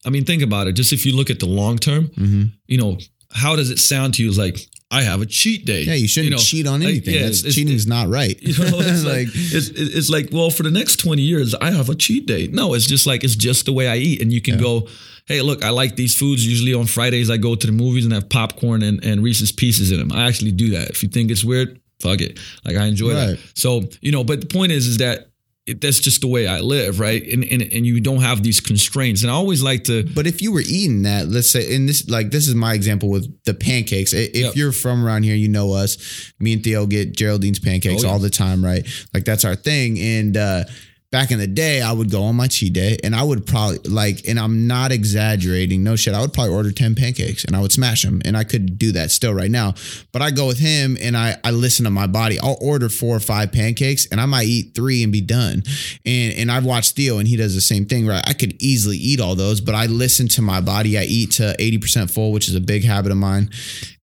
I 0.04 0.10
mean, 0.10 0.24
think 0.24 0.42
about 0.42 0.66
it. 0.66 0.72
Just 0.72 0.92
if 0.92 1.04
you 1.06 1.14
look 1.16 1.30
at 1.30 1.38
the 1.40 1.46
long 1.46 1.78
term, 1.78 2.08
Mm-hmm. 2.08 2.42
you 2.66 2.78
know, 2.78 2.98
how 3.32 3.56
does 3.56 3.70
it 3.70 3.78
sound 3.78 4.14
to 4.14 4.22
you? 4.22 4.28
It's 4.28 4.38
like 4.38 4.58
I 4.90 5.02
have 5.02 5.20
a 5.20 5.26
cheat 5.26 5.64
day. 5.66 5.82
Yeah, 5.82 5.94
you 5.94 6.08
shouldn't 6.08 6.32
know, 6.32 6.38
cheat 6.38 6.66
on 6.66 6.80
like, 6.80 6.88
anything. 6.88 7.14
yeah, 7.14 7.22
That's, 7.22 7.40
it's- 7.40 7.54
cheating 7.54 7.74
is 7.74 7.86
not 7.86 8.08
right. 8.08 8.36
You 8.42 8.58
know, 8.58 8.78
it's 8.80 9.04
like, 9.04 9.26
like, 9.26 9.28
it's, 9.34 9.68
it's 9.68 10.10
like 10.10 10.28
well, 10.32 10.50
for 10.50 10.62
the 10.64 10.70
next 10.70 10.96
twenty 10.96 11.22
years, 11.22 11.54
I 11.54 11.70
have 11.70 11.88
a 11.88 11.94
cheat 11.94 12.26
day. 12.26 12.48
No, 12.48 12.74
it's 12.74 12.86
just 12.86 13.06
like 13.06 13.22
it's 13.24 13.36
just 13.36 13.66
the 13.66 13.72
way 13.72 13.88
I 13.88 13.96
eat, 13.96 14.20
and 14.22 14.32
you 14.32 14.40
can 14.40 14.58
go. 14.58 14.88
Hey, 15.26 15.42
look, 15.42 15.64
I 15.64 15.70
like 15.70 15.94
these 15.94 16.16
foods. 16.16 16.44
Usually 16.44 16.74
on 16.74 16.86
Fridays, 16.86 17.30
I 17.30 17.36
go 17.36 17.54
to 17.54 17.66
the 17.66 17.72
movies 17.72 18.04
and 18.04 18.12
have 18.12 18.28
popcorn 18.28 18.82
and, 18.82 19.04
and 19.04 19.22
Reese's 19.22 19.52
Pieces 19.52 19.92
in 19.92 19.98
them. 20.00 20.10
I 20.10 20.26
actually 20.26 20.50
do 20.50 20.70
that. 20.70 20.90
If 20.90 21.04
you 21.04 21.08
think 21.08 21.30
it's 21.30 21.44
weird, 21.44 21.80
fuck 22.00 22.20
it. 22.20 22.40
Like 22.64 22.76
I 22.76 22.86
enjoy 22.86 23.14
Right. 23.14 23.26
that. 23.36 23.38
So 23.54 23.82
you 24.00 24.10
know, 24.10 24.24
but 24.24 24.40
the 24.40 24.48
point 24.48 24.72
is, 24.72 24.88
is 24.88 24.98
that 24.98 25.29
it, 25.70 25.80
that's 25.80 26.00
just 26.00 26.20
the 26.20 26.26
way 26.26 26.46
I 26.46 26.60
live, 26.60 27.00
right? 27.00 27.22
And, 27.26 27.44
and 27.44 27.62
and 27.62 27.86
you 27.86 28.00
don't 28.00 28.20
have 28.22 28.42
these 28.42 28.60
constraints. 28.60 29.22
And 29.22 29.30
I 29.30 29.34
always 29.34 29.62
like 29.62 29.84
to 29.84 30.04
but 30.14 30.26
if 30.26 30.42
you 30.42 30.52
were 30.52 30.62
eating 30.66 31.02
that, 31.02 31.28
let's 31.28 31.50
say, 31.50 31.74
and 31.74 31.88
this 31.88 32.08
like 32.08 32.30
this 32.30 32.48
is 32.48 32.54
my 32.54 32.74
example 32.74 33.08
with 33.08 33.26
the 33.44 33.54
pancakes. 33.54 34.12
If 34.12 34.34
Yep. 34.34 34.56
you're 34.56 34.72
from 34.72 35.04
around 35.04 35.22
here, 35.24 35.34
you 35.36 35.48
know 35.48 35.72
us. 35.72 36.32
Me 36.38 36.52
and 36.52 36.62
Theo 36.64 36.86
get 36.86 37.14
Geraldine's 37.16 37.58
pancakes 37.58 38.02
Oh, 38.02 38.06
yeah. 38.06 38.12
all 38.12 38.18
the 38.18 38.30
time, 38.30 38.64
right? 38.64 38.86
Like 39.14 39.24
that's 39.24 39.44
our 39.44 39.56
thing. 39.56 39.98
And 39.98 40.36
uh 40.36 40.64
back 41.10 41.32
in 41.32 41.38
the 41.38 41.46
day, 41.46 41.82
I 41.82 41.92
would 41.92 42.10
go 42.10 42.22
on 42.22 42.36
my 42.36 42.46
cheat 42.46 42.72
day 42.72 42.96
and 43.02 43.16
I 43.16 43.22
would 43.22 43.44
probably 43.44 43.78
like, 43.78 44.28
and 44.28 44.38
I'm 44.38 44.66
not 44.66 44.92
exaggerating, 44.92 45.82
no 45.82 45.96
shit. 45.96 46.14
I 46.14 46.20
would 46.20 46.32
probably 46.32 46.54
order 46.54 46.70
10 46.70 46.94
pancakes 46.94 47.44
and 47.44 47.56
I 47.56 47.60
would 47.60 47.72
smash 47.72 48.02
them. 48.02 48.22
And 48.24 48.36
I 48.36 48.44
could 48.44 48.78
do 48.78 48.92
that 48.92 49.10
still 49.10 49.34
right 49.34 49.50
now. 49.50 49.74
But 50.12 50.22
I 50.22 50.30
go 50.30 50.46
with 50.46 50.58
him 50.58 50.96
and 51.00 51.16
I, 51.16 51.36
I 51.42 51.50
listen 51.50 51.84
to 51.84 51.90
my 51.90 52.06
body. 52.06 52.38
I'll 52.38 52.58
order 52.60 52.88
four 52.88 53.16
or 53.16 53.20
five 53.20 53.50
pancakes 53.50 54.06
and 54.06 54.20
I 54.20 54.26
might 54.26 54.46
eat 54.46 54.74
three 54.74 55.02
and 55.02 55.12
be 55.12 55.20
done. 55.20 55.62
And 56.06 56.34
and 56.34 56.50
I've 56.50 56.64
watched 56.64 56.96
Theo 56.96 57.18
and 57.18 57.26
he 57.26 57.36
does 57.36 57.54
the 57.54 57.60
same 57.60 57.86
thing, 57.86 58.06
right? 58.06 58.22
I 58.26 58.32
could 58.32 58.60
easily 58.62 58.96
eat 58.96 59.20
all 59.20 59.34
those, 59.34 59.60
but 59.60 59.74
I 59.74 59.86
listen 59.86 60.28
to 60.28 60.42
my 60.42 60.60
body. 60.60 60.96
I 60.96 61.02
eat 61.02 61.32
to 61.32 61.54
80% 61.58 62.12
full, 62.12 62.32
which 62.32 62.48
is 62.48 62.54
a 62.54 62.60
big 62.60 62.84
habit 62.84 63.10
of 63.10 63.18
mine. 63.18 63.50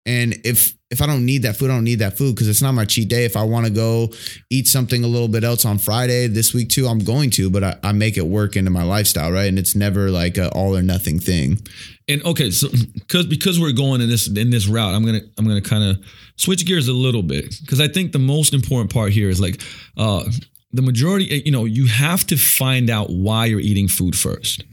And 0.06 0.36
if 0.44 0.77
if 0.90 1.02
I 1.02 1.06
don't 1.06 1.26
need 1.26 1.44
that 1.44 1.58
food, 1.58 1.70
I 1.70 1.74
don't 1.74 1.84
need 1.84 2.00
that 2.00 2.18
food 2.18 2.36
because 2.36 2.48
it's 2.48 2.62
not 2.62 2.72
my 2.72 2.86
cheat 2.86 3.10
day. 3.10 3.26
If 3.26 3.36
I 3.36 3.44
want 3.44 3.66
to 3.66 3.72
go 3.72 4.10
eat 4.50 4.68
something 4.68 5.04
a 5.04 5.08
little 5.08 5.28
bit 5.28 5.44
else 5.44 5.66
on 5.66 5.80
Friday 5.80 6.28
this 6.28 6.54
week 6.54 6.70
too, 6.70 6.88
I'm 6.88 7.00
going 7.00 7.30
to, 7.32 7.50
but 7.50 7.64
I, 7.64 7.76
I 7.84 7.92
make 7.92 8.16
it 8.16 8.26
work 8.26 8.56
into 8.56 8.72
my 8.72 8.84
lifestyle, 8.84 9.32
right? 9.32 9.50
And 9.50 9.60
it's 9.60 9.76
never 9.76 10.10
like 10.10 10.38
a 10.38 10.50
all 10.52 10.78
or 10.78 10.82
nothing 10.82 11.20
thing. 11.20 11.60
And 12.08 12.24
okay, 12.26 12.52
so 12.52 12.70
because 12.94 13.26
because 13.26 13.60
we're 13.60 13.74
going 13.74 14.00
in 14.00 14.08
this 14.08 14.28
in 14.28 14.50
this 14.50 14.68
route, 14.68 14.94
I'm 14.94 15.06
gonna 15.06 15.22
I'm 15.38 15.46
gonna 15.46 15.62
kind 15.62 15.84
of 15.84 16.06
switch 16.38 16.66
gears 16.66 16.88
a 16.88 16.94
little 16.94 17.24
bit 17.24 17.54
because 17.62 17.82
I 17.82 17.90
think 17.90 18.14
the 18.14 18.20
most 18.20 18.54
important 18.54 18.94
part 18.94 19.12
here 19.12 19.30
is 19.30 19.42
like 19.42 19.62
uh, 19.98 20.24
the 20.72 20.82
majority. 20.82 21.42
You 21.46 21.52
know, 21.52 21.66
you 21.66 21.88
have 21.88 22.26
to 22.28 22.38
find 22.38 22.90
out 22.90 23.10
why 23.10 23.48
you're 23.48 23.60
eating 23.60 23.90
food 23.90 24.16
first. 24.16 24.64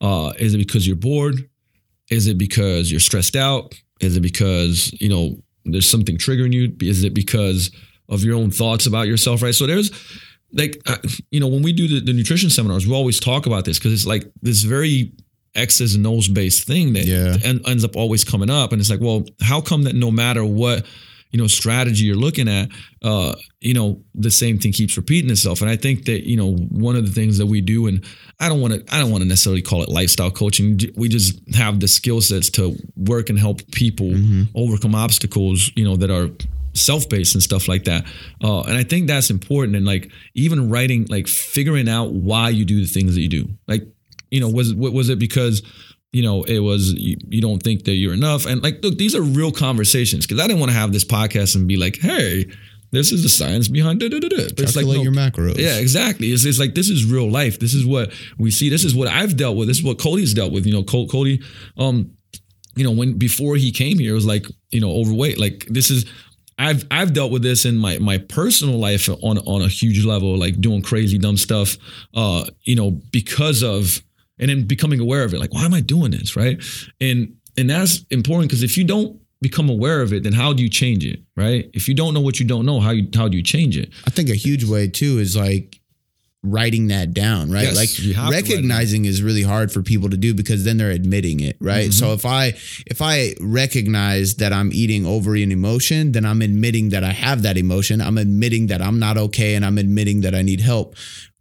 Uh, 0.00 0.32
is 0.38 0.54
it 0.54 0.58
because 0.58 0.86
you're 0.86 0.96
bored? 0.96 1.46
Is 2.10 2.26
it 2.26 2.38
because 2.38 2.90
you're 2.90 3.00
stressed 3.00 3.36
out? 3.36 3.74
Is 4.00 4.16
it 4.16 4.20
because 4.20 4.90
you 4.98 5.10
know 5.10 5.36
there's 5.72 5.88
something 5.88 6.16
triggering 6.18 6.52
you? 6.52 6.74
Is 6.82 7.04
it 7.04 7.14
because 7.14 7.70
of 8.08 8.24
your 8.24 8.36
own 8.36 8.50
thoughts 8.50 8.86
about 8.86 9.06
yourself? 9.06 9.42
Right. 9.42 9.54
So 9.54 9.66
there's 9.66 9.90
like 10.52 10.80
uh, 10.86 10.96
you 11.30 11.40
know 11.40 11.48
when 11.48 11.62
we 11.62 11.72
do 11.72 11.86
the, 11.88 12.00
the 12.00 12.12
nutrition 12.12 12.50
seminars, 12.50 12.86
we 12.86 12.94
always 12.94 13.20
talk 13.20 13.46
about 13.46 13.64
this 13.64 13.78
because 13.78 13.92
it's 13.92 14.06
like 14.06 14.30
this 14.42 14.62
very 14.62 15.12
X's 15.54 15.94
and 15.94 16.06
O's 16.06 16.28
based 16.28 16.64
thing 16.66 16.92
that 16.92 17.04
Yeah. 17.06 17.36
en- 17.42 17.60
ends 17.66 17.84
up 17.84 17.96
always 17.96 18.24
coming 18.24 18.50
up. 18.50 18.72
And 18.72 18.80
it's 18.80 18.90
like, 18.90 19.00
well, 19.00 19.24
how 19.40 19.60
come 19.60 19.82
that 19.84 19.94
no 19.94 20.10
matter 20.10 20.44
what, 20.44 20.86
you 21.30 21.38
know, 21.38 21.46
strategy 21.46 22.04
you're 22.04 22.16
looking 22.16 22.48
at, 22.48 22.68
uh, 23.02 23.34
you 23.60 23.74
know, 23.74 24.02
the 24.14 24.30
same 24.30 24.58
thing 24.58 24.72
keeps 24.72 24.96
repeating 24.96 25.30
itself. 25.30 25.60
And 25.60 25.70
I 25.70 25.76
think 25.76 26.06
that, 26.06 26.28
you 26.28 26.36
know, 26.36 26.54
one 26.54 26.96
of 26.96 27.06
the 27.06 27.12
things 27.12 27.38
that 27.38 27.46
we 27.46 27.60
do, 27.60 27.86
and 27.86 28.04
I 28.40 28.48
don't 28.48 28.60
want 28.60 28.74
to, 28.74 28.94
I 28.94 28.98
don't 28.98 29.10
want 29.10 29.22
to 29.22 29.28
necessarily 29.28 29.62
call 29.62 29.82
it 29.82 29.88
lifestyle 29.88 30.30
coaching. 30.30 30.78
We 30.96 31.08
just 31.08 31.38
have 31.54 31.80
the 31.80 31.88
skill 31.88 32.20
sets 32.20 32.50
to 32.50 32.76
work 32.96 33.28
and 33.28 33.38
help 33.38 33.60
people 33.72 34.12
overcome 34.54 34.94
obstacles, 34.94 35.70
you 35.76 35.84
know, 35.84 35.96
that 35.96 36.10
are 36.10 36.30
self-based 36.74 37.34
and 37.34 37.42
stuff 37.42 37.66
like 37.66 37.84
that 37.84 38.04
uh, 38.44 38.60
and 38.60 38.76
i 38.76 38.84
think 38.84 39.08
that's 39.08 39.30
important 39.30 39.74
and 39.74 39.84
like 39.84 40.12
even 40.34 40.70
writing 40.70 41.06
like 41.08 41.26
figuring 41.26 41.88
out 41.88 42.12
why 42.12 42.48
you 42.50 42.64
do 42.64 42.80
the 42.80 42.86
things 42.86 43.14
that 43.14 43.20
you 43.20 43.28
do 43.28 43.48
like 43.66 43.82
you 44.30 44.40
know 44.40 44.48
was 44.48 44.74
was 44.74 45.08
it 45.08 45.18
because 45.18 45.62
you 46.12 46.22
know 46.22 46.42
it 46.44 46.60
was 46.60 46.92
you, 46.94 47.16
you 47.28 47.40
don't 47.40 47.62
think 47.62 47.84
that 47.84 47.92
you're 47.92 48.14
enough 48.14 48.46
and 48.46 48.62
like 48.62 48.82
look 48.82 48.96
these 48.96 49.14
are 49.14 49.22
real 49.22 49.52
conversations 49.52 50.26
because 50.26 50.42
i 50.42 50.46
didn't 50.46 50.60
want 50.60 50.70
to 50.70 50.76
have 50.76 50.92
this 50.92 51.04
podcast 51.04 51.54
and 51.54 51.68
be 51.68 51.76
like 51.76 51.98
hey 51.98 52.46
this 52.90 53.12
is 53.12 53.22
the 53.22 53.28
science 53.28 53.68
behind. 53.68 54.00
But 54.00 54.12
it's 54.60 54.76
like 54.76 54.86
no, 54.86 55.02
your 55.02 55.12
macros. 55.12 55.58
yeah, 55.58 55.78
exactly. 55.78 56.28
It's, 56.28 56.44
it's 56.44 56.58
like 56.58 56.74
this 56.74 56.88
is 56.88 57.04
real 57.04 57.30
life. 57.30 57.58
This 57.58 57.74
is 57.74 57.84
what 57.84 58.12
we 58.38 58.50
see. 58.50 58.68
This 58.70 58.84
is 58.84 58.94
what 58.94 59.08
I've 59.08 59.36
dealt 59.36 59.56
with. 59.56 59.68
This 59.68 59.78
is 59.78 59.84
what 59.84 59.98
Cody's 59.98 60.32
dealt 60.32 60.52
with. 60.52 60.64
You 60.64 60.72
know, 60.72 60.82
Col- 60.82 61.08
Cody, 61.08 61.42
um, 61.76 62.12
you 62.76 62.84
know, 62.84 62.92
when 62.92 63.18
before 63.18 63.56
he 63.56 63.72
came 63.72 63.98
here, 63.98 64.12
it 64.12 64.14
was 64.14 64.26
like 64.26 64.46
you 64.70 64.80
know 64.80 64.90
overweight. 64.90 65.38
Like 65.38 65.66
this 65.68 65.90
is. 65.90 66.06
I've 66.60 66.84
I've 66.90 67.12
dealt 67.12 67.30
with 67.30 67.42
this 67.42 67.64
in 67.64 67.76
my 67.76 67.98
my 67.98 68.18
personal 68.18 68.80
life 68.80 69.08
on 69.08 69.38
on 69.38 69.62
a 69.62 69.68
huge 69.68 70.04
level, 70.04 70.36
like 70.36 70.60
doing 70.60 70.82
crazy 70.82 71.16
dumb 71.16 71.36
stuff, 71.36 71.76
uh, 72.14 72.46
you 72.62 72.74
know, 72.74 72.90
because 73.12 73.62
of 73.62 74.02
and 74.38 74.48
then 74.50 74.66
becoming 74.66 75.00
aware 75.00 75.24
of 75.24 75.34
it. 75.34 75.40
Like, 75.40 75.52
why 75.52 75.64
am 75.64 75.74
I 75.74 75.80
doing 75.80 76.10
this, 76.10 76.36
right? 76.36 76.62
And 77.00 77.36
and 77.56 77.68
that's 77.68 78.04
important 78.10 78.50
because 78.50 78.62
if 78.62 78.76
you 78.76 78.84
don't 78.84 79.20
become 79.40 79.68
aware 79.68 80.00
of 80.00 80.12
it, 80.12 80.22
then 80.22 80.32
how 80.32 80.52
do 80.52 80.62
you 80.62 80.68
change 80.68 81.04
it, 81.04 81.20
right? 81.36 81.70
If 81.72 81.88
you 81.88 81.94
don't 81.94 82.14
know 82.14 82.20
what 82.20 82.40
you 82.40 82.46
don't 82.46 82.66
know, 82.66 82.80
how 82.80 82.90
you 82.90 83.08
how 83.14 83.28
do 83.28 83.36
you 83.36 83.42
change 83.42 83.76
it? 83.76 83.92
I 84.06 84.10
think 84.10 84.28
a 84.28 84.34
huge 84.34 84.64
way 84.64 84.88
too 84.88 85.18
is 85.18 85.36
like 85.36 85.78
writing 86.44 86.88
that 86.88 87.12
down, 87.12 87.50
right? 87.50 87.64
Yes, 87.64 87.76
like 87.76 87.98
you 87.98 88.14
have 88.14 88.28
to 88.28 88.32
write 88.32 88.48
it 88.48 88.50
recognizing 88.50 89.04
is 89.04 89.22
really 89.22 89.42
hard 89.42 89.72
for 89.72 89.82
people 89.82 90.08
to 90.10 90.16
do 90.16 90.34
because 90.34 90.64
then 90.64 90.76
they're 90.76 90.90
admitting 90.90 91.40
it, 91.40 91.56
right? 91.60 91.90
Mm-hmm. 91.90 91.92
So 91.92 92.12
if 92.12 92.24
I 92.24 92.54
if 92.86 93.02
I 93.02 93.34
recognize 93.40 94.36
that 94.36 94.52
I'm 94.52 94.70
eating 94.72 95.04
over 95.04 95.34
an 95.34 95.52
emotion, 95.52 96.12
then 96.12 96.24
I'm 96.24 96.42
admitting 96.42 96.90
that 96.90 97.04
I 97.04 97.12
have 97.12 97.42
that 97.42 97.56
emotion. 97.56 98.00
I'm 98.00 98.18
admitting 98.18 98.68
that 98.68 98.80
I'm 98.80 98.98
not 98.98 99.16
okay 99.18 99.54
and 99.54 99.64
I'm 99.64 99.78
admitting 99.78 100.20
that 100.22 100.34
I 100.34 100.42
need 100.42 100.60
help. 100.60 100.94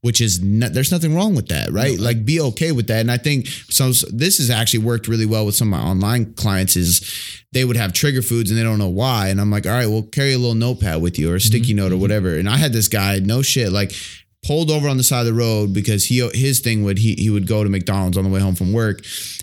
Which 0.07 0.21
is 0.21 0.41
not, 0.41 0.71
there's 0.73 0.91
nothing 0.91 1.13
wrong 1.13 1.35
with 1.35 1.49
that, 1.49 1.71
right? 1.71 1.99
like 1.99 2.23
be 2.23 2.39
okay 2.39 2.71
with 2.71 2.87
that. 2.87 3.01
And 3.01 3.11
I 3.11 3.17
think 3.17 3.47
so. 3.47 3.91
This 4.09 4.37
has 4.37 4.49
actually 4.49 4.83
worked 4.85 5.07
really 5.09 5.25
well 5.25 5.45
with 5.45 5.55
some 5.55 5.73
of 5.73 5.79
my 5.79 5.85
online 5.85 6.33
clients. 6.33 6.77
Is 6.77 6.91
they 7.51 7.65
would 7.65 7.75
have 7.75 7.91
trigger 7.91 8.21
foods 8.21 8.49
and 8.49 8.57
they 8.57 8.63
don't 8.63 8.79
know 8.79 8.87
why. 8.87 9.27
And 9.27 9.41
I'm 9.41 9.51
like, 9.51 9.65
all 9.65 9.73
right, 9.73 9.87
well, 9.87 10.03
carry 10.03 10.33
a 10.33 10.37
little 10.37 10.55
notepad 10.55 11.01
with 11.01 11.19
you 11.19 11.31
or 11.31 11.35
a 11.35 11.41
sticky 11.41 11.73
Mm-hmm. 11.73 11.75
note 11.77 11.91
or 11.91 11.97
whatever. 11.97 12.37
And 12.37 12.47
I 12.47 12.55
had 12.57 12.71
this 12.71 12.87
guy, 12.87 13.19
no 13.19 13.41
shit, 13.41 13.71
like 13.71 13.91
pulled 14.47 14.71
over 14.71 14.87
on 14.87 14.97
the 14.97 15.03
side 15.03 15.19
of 15.19 15.25
the 15.27 15.33
road 15.33 15.73
because 15.73 16.05
he 16.05 16.27
his 16.33 16.61
thing 16.61 16.83
would 16.83 16.97
he 16.97 17.13
he 17.15 17.29
would 17.29 17.45
go 17.45 17.63
to 17.63 17.69
McDonald's 17.69 18.17
on 18.17 18.23
the 18.23 18.29
way 18.29 18.39
home 18.39 18.55
from 18.55 18.71
work, 18.73 19.01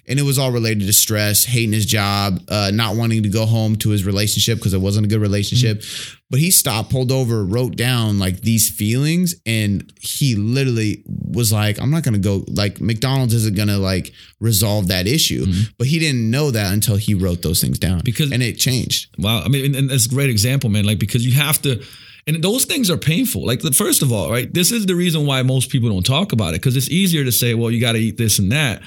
and 0.08 0.18
it 0.18 0.22
was 0.22 0.38
all 0.38 0.50
related 0.50 0.86
to 0.86 0.92
stress, 0.92 1.44
hating 1.44 1.72
his 1.72 1.86
job, 1.86 2.40
uh, 2.48 2.70
not 2.74 2.96
wanting 2.96 3.22
to 3.22 3.28
go 3.28 3.44
home 3.46 3.76
to 3.76 3.90
his 3.90 4.04
relationship 4.04 4.58
because 4.58 4.72
it 4.74 4.80
wasn't 4.80 5.04
a 5.06 5.08
good 5.08 5.20
relationship. 5.20 5.82
But 6.30 6.40
he 6.40 6.50
stopped, 6.50 6.90
pulled 6.90 7.12
over, 7.12 7.44
wrote 7.44 7.76
down 7.76 8.18
like 8.18 8.40
these 8.40 8.68
feelings, 8.70 9.34
and 9.46 9.92
he 10.00 10.34
literally 10.36 11.02
was 11.06 11.52
like, 11.52 11.78
"I'm 11.80 11.90
not 11.90 12.02
gonna 12.02 12.18
go 12.18 12.44
like 12.48 12.80
McDonald's 12.80 13.34
isn't 13.34 13.54
gonna 13.56 13.78
like 13.78 14.12
resolve 14.40 14.88
that 14.88 15.06
issue." 15.06 15.46
But 15.78 15.86
he 15.86 15.98
didn't 15.98 16.30
know 16.30 16.50
that 16.50 16.72
until 16.72 16.96
he 16.96 17.14
wrote 17.14 17.42
those 17.42 17.60
things 17.60 17.78
down 17.78 18.00
Because- 18.04 18.32
and 18.32 18.42
it 18.42 18.58
changed. 18.58 19.08
Wow. 19.18 19.42
I 19.44 19.48
mean, 19.48 19.64
and, 19.66 19.76
and 19.76 19.90
that's 19.90 20.06
a 20.06 20.08
great 20.08 20.30
example, 20.30 20.70
man. 20.70 20.84
Like, 20.84 20.98
because 20.98 21.24
you 21.24 21.32
have 21.32 21.60
to, 21.62 21.82
and 22.26 22.42
those 22.42 22.64
things 22.64 22.90
are 22.90 22.96
painful. 22.96 23.46
Like, 23.46 23.62
first 23.74 24.02
of 24.02 24.12
all, 24.12 24.30
right, 24.30 24.52
this 24.52 24.72
is 24.72 24.86
the 24.86 24.94
reason 24.94 25.26
why 25.26 25.42
most 25.42 25.70
people 25.70 25.90
don't 25.90 26.06
talk 26.06 26.32
about 26.32 26.54
it 26.54 26.60
because 26.60 26.76
it's 26.76 26.90
easier 26.90 27.24
to 27.24 27.32
say, 27.32 27.54
well, 27.54 27.70
you 27.70 27.80
got 27.80 27.92
to 27.92 27.98
eat 27.98 28.16
this 28.16 28.38
and 28.38 28.50
that, 28.52 28.82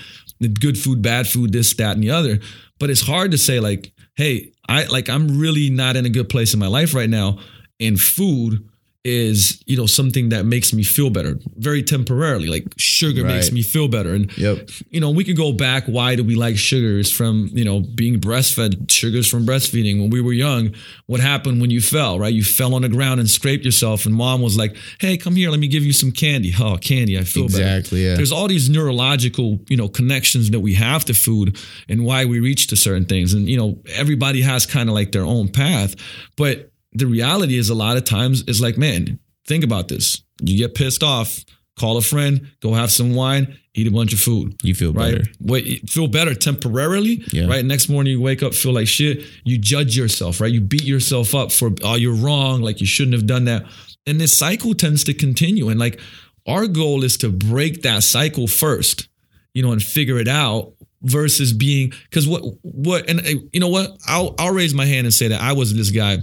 good 0.60 0.78
food, 0.78 1.02
bad 1.02 1.28
food, 1.28 1.52
this, 1.54 1.74
that, 1.76 1.96
and 1.96 2.04
the 2.04 2.12
other. 2.12 2.40
But 2.80 2.90
it's 2.90 3.02
hard 3.02 3.32
to 3.32 3.38
say, 3.38 3.60
like, 3.60 3.92
hey, 4.16 4.52
I 4.68 4.86
like, 4.86 5.10
I'm 5.10 5.40
really 5.40 5.70
not 5.70 5.96
in 5.96 6.06
a 6.06 6.10
good 6.10 6.30
place 6.30 6.54
in 6.54 6.60
my 6.60 6.68
life 6.68 6.94
right 6.94 7.10
now. 7.10 7.40
And 7.80 8.00
food 8.00 8.68
is, 9.08 9.64
you 9.66 9.78
know, 9.78 9.86
something 9.86 10.30
that 10.30 10.46
makes 10.46 10.74
me 10.74 10.84
feel 10.84 11.10
better 11.10 11.40
very 11.56 11.82
temporarily. 11.82 12.48
Like, 12.48 12.66
sugar 12.78 13.24
makes 13.24 13.52
me 13.54 13.62
feel 13.62 13.88
better. 13.88 14.14
And, 14.14 14.38
Yep. 14.38 14.70
you 14.92 15.00
know, 15.00 15.10
we 15.12 15.24
could 15.24 15.38
go 15.38 15.54
back. 15.54 15.86
Why 15.86 16.16
do 16.16 16.24
we 16.26 16.36
like 16.36 16.58
sugars 16.58 17.10
from, 17.10 17.50
you 17.54 17.64
know, 17.64 17.80
being 17.80 18.20
breastfed, 18.20 18.92
sugars 18.92 19.26
from 19.26 19.46
breastfeeding 19.46 20.02
when 20.02 20.10
we 20.10 20.20
were 20.20 20.34
young? 20.34 20.74
What 21.06 21.22
happened 21.22 21.62
when 21.62 21.72
you 21.72 21.80
fell, 21.80 22.20
right? 22.20 22.34
You 22.34 22.44
fell 22.44 22.76
on 22.76 22.82
the 22.82 22.90
ground 22.90 23.22
and 23.22 23.30
scraped 23.30 23.64
yourself, 23.64 24.06
and 24.06 24.14
mom 24.14 24.42
was 24.42 24.58
like, 24.58 24.76
hey, 25.00 25.16
come 25.16 25.36
here, 25.38 25.50
let 25.52 25.60
me 25.62 25.68
give 25.70 25.86
you 25.86 25.94
some 25.94 26.12
candy. 26.12 26.54
Oh, 26.60 26.76
candy, 26.78 27.18
I 27.18 27.24
feel 27.24 27.48
better. 27.48 27.64
Exactly, 27.64 28.04
yeah. 28.04 28.16
There's 28.16 28.34
all 28.34 28.50
these 28.50 28.70
neurological, 28.70 29.60
you 29.70 29.78
know, 29.78 29.88
connections 29.88 30.52
that 30.52 30.60
we 30.60 30.74
have 30.74 31.06
to 31.06 31.14
food 31.14 31.58
and 31.88 32.04
why 32.04 32.26
we 32.26 32.42
reach 32.42 32.68
to 32.68 32.76
certain 32.76 33.06
things. 33.06 33.34
And, 33.34 33.48
you 33.48 33.56
know, 33.58 33.78
everybody 33.94 34.42
has 34.42 34.66
kind 34.66 34.90
of 34.90 34.96
like 34.96 35.14
their 35.14 35.24
own 35.24 35.48
path. 35.48 35.96
But 36.36 36.72
the 36.94 37.06
reality 37.08 37.58
is 37.58 37.70
a 37.70 37.76
lot 37.76 37.98
of 37.98 38.04
times 38.06 38.44
it's 38.48 38.62
like, 38.62 38.78
man, 38.78 39.20
think 39.46 39.64
about 39.64 39.88
this. 39.88 40.24
You 40.42 40.58
get 40.58 40.76
pissed 40.76 41.04
off, 41.04 41.44
call 41.80 41.98
a 41.98 42.02
friend, 42.02 42.50
go 42.62 42.74
have 42.74 42.92
some 42.92 43.14
wine, 43.14 43.58
eat 43.76 43.88
a 43.88 43.92
bunch 43.92 44.14
of 44.14 44.20
food. 44.20 44.56
You 44.64 44.74
feel 44.74 44.94
Right. 44.94 45.12
better. 45.18 45.30
Wait, 45.40 45.90
feel 45.90 46.08
better 46.08 46.34
temporarily. 46.34 47.24
Yeah. 47.32 47.46
Right. 47.46 47.64
Next 47.64 47.90
morning 47.90 48.14
you 48.14 48.22
wake 48.22 48.42
up, 48.44 48.54
feel 48.54 48.74
like 48.74 48.88
shit. 48.88 49.24
You 49.44 49.58
judge 49.58 49.96
yourself, 49.96 50.42
right? 50.42 50.52
You 50.52 50.62
beat 50.62 50.84
yourself 50.86 51.36
up 51.36 51.52
for, 51.52 51.72
oh, 51.84 51.96
you're 51.96 52.16
wrong. 52.16 52.62
Like 52.62 52.82
you 52.82 52.88
shouldn't 52.88 53.14
have 53.14 53.28
done 53.28 53.46
that. 53.46 53.66
And 54.08 54.20
this 54.20 54.36
cycle 54.36 54.74
tends 54.74 55.04
to 55.06 55.14
continue. 55.14 55.70
And 55.70 55.80
like 55.80 56.00
our 56.48 56.66
goal 56.68 57.04
is 57.04 57.18
to 57.18 57.30
break 57.30 57.82
that 57.84 58.04
cycle 58.04 58.48
first, 58.48 59.08
you 59.54 59.62
know, 59.62 59.72
and 59.72 59.84
figure 59.84 60.18
it 60.18 60.28
out 60.30 60.74
versus 61.04 61.54
being, 61.54 61.94
because 62.10 62.28
what, 62.28 62.42
what, 62.64 63.08
and 63.10 63.20
uh, 63.20 63.30
you 63.54 63.60
know 63.60 63.68
what? 63.68 63.98
I'll, 64.08 64.34
I'll 64.40 64.54
raise 64.54 64.74
my 64.74 64.86
hand 64.86 65.06
and 65.06 65.14
say 65.14 65.28
that 65.28 65.42
I 65.42 65.54
was 65.54 65.76
this 65.76 65.92
guy, 65.92 66.18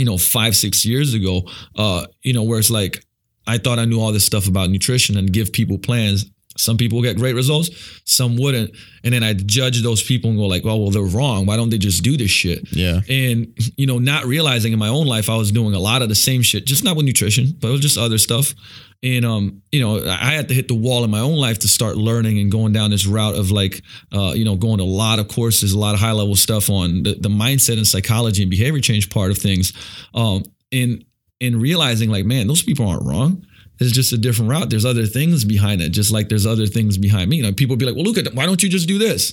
you 0.00 0.06
know, 0.06 0.16
five, 0.16 0.56
six 0.56 0.86
years 0.86 1.12
ago, 1.12 1.42
uh, 1.76 2.06
you 2.22 2.32
know, 2.32 2.42
where 2.42 2.58
it's 2.58 2.70
like, 2.70 3.04
I 3.46 3.58
thought 3.58 3.78
I 3.78 3.84
knew 3.84 4.00
all 4.00 4.12
this 4.12 4.24
stuff 4.24 4.48
about 4.48 4.70
nutrition 4.70 5.18
and 5.18 5.30
give 5.30 5.52
people 5.52 5.76
plans. 5.76 6.24
Some 6.56 6.78
people 6.78 7.02
get 7.02 7.16
great 7.16 7.34
results, 7.34 7.68
some 8.04 8.36
wouldn't. 8.38 8.70
And 9.04 9.12
then 9.12 9.22
I 9.22 9.34
judge 9.34 9.82
those 9.82 10.02
people 10.02 10.30
and 10.30 10.38
go 10.38 10.46
like, 10.46 10.64
oh, 10.64 10.76
well, 10.76 10.90
they're 10.90 11.02
wrong. 11.02 11.44
Why 11.44 11.56
don't 11.56 11.68
they 11.68 11.76
just 11.76 12.02
do 12.02 12.16
this 12.16 12.30
shit? 12.30 12.66
Yeah. 12.72 13.00
And, 13.10 13.54
you 13.76 13.86
know, 13.86 13.98
not 13.98 14.24
realizing 14.24 14.72
in 14.72 14.78
my 14.78 14.88
own 14.88 15.06
life, 15.06 15.28
I 15.28 15.36
was 15.36 15.52
doing 15.52 15.74
a 15.74 15.78
lot 15.78 16.00
of 16.00 16.08
the 16.08 16.14
same 16.14 16.40
shit, 16.40 16.64
just 16.64 16.82
not 16.82 16.96
with 16.96 17.04
nutrition, 17.04 17.52
but 17.60 17.68
it 17.68 17.72
was 17.72 17.80
just 17.80 17.98
other 17.98 18.18
stuff. 18.18 18.54
And, 19.02 19.24
um, 19.24 19.62
you 19.72 19.80
know, 19.80 20.04
I 20.06 20.32
had 20.32 20.48
to 20.48 20.54
hit 20.54 20.68
the 20.68 20.74
wall 20.74 21.04
in 21.04 21.10
my 21.10 21.20
own 21.20 21.36
life 21.36 21.60
to 21.60 21.68
start 21.68 21.96
learning 21.96 22.38
and 22.38 22.52
going 22.52 22.74
down 22.74 22.90
this 22.90 23.06
route 23.06 23.34
of 23.34 23.50
like, 23.50 23.82
uh, 24.12 24.32
you 24.34 24.44
know, 24.44 24.56
going 24.56 24.76
to 24.76 24.84
a 24.84 24.84
lot 24.84 25.18
of 25.18 25.28
courses, 25.28 25.72
a 25.72 25.78
lot 25.78 25.94
of 25.94 26.00
high 26.00 26.12
level 26.12 26.36
stuff 26.36 26.68
on 26.68 27.02
the, 27.02 27.14
the 27.14 27.30
mindset 27.30 27.78
and 27.78 27.86
psychology 27.86 28.42
and 28.42 28.50
behavior 28.50 28.80
change 28.80 29.08
part 29.08 29.30
of 29.30 29.38
things. 29.38 29.72
Um, 30.14 30.44
and, 30.70 31.02
and 31.40 31.56
realizing 31.62 32.10
like, 32.10 32.26
man, 32.26 32.46
those 32.46 32.62
people 32.62 32.86
aren't 32.86 33.06
wrong. 33.06 33.46
It's 33.78 33.92
just 33.92 34.12
a 34.12 34.18
different 34.18 34.50
route. 34.50 34.68
There's 34.68 34.84
other 34.84 35.06
things 35.06 35.46
behind 35.46 35.80
it, 35.80 35.90
just 35.90 36.12
like 36.12 36.28
there's 36.28 36.46
other 36.46 36.66
things 36.66 36.98
behind 36.98 37.30
me. 37.30 37.36
You 37.36 37.44
know, 37.44 37.52
people 37.54 37.76
be 37.76 37.86
like, 37.86 37.94
well, 37.94 38.04
look 38.04 38.18
at, 38.18 38.34
why 38.34 38.44
don't 38.44 38.62
you 38.62 38.68
just 38.68 38.86
do 38.86 38.98
this? 38.98 39.32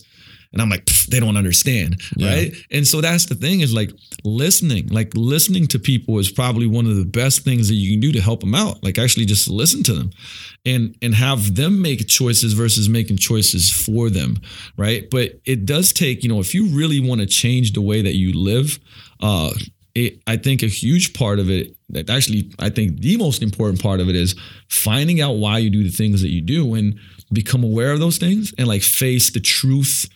And 0.54 0.62
I'm 0.62 0.70
like, 0.70 0.86
they 1.10 1.20
don't 1.20 1.38
understand. 1.38 2.02
Yeah. 2.16 2.34
Right. 2.34 2.56
And 2.72 2.88
so 2.88 3.02
that's 3.02 3.26
the 3.26 3.36
thing 3.36 3.62
is 3.62 3.74
like 3.74 3.92
listening, 4.24 4.88
like 4.88 5.12
listening 5.16 5.68
to 5.68 5.80
people 5.80 6.20
is 6.20 6.32
probably 6.32 6.68
one 6.68 6.86
of 6.86 6.96
the 6.96 7.06
best 7.06 7.42
things 7.42 7.68
that 7.68 7.76
you 7.76 7.92
can 7.92 8.00
do 8.00 8.12
to 8.14 8.22
help 8.22 8.40
them 8.42 8.56
out. 8.56 8.84
Like 8.84 8.98
actually 8.98 9.26
just 9.26 9.50
listen 9.50 9.84
to 9.84 9.94
them 9.94 10.12
and, 10.66 10.96
and 11.02 11.14
have 11.16 11.56
them 11.56 11.82
make 11.82 12.08
choices 12.08 12.54
versus 12.54 12.90
making 12.90 13.18
choices 13.18 13.70
for 13.70 14.10
them. 14.10 14.38
Right. 14.78 15.10
But 15.10 15.40
it 15.46 15.66
does 15.66 15.94
take, 15.94 16.24
you 16.24 16.30
know, 16.30 16.40
if 16.40 16.54
you 16.54 16.68
really 16.68 17.00
want 17.00 17.22
to 17.22 17.28
change 17.28 17.74
the 17.74 17.82
way 17.82 18.02
that 18.02 18.16
you 18.16 18.34
live, 18.34 18.80
uh, 19.22 19.52
it, 19.96 20.22
I 20.28 20.38
think 20.38 20.62
a 20.62 20.68
huge 20.68 21.14
part 21.14 21.40
of 21.40 21.50
it, 21.50 21.76
that 21.90 22.10
actually, 22.10 22.52
I 22.60 22.70
think 22.70 23.00
the 23.00 23.18
most 23.18 23.42
important 23.42 23.82
part 23.82 24.00
of 24.00 24.10
it 24.10 24.16
is 24.16 24.36
finding 24.70 25.22
out 25.22 25.38
why 25.38 25.58
you 25.58 25.70
do 25.72 25.84
the 25.84 25.90
things 25.90 26.22
that 26.22 26.30
you 26.30 26.42
do 26.42 26.76
and 26.76 27.00
become 27.34 27.64
aware 27.64 27.92
of 27.92 28.00
those 28.00 28.18
things 28.18 28.54
and 28.58 28.68
like 28.68 28.84
face 28.84 29.32
the 29.32 29.40
truth 29.40 30.08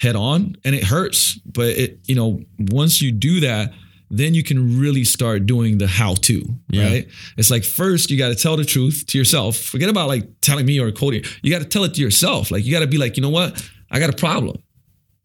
head 0.00 0.16
on. 0.16 0.56
And 0.64 0.74
it 0.74 0.84
hurts, 0.84 1.34
but 1.44 1.68
it, 1.68 1.98
you 2.06 2.14
know, 2.14 2.42
once 2.58 3.00
you 3.02 3.12
do 3.12 3.40
that, 3.40 3.72
then 4.12 4.34
you 4.34 4.42
can 4.42 4.80
really 4.80 5.04
start 5.04 5.46
doing 5.46 5.78
the 5.78 5.86
how 5.86 6.14
to, 6.14 6.42
Yeah. 6.70 6.84
right? 6.84 7.08
It's 7.36 7.50
like 7.50 7.62
first 7.64 8.10
you 8.10 8.18
got 8.18 8.30
to 8.30 8.34
tell 8.34 8.56
the 8.56 8.64
truth 8.64 9.04
to 9.08 9.18
yourself. 9.18 9.56
Forget 9.56 9.88
about 9.88 10.08
like 10.08 10.40
telling 10.40 10.66
me 10.66 10.80
or 10.80 10.90
Cody. 10.90 11.24
You 11.42 11.52
got 11.52 11.60
to 11.62 11.68
tell 11.68 11.84
it 11.84 11.94
to 11.94 12.00
yourself. 12.00 12.50
Like 12.50 12.64
you 12.64 12.72
got 12.72 12.80
to 12.80 12.88
be 12.88 12.98
like, 12.98 13.16
you 13.16 13.22
know 13.22 13.30
what? 13.30 13.64
I 13.90 14.00
got 14.00 14.10
a 14.10 14.16
problem. 14.16 14.56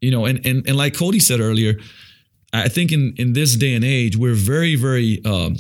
You 0.02 0.12
know, 0.12 0.26
and 0.26 0.46
and 0.46 0.68
and 0.68 0.78
like 0.78 0.94
Cody 0.94 1.20
said 1.20 1.40
earlier, 1.40 1.80
I 2.54 2.70
think 2.70 2.92
in 2.92 3.16
in 3.18 3.34
this 3.34 3.56
day 3.56 3.74
and 3.74 3.84
age, 3.84 4.18
we're 4.18 4.36
very 4.36 4.76
very. 4.76 5.20
Um, 5.26 5.56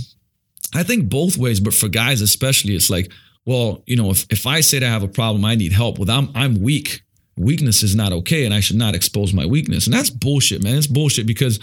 I 0.74 0.84
think 0.84 1.09
both 1.09 1.38
ways, 1.38 1.59
but 1.59 1.74
for 1.74 1.88
guys 1.88 2.22
especially, 2.22 2.76
it's 2.76 2.89
like, 2.89 3.11
well, 3.45 3.82
you 3.88 3.95
know, 3.95 4.11
if 4.11 4.26
if 4.30 4.45
I 4.45 4.61
say 4.61 4.80
that 4.80 4.86
I 4.86 4.89
have 4.91 5.03
a 5.03 5.07
problem, 5.07 5.45
I 5.45 5.55
need 5.55 5.72
help. 5.72 5.97
Well, 5.97 6.11
I'm 6.11 6.30
I'm 6.36 6.61
weak. 6.61 7.01
Weakness 7.38 7.83
is 7.83 7.95
not 7.95 8.13
okay, 8.13 8.45
and 8.45 8.53
I 8.53 8.59
should 8.61 8.77
not 8.77 8.95
expose 8.95 9.33
my 9.33 9.45
weakness. 9.45 9.86
And 9.88 9.93
that's 9.93 10.09
bullshit, 10.09 10.63
man. 10.63 10.77
It's 10.77 10.88
bullshit 10.88 11.27
because 11.27 11.59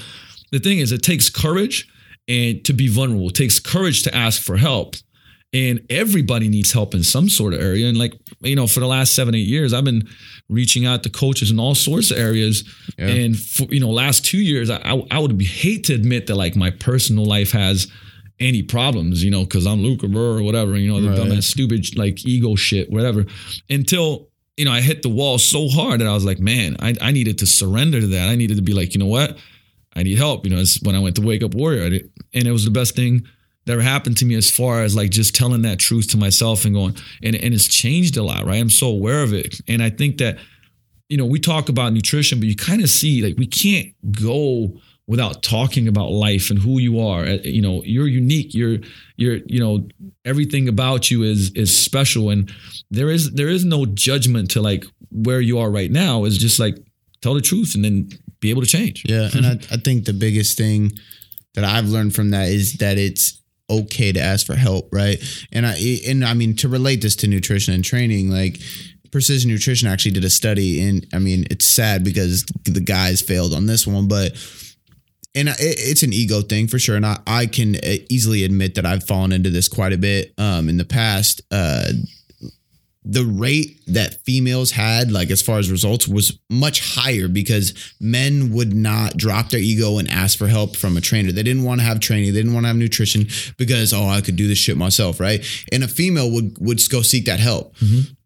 the 0.50 0.58
thing 0.58 0.78
is, 0.78 0.92
it 0.92 1.02
takes 1.02 1.30
courage 1.30 1.88
and 2.28 2.64
to 2.64 2.72
be 2.72 2.88
vulnerable. 2.88 3.28
It 3.28 3.34
takes 3.34 3.58
courage 3.58 4.02
to 4.02 4.14
ask 4.14 4.40
for 4.40 4.56
help. 4.56 4.96
And 5.54 5.84
everybody 5.90 6.48
needs 6.48 6.72
help 6.72 6.94
in 6.94 7.02
some 7.02 7.28
sort 7.28 7.52
of 7.52 7.60
area. 7.60 7.86
And 7.86 7.98
like, 7.98 8.14
you 8.40 8.56
know, 8.56 8.66
for 8.66 8.80
the 8.80 8.86
last 8.86 9.14
seven, 9.14 9.34
eight 9.34 9.46
years, 9.46 9.74
I've 9.74 9.84
been 9.84 10.08
reaching 10.48 10.86
out 10.86 11.02
to 11.02 11.10
coaches 11.10 11.50
in 11.50 11.60
all 11.60 11.74
sorts 11.74 12.10
of 12.10 12.16
areas. 12.16 12.64
Yeah. 12.96 13.08
And 13.08 13.38
for, 13.38 13.64
you 13.64 13.78
know, 13.78 13.90
last 13.90 14.24
two 14.24 14.38
years, 14.38 14.70
I, 14.70 14.76
I, 14.78 15.02
I 15.10 15.18
would 15.18 15.36
be 15.36 15.44
hate 15.44 15.84
to 15.84 15.94
admit 15.94 16.26
that 16.28 16.36
like 16.36 16.56
my 16.56 16.70
personal 16.70 17.26
life 17.26 17.52
has 17.52 17.86
any 18.40 18.62
problems, 18.62 19.22
you 19.22 19.30
know, 19.30 19.42
because 19.44 19.66
I'm 19.66 19.82
Burr 19.98 20.38
or 20.38 20.42
whatever, 20.42 20.74
you 20.74 20.88
know, 20.90 21.02
the 21.02 21.10
Right. 21.10 21.18
dumbass 21.18 21.44
stupid 21.44 21.98
like 21.98 22.24
ego 22.26 22.54
shit, 22.56 22.90
whatever. 22.90 23.26
Until, 23.68 24.30
you 24.56 24.64
know, 24.64 24.72
I 24.72 24.80
hit 24.80 25.02
the 25.02 25.08
wall 25.08 25.38
so 25.38 25.68
hard 25.68 26.00
that 26.00 26.06
I 26.06 26.12
was 26.12 26.24
like, 26.24 26.38
man, 26.38 26.76
I, 26.80 26.94
I 27.00 27.10
needed 27.10 27.38
to 27.38 27.46
surrender 27.46 28.00
to 28.00 28.06
that. 28.08 28.28
I 28.28 28.36
needed 28.36 28.56
to 28.56 28.62
be 28.62 28.74
like, 28.74 28.94
you 28.94 29.00
know 29.00 29.06
what? 29.06 29.38
I 29.94 30.02
need 30.02 30.18
help. 30.18 30.44
You 30.44 30.54
know, 30.54 30.60
it's 30.60 30.82
when 30.82 30.94
I 30.94 30.98
went 30.98 31.16
to 31.16 31.22
Wake 31.22 31.42
Up 31.42 31.54
Warrior. 31.54 32.00
And 32.34 32.46
it 32.46 32.52
was 32.52 32.64
the 32.64 32.70
best 32.70 32.94
thing 32.94 33.26
that 33.64 33.72
ever 33.72 33.82
happened 33.82 34.16
to 34.18 34.24
me 34.24 34.34
as 34.34 34.50
far 34.50 34.82
as 34.82 34.94
like 34.96 35.10
just 35.10 35.34
telling 35.34 35.62
that 35.62 35.78
truth 35.78 36.10
to 36.10 36.16
myself 36.16 36.64
and 36.64 36.74
going, 36.74 36.96
and, 37.22 37.34
and 37.36 37.54
it's 37.54 37.68
changed 37.68 38.16
a 38.16 38.22
lot, 38.22 38.44
right? 38.44 38.60
I'm 38.60 38.70
so 38.70 38.88
aware 38.88 39.22
of 39.22 39.32
it. 39.32 39.60
And 39.68 39.82
I 39.82 39.90
think 39.90 40.18
that, 40.18 40.38
you 41.08 41.16
know, 41.16 41.26
we 41.26 41.38
talk 41.38 41.68
about 41.68 41.92
nutrition, 41.92 42.38
but 42.38 42.48
you 42.48 42.56
kind 42.56 42.82
of 42.82 42.90
see 42.90 43.22
like 43.22 43.36
we 43.38 43.46
can't 43.46 43.88
go 44.10 44.80
without 45.06 45.42
talking 45.42 45.88
about 45.88 46.10
life 46.10 46.50
and 46.50 46.58
who 46.58 46.78
you 46.78 47.00
are. 47.00 47.24
Uh, 47.24 47.38
You 47.44 47.62
know, 47.62 47.82
you're 47.84 48.08
unique. 48.08 48.54
You're 48.54 48.78
you're 49.16 49.38
you 49.46 49.60
know 49.60 49.86
everything 50.24 50.68
about 50.68 51.10
you 51.10 51.22
is 51.22 51.50
is 51.54 51.76
special, 51.76 52.30
and 52.30 52.50
there 52.90 53.10
is 53.10 53.32
there 53.32 53.48
is 53.48 53.64
no 53.64 53.86
judgment 53.86 54.50
to 54.52 54.62
like 54.62 54.84
where 55.10 55.40
you 55.40 55.58
are 55.58 55.70
right 55.70 55.90
now. 55.90 56.24
Is 56.24 56.38
just 56.38 56.58
like 56.58 56.76
tell 57.20 57.34
the 57.34 57.40
truth 57.40 57.74
and 57.74 57.84
then 57.84 58.08
be 58.40 58.50
able 58.50 58.62
to 58.62 58.68
change. 58.68 59.02
Yeah, 59.06 59.28
and 59.34 59.46
I, 59.46 59.52
I 59.70 59.76
think 59.78 60.04
the 60.04 60.12
biggest 60.12 60.56
thing 60.56 60.92
that 61.54 61.64
I've 61.64 61.88
learned 61.88 62.14
from 62.14 62.30
that 62.30 62.48
is 62.48 62.74
that 62.74 62.98
it's 62.98 63.40
okay 63.70 64.12
to 64.12 64.20
ask 64.20 64.46
for 64.46 64.54
help, 64.54 64.88
right? 64.92 65.18
And 65.52 65.66
I 65.66 65.76
and 66.06 66.24
I 66.24 66.34
mean 66.34 66.56
to 66.56 66.68
relate 66.68 67.00
this 67.02 67.16
to 67.16 67.26
nutrition 67.26 67.74
and 67.74 67.84
training, 67.84 68.30
like 68.30 68.60
Precision 69.10 69.50
Nutrition 69.50 69.88
actually 69.88 70.12
did 70.12 70.24
a 70.24 70.30
study, 70.30 70.80
and 70.80 71.06
I 71.12 71.18
mean 71.18 71.44
it's 71.50 71.66
sad 71.66 72.04
because 72.04 72.44
the 72.64 72.80
guys 72.80 73.20
failed 73.20 73.52
on 73.52 73.66
this 73.66 73.86
one, 73.86 74.08
but 74.08 74.32
and 75.34 75.48
it, 75.48 75.56
it's 75.58 76.02
an 76.02 76.12
ego 76.12 76.40
thing 76.42 76.68
for 76.68 76.78
sure, 76.78 76.96
and 76.96 77.06
I, 77.06 77.18
I 77.26 77.46
can 77.46 77.76
uh, 77.76 77.96
easily 78.10 78.44
admit 78.44 78.74
that 78.74 78.86
I've 78.86 79.04
fallen 79.04 79.32
into 79.32 79.50
this 79.50 79.68
quite 79.68 79.92
a 79.92 79.98
bit 79.98 80.32
um, 80.38 80.68
in 80.68 80.76
the 80.76 80.84
past. 80.84 81.40
Uh, 81.50 81.92
the 83.04 83.24
rate 83.24 83.80
that 83.88 84.22
females 84.24 84.70
had, 84.70 85.10
like 85.10 85.30
as 85.30 85.42
far 85.42 85.58
as 85.58 85.70
results, 85.70 86.06
was 86.06 86.38
much 86.48 86.94
higher 86.94 87.26
because 87.26 87.94
men 88.00 88.52
would 88.52 88.74
not 88.74 89.16
drop 89.16 89.50
their 89.50 89.60
ego 89.60 89.98
and 89.98 90.08
ask 90.08 90.38
for 90.38 90.46
help 90.46 90.76
from 90.76 90.96
a 90.96 91.00
trainer. 91.00 91.32
They 91.32 91.42
didn't 91.42 91.64
want 91.64 91.80
to 91.80 91.86
have 91.86 91.98
training, 91.98 92.32
they 92.32 92.38
didn't 92.40 92.54
want 92.54 92.64
to 92.64 92.68
have 92.68 92.76
nutrition 92.76 93.26
because 93.56 93.92
oh, 93.92 94.06
I 94.06 94.20
could 94.20 94.36
do 94.36 94.46
this 94.46 94.58
shit 94.58 94.76
myself, 94.76 95.18
right? 95.18 95.44
And 95.72 95.82
a 95.82 95.88
female 95.88 96.30
would 96.30 96.56
would 96.60 96.80
go 96.90 97.02
seek 97.02 97.26
that 97.26 97.40
help. 97.40 97.74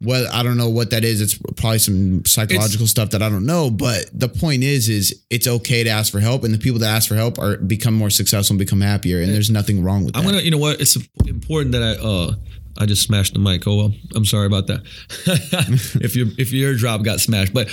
Well, 0.03 0.29
I 0.31 0.43
don't 0.43 0.59
know 0.59 0.69
what 0.69 0.91
that 0.91 1.05
is. 1.05 1.23
It's 1.23 1.39
probably 1.57 1.79
some 1.79 2.25
psychological 2.27 2.87
stuff 2.87 3.11
that 3.11 3.23
I 3.23 3.31
don't 3.31 3.47
know. 3.47 3.71
But 3.71 4.11
the 4.13 4.29
point 4.29 4.63
is, 4.63 4.91
is 4.91 5.25
it's 5.31 5.47
okay 5.47 5.85
to 5.85 5.91
ask 5.91 6.13
for 6.13 6.21
help, 6.21 6.45
and 6.45 6.53
the 6.53 6.59
people 6.59 6.81
that 6.81 6.95
ask 6.95 7.09
for 7.09 7.15
help 7.15 7.39
are 7.39 7.57
become 7.57 7.95
more 7.95 8.11
successful 8.11 8.55
and 8.55 8.59
become 8.59 8.83
happier. 8.83 9.23
And 9.23 9.33
there's 9.33 9.51
nothing 9.51 9.83
wrong 9.83 10.05
with. 10.05 10.17
I'm 10.17 10.25
gonna, 10.25 10.41
you 10.41 10.51
know 10.51 10.59
what? 10.59 10.81
It's 10.81 10.97
important 11.27 11.73
that 11.73 11.83
I 11.83 11.93
uh 12.03 12.35
I 12.79 12.87
just 12.87 13.03
smashed 13.03 13.33
the 13.35 13.39
mic. 13.39 13.67
Oh 13.67 13.77
well, 13.77 13.93
I'm 14.15 14.25
sorry 14.25 14.47
about 14.47 14.67
that. 14.69 14.83
if 16.03 16.17
your 16.17 16.27
if 16.39 16.53
your 16.53 16.71
eardrop 16.71 17.03
got 17.03 17.21
smashed, 17.21 17.53
but 17.55 17.69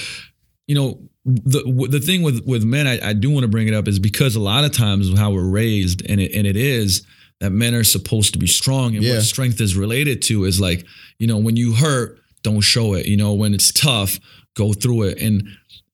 you 0.67 0.75
know 0.75 0.99
the 1.25 1.87
the 1.89 1.99
thing 1.99 2.21
with 2.21 2.45
with 2.45 2.63
men, 2.63 2.87
I, 2.87 3.09
I 3.09 3.13
do 3.13 3.29
want 3.29 3.43
to 3.43 3.47
bring 3.47 3.67
it 3.67 3.73
up 3.73 3.87
is 3.87 3.99
because 3.99 4.35
a 4.35 4.39
lot 4.41 4.63
of 4.65 4.71
times 4.71 5.17
how 5.17 5.31
we're 5.31 5.49
raised, 5.49 6.03
and 6.09 6.19
it 6.19 6.33
and 6.33 6.45
it 6.47 6.57
is 6.57 7.05
that 7.39 7.51
men 7.51 7.73
are 7.73 7.83
supposed 7.83 8.33
to 8.33 8.39
be 8.39 8.47
strong, 8.47 8.95
and 8.95 9.03
Yeah. 9.03 9.15
what 9.15 9.23
strength 9.23 9.59
is 9.61 9.75
related 9.75 10.21
to 10.23 10.45
is 10.45 10.59
like 10.61 10.85
you 11.19 11.27
know 11.27 11.37
when 11.37 11.55
you 11.55 11.73
hurt, 11.73 12.19
don't 12.43 12.61
show 12.61 12.93
it. 12.93 13.05
You 13.05 13.17
know 13.17 13.33
when 13.33 13.53
it's 13.53 13.71
tough, 13.71 14.19
go 14.55 14.73
through 14.73 15.03
it, 15.03 15.21
and 15.21 15.47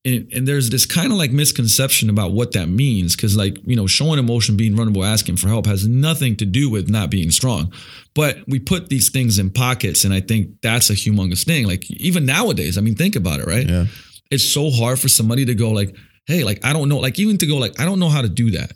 and, 0.04 0.32
and 0.32 0.48
there's 0.48 0.70
this 0.70 0.86
kind 0.86 1.12
of 1.12 1.18
like 1.18 1.30
misconception 1.30 2.08
about 2.08 2.32
what 2.32 2.52
that 2.52 2.68
means 2.68 3.14
because 3.14 3.36
like 3.36 3.58
you 3.66 3.76
know 3.76 3.86
showing 3.86 4.18
emotion 4.18 4.56
being 4.56 4.74
vulnerable 4.74 5.04
asking 5.04 5.36
for 5.36 5.48
help 5.48 5.66
has 5.66 5.86
nothing 5.86 6.36
to 6.36 6.46
do 6.46 6.70
with 6.70 6.88
not 6.88 7.10
being 7.10 7.30
strong. 7.30 7.72
But 8.14 8.38
we 8.48 8.58
put 8.58 8.88
these 8.88 9.10
things 9.10 9.38
in 9.38 9.50
pockets 9.50 10.04
and 10.04 10.14
i 10.14 10.20
think 10.20 10.60
that's 10.62 10.90
a 10.90 10.94
humongous 10.94 11.44
thing 11.44 11.66
like 11.66 11.88
even 11.90 12.24
nowadays 12.24 12.78
i 12.78 12.80
mean 12.80 12.94
think 12.94 13.14
about 13.14 13.40
it 13.40 13.46
right? 13.46 13.68
Yeah. 13.68 13.86
it's 14.30 14.44
so 14.44 14.70
hard 14.70 14.98
for 14.98 15.08
somebody 15.08 15.44
to 15.44 15.54
go 15.54 15.70
like 15.70 15.94
hey 16.26 16.44
like 16.44 16.64
i 16.64 16.72
don't 16.72 16.88
know 16.88 16.98
like 16.98 17.18
even 17.18 17.36
to 17.38 17.46
go 17.46 17.56
like 17.56 17.78
i 17.78 17.84
don't 17.84 18.00
know 18.00 18.08
how 18.08 18.22
to 18.22 18.28
do 18.28 18.52
that 18.52 18.72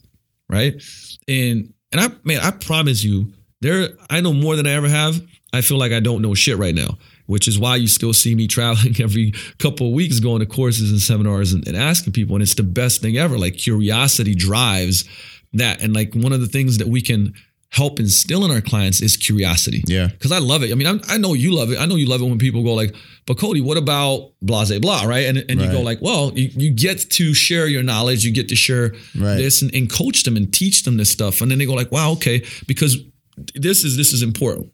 right? 0.51 0.75
And 1.27 1.72
and 1.91 2.01
i 2.01 2.09
man 2.22 2.41
i 2.43 2.51
promise 2.51 3.03
you 3.03 3.33
there 3.61 3.89
i 4.11 4.20
know 4.20 4.35
more 4.35 4.57
than 4.57 4.66
i 4.66 4.72
ever 4.72 4.89
have. 4.89 5.20
I 5.55 5.62
feel 5.62 5.79
like 5.79 5.93
i 5.93 6.01
don't 6.01 6.20
know 6.20 6.35
shit 6.35 6.59
right 6.59 6.75
now 6.75 6.99
which 7.27 7.49
is 7.49 7.59
why 7.59 7.77
you 7.77 7.87
still 7.89 8.12
see 8.12 8.35
me 8.35 8.47
traveling 8.47 8.95
every 9.01 9.33
couple 9.59 9.89
of 9.89 9.93
weeks 9.95 10.20
going 10.20 10.41
to 10.41 10.47
courses 10.47 10.91
and 10.91 11.01
seminars 11.01 11.53
and, 11.53 11.66
and 11.68 11.77
asking 11.77 12.12
people 12.12 12.37
and 12.37 12.43
it's 12.43 12.55
the 12.55 12.62
best 12.62 13.01
thing 13.01 13.16
ever 13.16 13.39
like 13.39 13.57
curiosity 13.57 14.35
drives 14.35 15.05
that 15.53 15.81
and 15.83 15.95
like 15.95 16.14
one 16.14 16.33
of 16.33 16.41
the 16.41 16.47
things 16.49 16.79
that 16.79 16.89
we 16.89 17.01
can 17.01 17.33
help 17.70 17.99
instill 17.99 18.45
in 18.45 18.53
our 18.53 18.61
clients 18.61 19.03
is 19.03 19.16
curiosity 19.16 19.83
Yeah. 19.89 20.07
because 20.07 20.31
I 20.31 20.39
love 20.39 20.62
it. 20.62 20.70
I 20.70 20.77
mean, 20.77 20.87
I'm, 20.87 21.01
I 21.09 21.18
know 21.18 21.35
you 21.35 21.53
love 21.53 21.72
it. 21.72 21.79
I 21.81 21.87
know 21.87 21.97
you 21.97 22.07
love 22.07 22.20
it 22.20 22.25
when 22.25 22.39
people 22.39 22.62
go 22.62 22.72
like, 22.75 22.95
"But 23.27 23.37
Cody, 23.37 23.61
what 23.61 23.77
about 23.77 24.31
blah 24.41 24.64
blah 24.64 24.79
blah?" 24.79 25.03
Right? 25.05 25.27
And 25.27 25.39
and 25.49 25.61
you 25.61 25.68
go 25.72 25.81
like, 25.81 26.01
"Well, 26.01 26.31
you, 26.37 26.51
you 26.55 26.70
get 26.70 27.11
to 27.11 27.35
share 27.35 27.66
your 27.66 27.83
knowledge. 27.83 28.25
You 28.25 28.31
get 28.33 28.49
to 28.51 28.55
share 28.55 28.93
Right. 29.18 29.35
this 29.39 29.61
and, 29.61 29.75
and 29.75 29.91
coach 29.91 30.22
them 30.22 30.37
and 30.37 30.55
teach 30.55 30.85
them 30.85 30.99
this 30.99 31.11
stuff." 31.11 31.41
And 31.41 31.51
then 31.51 31.59
they 31.59 31.66
go 31.66 31.75
like, 31.75 31.91
"Wow, 31.91 32.12
okay," 32.12 32.45
because 32.68 32.97
this 33.57 33.83
is 33.83 33.97
this 33.97 34.12
is 34.12 34.22
important. 34.22 34.70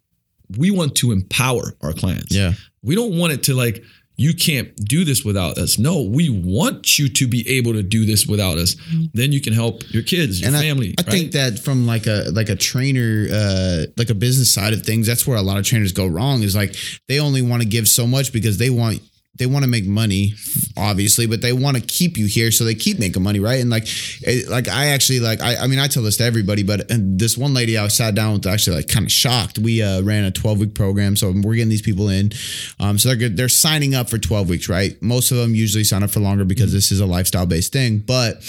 We 0.59 0.71
want 0.71 0.95
to 0.97 1.13
empower 1.13 1.75
our 1.83 1.93
clients. 1.93 2.35
Yeah. 2.35 2.53
We 2.83 2.95
don't 2.95 3.19
want 3.19 3.33
it 3.33 3.43
to 3.45 3.55
like 3.55 3.83
you 4.21 4.35
can't 4.35 4.77
do 4.77 5.03
this 5.03 5.25
without 5.25 5.57
us. 5.57 5.79
No, 5.79 6.03
we 6.03 6.29
want 6.29 6.99
you 6.99 7.09
to 7.09 7.27
be 7.27 7.49
able 7.57 7.73
to 7.73 7.83
do 7.83 8.05
this 8.05 8.27
without 8.27 8.59
us. 8.59 8.77
Then 9.15 9.33
you 9.33 9.41
can 9.41 9.55
help 9.55 9.83
your 9.95 10.03
kids, 10.03 10.43
your 10.43 10.51
and 10.51 10.61
family. 10.61 10.95
I, 10.99 11.03
I 11.07 11.11
think 11.11 11.33
that 11.33 11.59
from 11.59 11.87
like 11.87 12.07
a 12.07 12.27
like 12.31 12.51
a 12.51 12.55
trainer, 12.55 13.27
uh, 13.33 13.87
like 13.97 14.11
a 14.11 14.15
business 14.15 14.53
side 14.53 14.75
of 14.75 14.83
things, 14.83 15.07
that's 15.07 15.27
where 15.27 15.39
a 15.39 15.43
lot 15.43 15.57
of 15.57 15.65
trainers 15.65 15.93
go 15.93 16.07
wrong. 16.07 16.43
Is 16.43 16.55
like 16.55 16.77
they 17.09 17.19
only 17.19 17.41
want 17.41 17.63
to 17.63 17.69
give 17.69 17.89
so 17.89 18.07
much 18.07 18.31
because 18.31 18.59
they 18.59 18.69
want 18.69 19.01
they 19.41 19.47
want 19.47 19.65
to 19.65 19.71
make 19.71 19.87
money, 19.87 20.35
obviously, 20.77 21.27
but 21.27 21.41
they 21.41 21.55
want 21.55 21.79
to 21.79 21.83
keep 21.83 22.19
you 22.19 22.27
here, 22.27 22.53
so 22.53 22.63
they 22.63 22.75
keep 22.75 22.99
making 22.99 23.23
money, 23.23 23.41
right? 23.41 23.59
And 23.59 23.71
like, 23.71 23.85
it, 24.21 24.49
like 24.51 24.69
I 24.69 24.89
actually 24.89 25.19
like 25.19 25.41
I, 25.41 25.57
I 25.57 25.67
mean 25.67 25.79
I 25.79 25.87
tell 25.89 26.03
this 26.03 26.19
to 26.19 26.25
everybody, 26.25 26.63
but 26.63 26.83
this 26.91 27.39
one 27.39 27.55
lady 27.55 27.79
I 27.79 27.89
sat 27.89 28.15
down 28.15 28.35
with 28.35 28.47
actually 28.47 28.77
like 28.77 28.89
kind 28.89 29.07
of 29.07 29.11
shocked. 29.11 29.59
We 29.59 29.83
uh, 29.83 30.03
ran 30.03 30.25
a 30.25 30.31
twelve 30.31 30.61
week 30.61 30.75
program, 30.75 31.17
so 31.17 31.33
we're 31.33 31.55
getting 31.55 31.71
these 31.71 31.81
people 31.83 32.11
in, 32.11 32.33
um, 32.79 32.99
so 32.99 33.09
they're 33.09 33.17
good- 33.17 33.37
they're 33.37 33.49
signing 33.49 33.95
up 33.95 34.11
for 34.11 34.19
twelve 34.19 34.51
weeks, 34.51 34.69
right? 34.69 35.01
Most 35.01 35.31
of 35.31 35.39
them 35.39 35.55
usually 35.55 35.85
sign 35.85 36.03
up 36.03 36.11
for 36.11 36.21
longer 36.21 36.45
because 36.45 36.73
this 36.73 36.93
is 36.93 37.01
a 37.01 37.07
lifestyle 37.07 37.47
based 37.47 37.73
thing, 37.73 37.99
but 37.99 38.43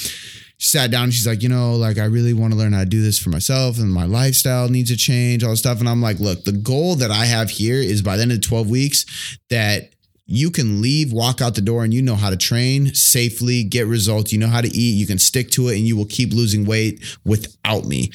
she 0.61 0.69
sat 0.69 0.91
down 0.91 1.09
she's 1.09 1.25
like, 1.25 1.41
you 1.41 1.49
know, 1.49 1.73
like 1.73 1.97
I 1.97 2.05
really 2.05 2.33
want 2.33 2.53
to 2.53 2.59
learn 2.59 2.73
how 2.73 2.81
to 2.81 2.85
do 2.85 3.01
this 3.01 3.17
for 3.17 3.29
myself 3.29 3.79
and 3.79 3.91
my 3.91 4.05
lifestyle 4.05 4.69
needs 4.69 4.91
to 4.91 4.97
change, 4.97 5.43
all 5.43 5.49
this 5.49 5.59
stuff. 5.59 5.79
And 5.79 5.89
I'm 5.89 6.03
like, 6.03 6.19
look, 6.19 6.43
the 6.43 6.51
goal 6.51 6.95
that 6.97 7.09
I 7.09 7.25
have 7.25 7.49
here 7.49 7.77
is 7.77 8.03
by 8.03 8.15
the 8.15 8.21
end 8.21 8.31
of 8.31 8.41
12 8.41 8.69
weeks 8.69 9.39
that 9.49 9.89
you 10.31 10.49
can 10.49 10.81
leave, 10.81 11.11
walk 11.11 11.41
out 11.41 11.55
the 11.55 11.61
door, 11.61 11.83
and 11.83 11.93
you 11.93 12.01
know 12.01 12.15
how 12.15 12.29
to 12.29 12.37
train 12.37 12.93
safely, 12.93 13.63
get 13.63 13.85
results. 13.85 14.31
You 14.31 14.39
know 14.39 14.47
how 14.47 14.61
to 14.61 14.69
eat. 14.69 14.97
You 14.97 15.05
can 15.05 15.19
stick 15.19 15.51
to 15.51 15.67
it, 15.67 15.77
and 15.77 15.85
you 15.85 15.97
will 15.97 16.05
keep 16.05 16.31
losing 16.31 16.65
weight 16.65 17.03
without 17.25 17.85
me. 17.85 18.11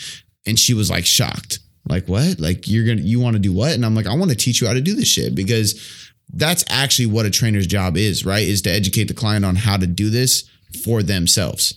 And 0.47 0.59
she 0.59 0.75
was 0.75 0.91
like 0.91 1.05
shocked, 1.05 1.59
like 1.89 2.09
what? 2.09 2.41
Like 2.41 2.69
you're 2.69 2.87
gonna 2.87 3.03
you 3.03 3.21
want 3.21 3.35
to 3.35 3.41
do 3.41 3.53
what? 3.53 3.73
And 3.73 3.85
I'm 3.85 3.95
like, 3.95 4.07
I 4.07 4.15
want 4.15 4.31
to 4.31 4.37
teach 4.37 4.61
you 4.61 4.67
how 4.67 4.73
to 4.73 4.81
do 4.81 4.95
this 4.95 5.09
shit 5.09 5.35
because 5.35 6.11
that's 6.33 6.65
actually 6.71 7.07
what 7.07 7.27
a 7.27 7.31
trainer's 7.31 7.67
job 7.67 7.97
is, 7.97 8.25
right? 8.25 8.47
Is 8.47 8.63
to 8.63 8.71
educate 8.71 9.05
the 9.05 9.15
client 9.15 9.45
on 9.45 9.57
how 9.57 9.77
to 9.77 9.87
do 9.87 10.09
this 10.09 10.49
for 10.85 11.03
themselves. 11.03 11.75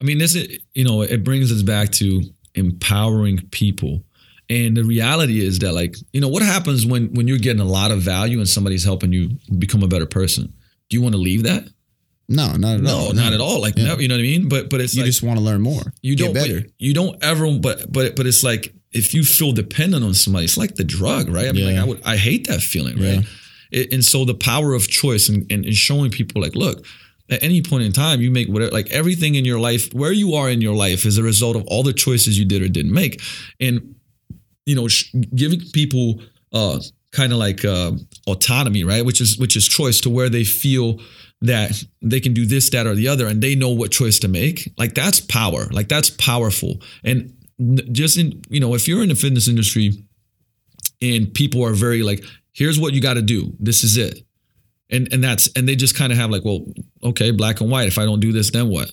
I 0.00 0.04
mean, 0.04 0.18
this 0.18 0.34
is 0.34 0.58
you 0.74 0.84
know, 0.84 1.02
it 1.02 1.24
brings 1.24 1.50
us 1.50 1.62
back 1.62 1.90
to 1.92 2.22
empowering 2.54 3.40
people. 3.50 4.04
And 4.52 4.76
the 4.76 4.84
reality 4.84 5.36
is 5.48 5.58
that, 5.60 5.72
like, 5.72 5.94
you 6.12 6.20
know, 6.20 6.28
what 6.28 6.42
happens 6.42 6.84
when 6.84 7.12
when 7.14 7.26
you're 7.28 7.38
getting 7.46 7.62
a 7.62 7.72
lot 7.78 7.90
of 7.90 8.00
value 8.02 8.38
and 8.38 8.48
somebody's 8.48 8.84
helping 8.84 9.12
you 9.12 9.30
become 9.58 9.82
a 9.82 9.88
better 9.88 10.06
person? 10.06 10.52
Do 10.88 10.96
you 10.96 11.02
want 11.02 11.14
to 11.14 11.20
leave 11.20 11.44
that? 11.44 11.64
No, 12.28 12.46
not 12.56 12.76
at 12.76 12.80
No, 12.82 12.96
all. 12.96 13.12
No, 13.12 13.22
not 13.22 13.32
at 13.32 13.40
all. 13.40 13.60
Like, 13.60 13.76
Yeah. 13.76 13.84
never, 13.88 14.02
you 14.02 14.08
know 14.08 14.14
what 14.14 14.20
I 14.20 14.32
mean? 14.32 14.48
But 14.48 14.68
but 14.70 14.80
it's 14.80 14.94
You 14.94 15.02
like, 15.02 15.06
just 15.12 15.22
want 15.22 15.38
to 15.38 15.44
learn 15.44 15.60
more. 15.60 15.92
you 16.02 16.16
don't 16.16 16.34
better. 16.34 16.64
You 16.78 16.92
don't 16.94 17.16
ever. 17.22 17.50
But 17.58 17.90
but 17.92 18.16
but 18.16 18.26
it's 18.26 18.42
like 18.42 18.74
if 18.92 19.14
you 19.14 19.22
feel 19.24 19.52
dependent 19.52 20.04
on 20.04 20.14
somebody, 20.14 20.44
it's 20.44 20.58
like 20.58 20.74
the 20.74 20.84
drug, 20.84 21.28
right? 21.28 21.48
I 21.48 21.52
mean, 21.52 21.64
like 21.66 21.74
Yeah. 21.76 21.82
I 21.82 21.86
would, 21.86 22.00
I 22.04 22.16
hate 22.16 22.46
that 22.48 22.60
feeling, 22.60 22.98
Yeah. 22.98 23.16
right? 23.16 23.26
It, 23.70 23.92
and 23.92 24.04
so 24.04 24.24
the 24.26 24.34
power 24.34 24.74
of 24.74 24.86
choice 24.86 25.28
and, 25.30 25.50
and 25.50 25.64
and 25.64 25.74
showing 25.74 26.10
people 26.10 26.42
like, 26.42 26.54
look, 26.54 26.84
at 27.30 27.42
any 27.42 27.62
point 27.62 27.84
in 27.84 27.92
time, 27.92 28.20
you 28.20 28.30
make 28.30 28.48
whatever, 28.48 28.70
like 28.70 28.90
everything 28.90 29.34
in 29.34 29.44
your 29.46 29.58
life, 29.58 29.92
where 29.94 30.12
you 30.12 30.34
are 30.34 30.50
in 30.50 30.60
your 30.60 30.74
life, 30.74 31.06
is 31.06 31.16
a 31.16 31.22
result 31.22 31.56
of 31.56 31.62
all 31.68 31.82
the 31.82 31.94
choices 31.94 32.38
you 32.38 32.44
did 32.44 32.60
or 32.62 32.68
didn't 32.68 32.92
make, 32.92 33.22
and 33.60 33.94
you 34.66 34.74
know, 34.74 34.88
sh- 34.88 35.14
giving 35.34 35.60
people 35.72 36.22
uh 36.52 36.78
kind 37.12 37.32
of 37.32 37.38
like 37.38 37.64
uh, 37.64 37.92
autonomy, 38.26 38.84
right? 38.84 39.04
Which 39.04 39.20
is 39.20 39.38
which 39.38 39.56
is 39.56 39.68
choice 39.68 40.00
to 40.00 40.10
where 40.10 40.28
they 40.28 40.44
feel 40.44 41.00
that 41.42 41.84
they 42.00 42.20
can 42.20 42.34
do 42.34 42.46
this, 42.46 42.70
that, 42.70 42.86
or 42.86 42.94
the 42.94 43.08
other, 43.08 43.26
and 43.26 43.42
they 43.42 43.54
know 43.54 43.68
what 43.68 43.90
choice 43.90 44.18
to 44.20 44.28
make. 44.28 44.72
Like 44.78 44.94
that's 44.94 45.20
power. 45.20 45.66
Like 45.70 45.88
that's 45.88 46.10
powerful. 46.10 46.80
And 47.04 47.34
just 47.92 48.16
in 48.16 48.42
you 48.48 48.60
know, 48.60 48.74
if 48.74 48.88
you're 48.88 49.02
in 49.02 49.10
the 49.10 49.14
fitness 49.14 49.46
industry 49.46 49.92
and 51.00 51.32
people 51.32 51.64
are 51.64 51.74
very 51.74 52.02
like, 52.02 52.24
here's 52.52 52.80
what 52.80 52.94
you 52.94 53.00
got 53.00 53.14
to 53.14 53.22
do. 53.22 53.52
This 53.60 53.84
is 53.84 53.96
it. 53.96 54.24
And 54.90 55.12
and 55.12 55.22
that's 55.22 55.48
and 55.54 55.68
they 55.68 55.76
just 55.76 55.96
kind 55.96 56.12
of 56.12 56.18
have 56.18 56.30
like, 56.30 56.44
well, 56.44 56.64
okay, 57.04 57.30
black 57.30 57.60
and 57.60 57.70
white. 57.70 57.88
If 57.88 57.98
I 57.98 58.04
don't 58.04 58.20
do 58.20 58.32
this, 58.32 58.50
then 58.50 58.68
what? 58.68 58.90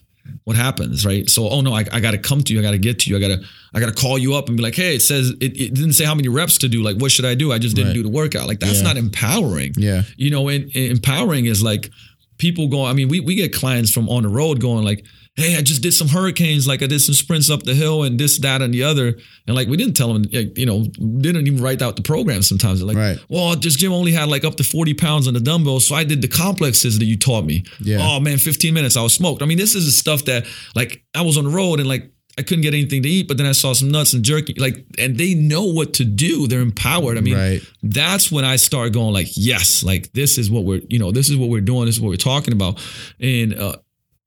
What 0.49 0.57
happens, 0.57 1.05
right? 1.05 1.29
So, 1.29 1.47
oh 1.47 1.61
no, 1.61 1.73
I, 1.75 1.85
I 1.91 1.99
got 1.99 2.11
to 2.11 2.17
come 2.17 2.41
to 2.43 2.51
you. 2.53 2.59
I 2.59 2.63
got 2.63 2.71
to 2.71 2.79
get 2.79 2.97
to 3.01 3.09
you. 3.11 3.17
I 3.17 3.19
got 3.19 3.27
to 3.27 3.39
I 3.75 3.79
got 3.79 3.85
to 3.95 4.01
call 4.01 4.17
you 4.17 4.33
up 4.33 4.47
and 4.47 4.57
be 4.57 4.63
like, 4.63 4.73
hey, 4.73 4.95
it 4.95 5.01
says 5.01 5.29
it, 5.29 5.55
it 5.61 5.73
didn't 5.75 5.93
say 5.93 6.05
how 6.05 6.15
many 6.15 6.27
reps 6.27 6.57
to 6.59 6.67
do. 6.67 6.81
Like, 6.81 6.97
what 6.97 7.11
should 7.11 7.25
I 7.25 7.35
do? 7.35 7.51
I 7.53 7.59
just 7.59 7.75
didn't 7.75 7.89
Right. 7.89 7.93
do 7.93 8.01
the 8.03 8.09
workout. 8.09 8.47
Like, 8.47 8.59
that's 8.59 8.79
Yeah. 8.79 8.87
not 8.87 8.97
empowering 8.97 9.73
Yeah. 9.77 10.01
you 10.17 10.31
know 10.31 10.47
and, 10.47 10.63
and 10.75 10.85
empowering 10.97 11.45
is 11.45 11.61
like 11.61 11.91
people 12.39 12.67
go 12.67 12.83
i 12.85 12.93
mean 12.93 13.09
we, 13.09 13.19
we 13.19 13.35
get 13.35 13.53
clients 13.53 13.91
from 13.91 14.09
on 14.09 14.23
the 14.23 14.29
road 14.29 14.59
going 14.59 14.83
like 14.85 15.05
hey 15.39 15.55
i 15.57 15.61
just 15.61 15.81
did 15.81 15.93
some 15.93 16.07
hurricanes 16.07 16.67
like 16.67 16.81
i 16.83 16.87
did 16.87 16.99
some 16.99 17.15
sprints 17.15 17.49
up 17.49 17.63
the 17.63 17.73
hill 17.73 18.03
and 18.03 18.19
this 18.19 18.37
that 18.39 18.61
and 18.61 18.73
the 18.73 18.83
other 18.83 19.07
and 19.47 19.55
like 19.55 19.67
we 19.67 19.77
didn't 19.77 19.95
tell 19.95 20.13
them 20.13 20.23
you 20.31 20.65
know 20.65 20.83
didn't 21.21 21.47
even 21.47 21.61
write 21.61 21.81
out 21.81 21.95
the 21.95 22.01
program 22.01 22.41
sometimes 22.41 22.79
They're 22.79 22.87
like 22.87 22.97
Right. 22.97 23.17
well 23.29 23.55
this 23.55 23.75
gym 23.75 23.91
only 23.93 24.11
had 24.11 24.27
like 24.29 24.43
up 24.43 24.55
to 24.55 24.63
40 24.63 24.93
pounds 24.95 25.27
on 25.27 25.33
the 25.33 25.39
dumbbells 25.39 25.85
so 25.87 25.95
i 25.95 26.03
did 26.03 26.21
the 26.21 26.27
complexes 26.27 26.99
that 26.99 27.05
you 27.05 27.17
taught 27.17 27.45
me 27.45 27.63
Yeah. 27.79 27.99
oh 28.01 28.19
man 28.19 28.37
15 28.37 28.73
minutes 28.73 28.97
i 28.97 29.01
was 29.01 29.13
smoked 29.13 29.41
i 29.41 29.45
mean 29.45 29.57
this 29.57 29.75
is 29.75 29.85
the 29.85 29.91
stuff 29.91 30.25
that 30.25 30.45
like 30.75 31.03
i 31.15 31.21
was 31.21 31.37
on 31.37 31.45
the 31.45 31.49
road 31.51 31.79
and 31.79 31.87
like 31.89 32.11
I 32.37 32.41
couldn't 32.41 32.61
get 32.61 32.73
anything 32.73 33.03
to 33.03 33.09
eat, 33.09 33.27
but 33.27 33.35
then 33.35 33.45
I 33.47 33.51
saw 33.51 33.73
some 33.73 33.91
nuts 33.91 34.13
and 34.13 34.23
jerky, 34.23 34.53
like, 34.57 34.85
and 34.97 35.17
they 35.17 35.33
know 35.33 35.65
what 35.65 35.95
to 35.95 36.05
do. 36.05 36.47
They're 36.47 36.61
empowered. 36.61 37.17
I 37.17 37.21
mean, 37.21 37.35
Right. 37.35 37.61
that's 37.83 38.31
when 38.31 38.45
I 38.45 38.55
start 38.55 38.93
going 38.93 39.11
like, 39.13 39.27
yes, 39.35 39.83
like 39.83 40.13
this 40.13 40.37
is 40.37 40.49
what 40.49 40.63
we're, 40.63 40.79
you 40.87 40.99
know, 40.99 41.11
this 41.11 41.27
is 41.29 41.35
what 41.35 41.49
we're 41.49 41.59
doing. 41.59 41.85
This 41.87 41.95
is 41.95 42.01
what 42.01 42.07
we're 42.07 42.15
talking 42.15 42.53
about. 42.53 42.79
And, 43.19 43.55
uh, 43.59 43.75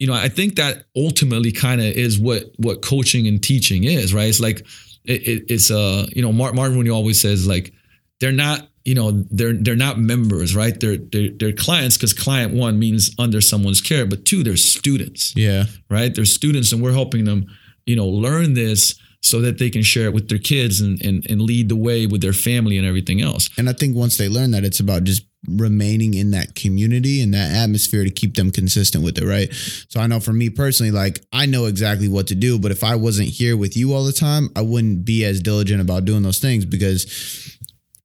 you 0.03 0.09
know, 0.09 0.15
I 0.15 0.29
think 0.29 0.57
that 0.57 0.87
ultimately 0.97 1.53
kind 1.53 1.81
of 1.81 1.87
is 1.87 2.19
what, 2.19 2.51
what 2.57 2.83
coaching 2.83 3.29
and 3.29 3.41
teaching 3.41 3.85
is, 3.85 4.13
right? 4.13 4.27
It's 4.27 4.41
like, 4.41 4.67
it, 5.05 5.29
it, 5.29 5.45
it's, 5.49 5.71
uh, 5.71 6.07
you 6.13 6.23
know, 6.23 6.33
Martin, 6.33 6.85
he 6.85 6.91
always 6.91 7.21
says 7.21 7.47
like, 7.47 7.73
they're 8.19 8.33
not, 8.33 8.67
you 8.85 8.97
know, 8.97 9.13
they're, 9.31 9.53
they're 9.53 9.77
not 9.77 10.01
members, 10.01 10.57
right? 10.57 10.75
They're, 10.81 10.97
they're, 10.97 11.29
they're 11.29 11.53
clients 11.53 11.97
because 11.97 12.15
client 12.15 12.53
one 12.53 12.81
means 12.81 13.15
under 13.17 13.41
someone's 13.41 13.81
care, 13.81 14.05
but 14.05 14.25
two, 14.25 14.43
they're 14.43 14.57
students 14.57 15.35
Yeah. 15.37 15.67
right? 15.89 16.13
They're 16.13 16.25
students 16.25 16.73
and 16.73 16.83
we're 16.83 16.91
helping 16.91 17.23
them, 17.25 17.47
you 17.87 17.95
know, 17.95 18.09
learn 18.09 18.55
this 18.55 18.99
so 19.21 19.41
that 19.43 19.59
they 19.59 19.71
can 19.71 19.85
share 19.85 20.07
it 20.07 20.15
with 20.15 20.29
their 20.29 20.39
kids 20.39 20.81
and, 20.81 21.01
and, 21.05 21.25
and 21.31 21.41
lead 21.41 21.69
the 21.69 21.77
way 21.77 22.07
with 22.07 22.23
their 22.23 22.33
family 22.33 22.77
and 22.77 22.85
everything 22.85 23.23
else. 23.23 23.49
And 23.57 23.69
I 23.69 23.73
think 23.73 23.95
once 23.95 24.17
they 24.17 24.29
learn 24.29 24.51
that, 24.51 24.65
it's 24.65 24.81
about 24.81 25.05
just 25.05 25.23
remaining 25.49 26.15
in 26.15 26.31
that 26.31 26.55
community 26.55 27.21
and 27.21 27.35
that 27.35 27.53
atmosphere 27.53 28.05
to 28.05 28.11
keep 28.11 28.37
them 28.37 28.51
consistent 28.51 29.03
with 29.03 29.19
it, 29.19 29.27
right? 29.27 29.53
So 29.89 30.01
I 30.01 30.07
know 30.07 30.21
for 30.21 30.33
me 30.33 30.51
personally, 30.51 30.93
like 30.93 31.21
I 31.33 31.47
know 31.47 31.67
exactly 31.67 32.09
what 32.09 32.29
to 32.29 32.35
do, 32.35 32.59
but 32.59 32.71
if 32.71 32.85
I 32.85 32.95
wasn't 32.95 33.29
here 33.29 33.57
with 33.57 33.77
you 33.77 33.93
all 33.93 34.05
the 34.05 34.13
time, 34.13 34.51
I 34.55 34.63
wouldn't 34.63 35.05
be 35.05 35.25
as 35.25 35.41
diligent 35.41 35.81
about 35.81 36.05
doing 36.05 36.23
those 36.23 36.39
things 36.39 36.65
because 36.65 37.52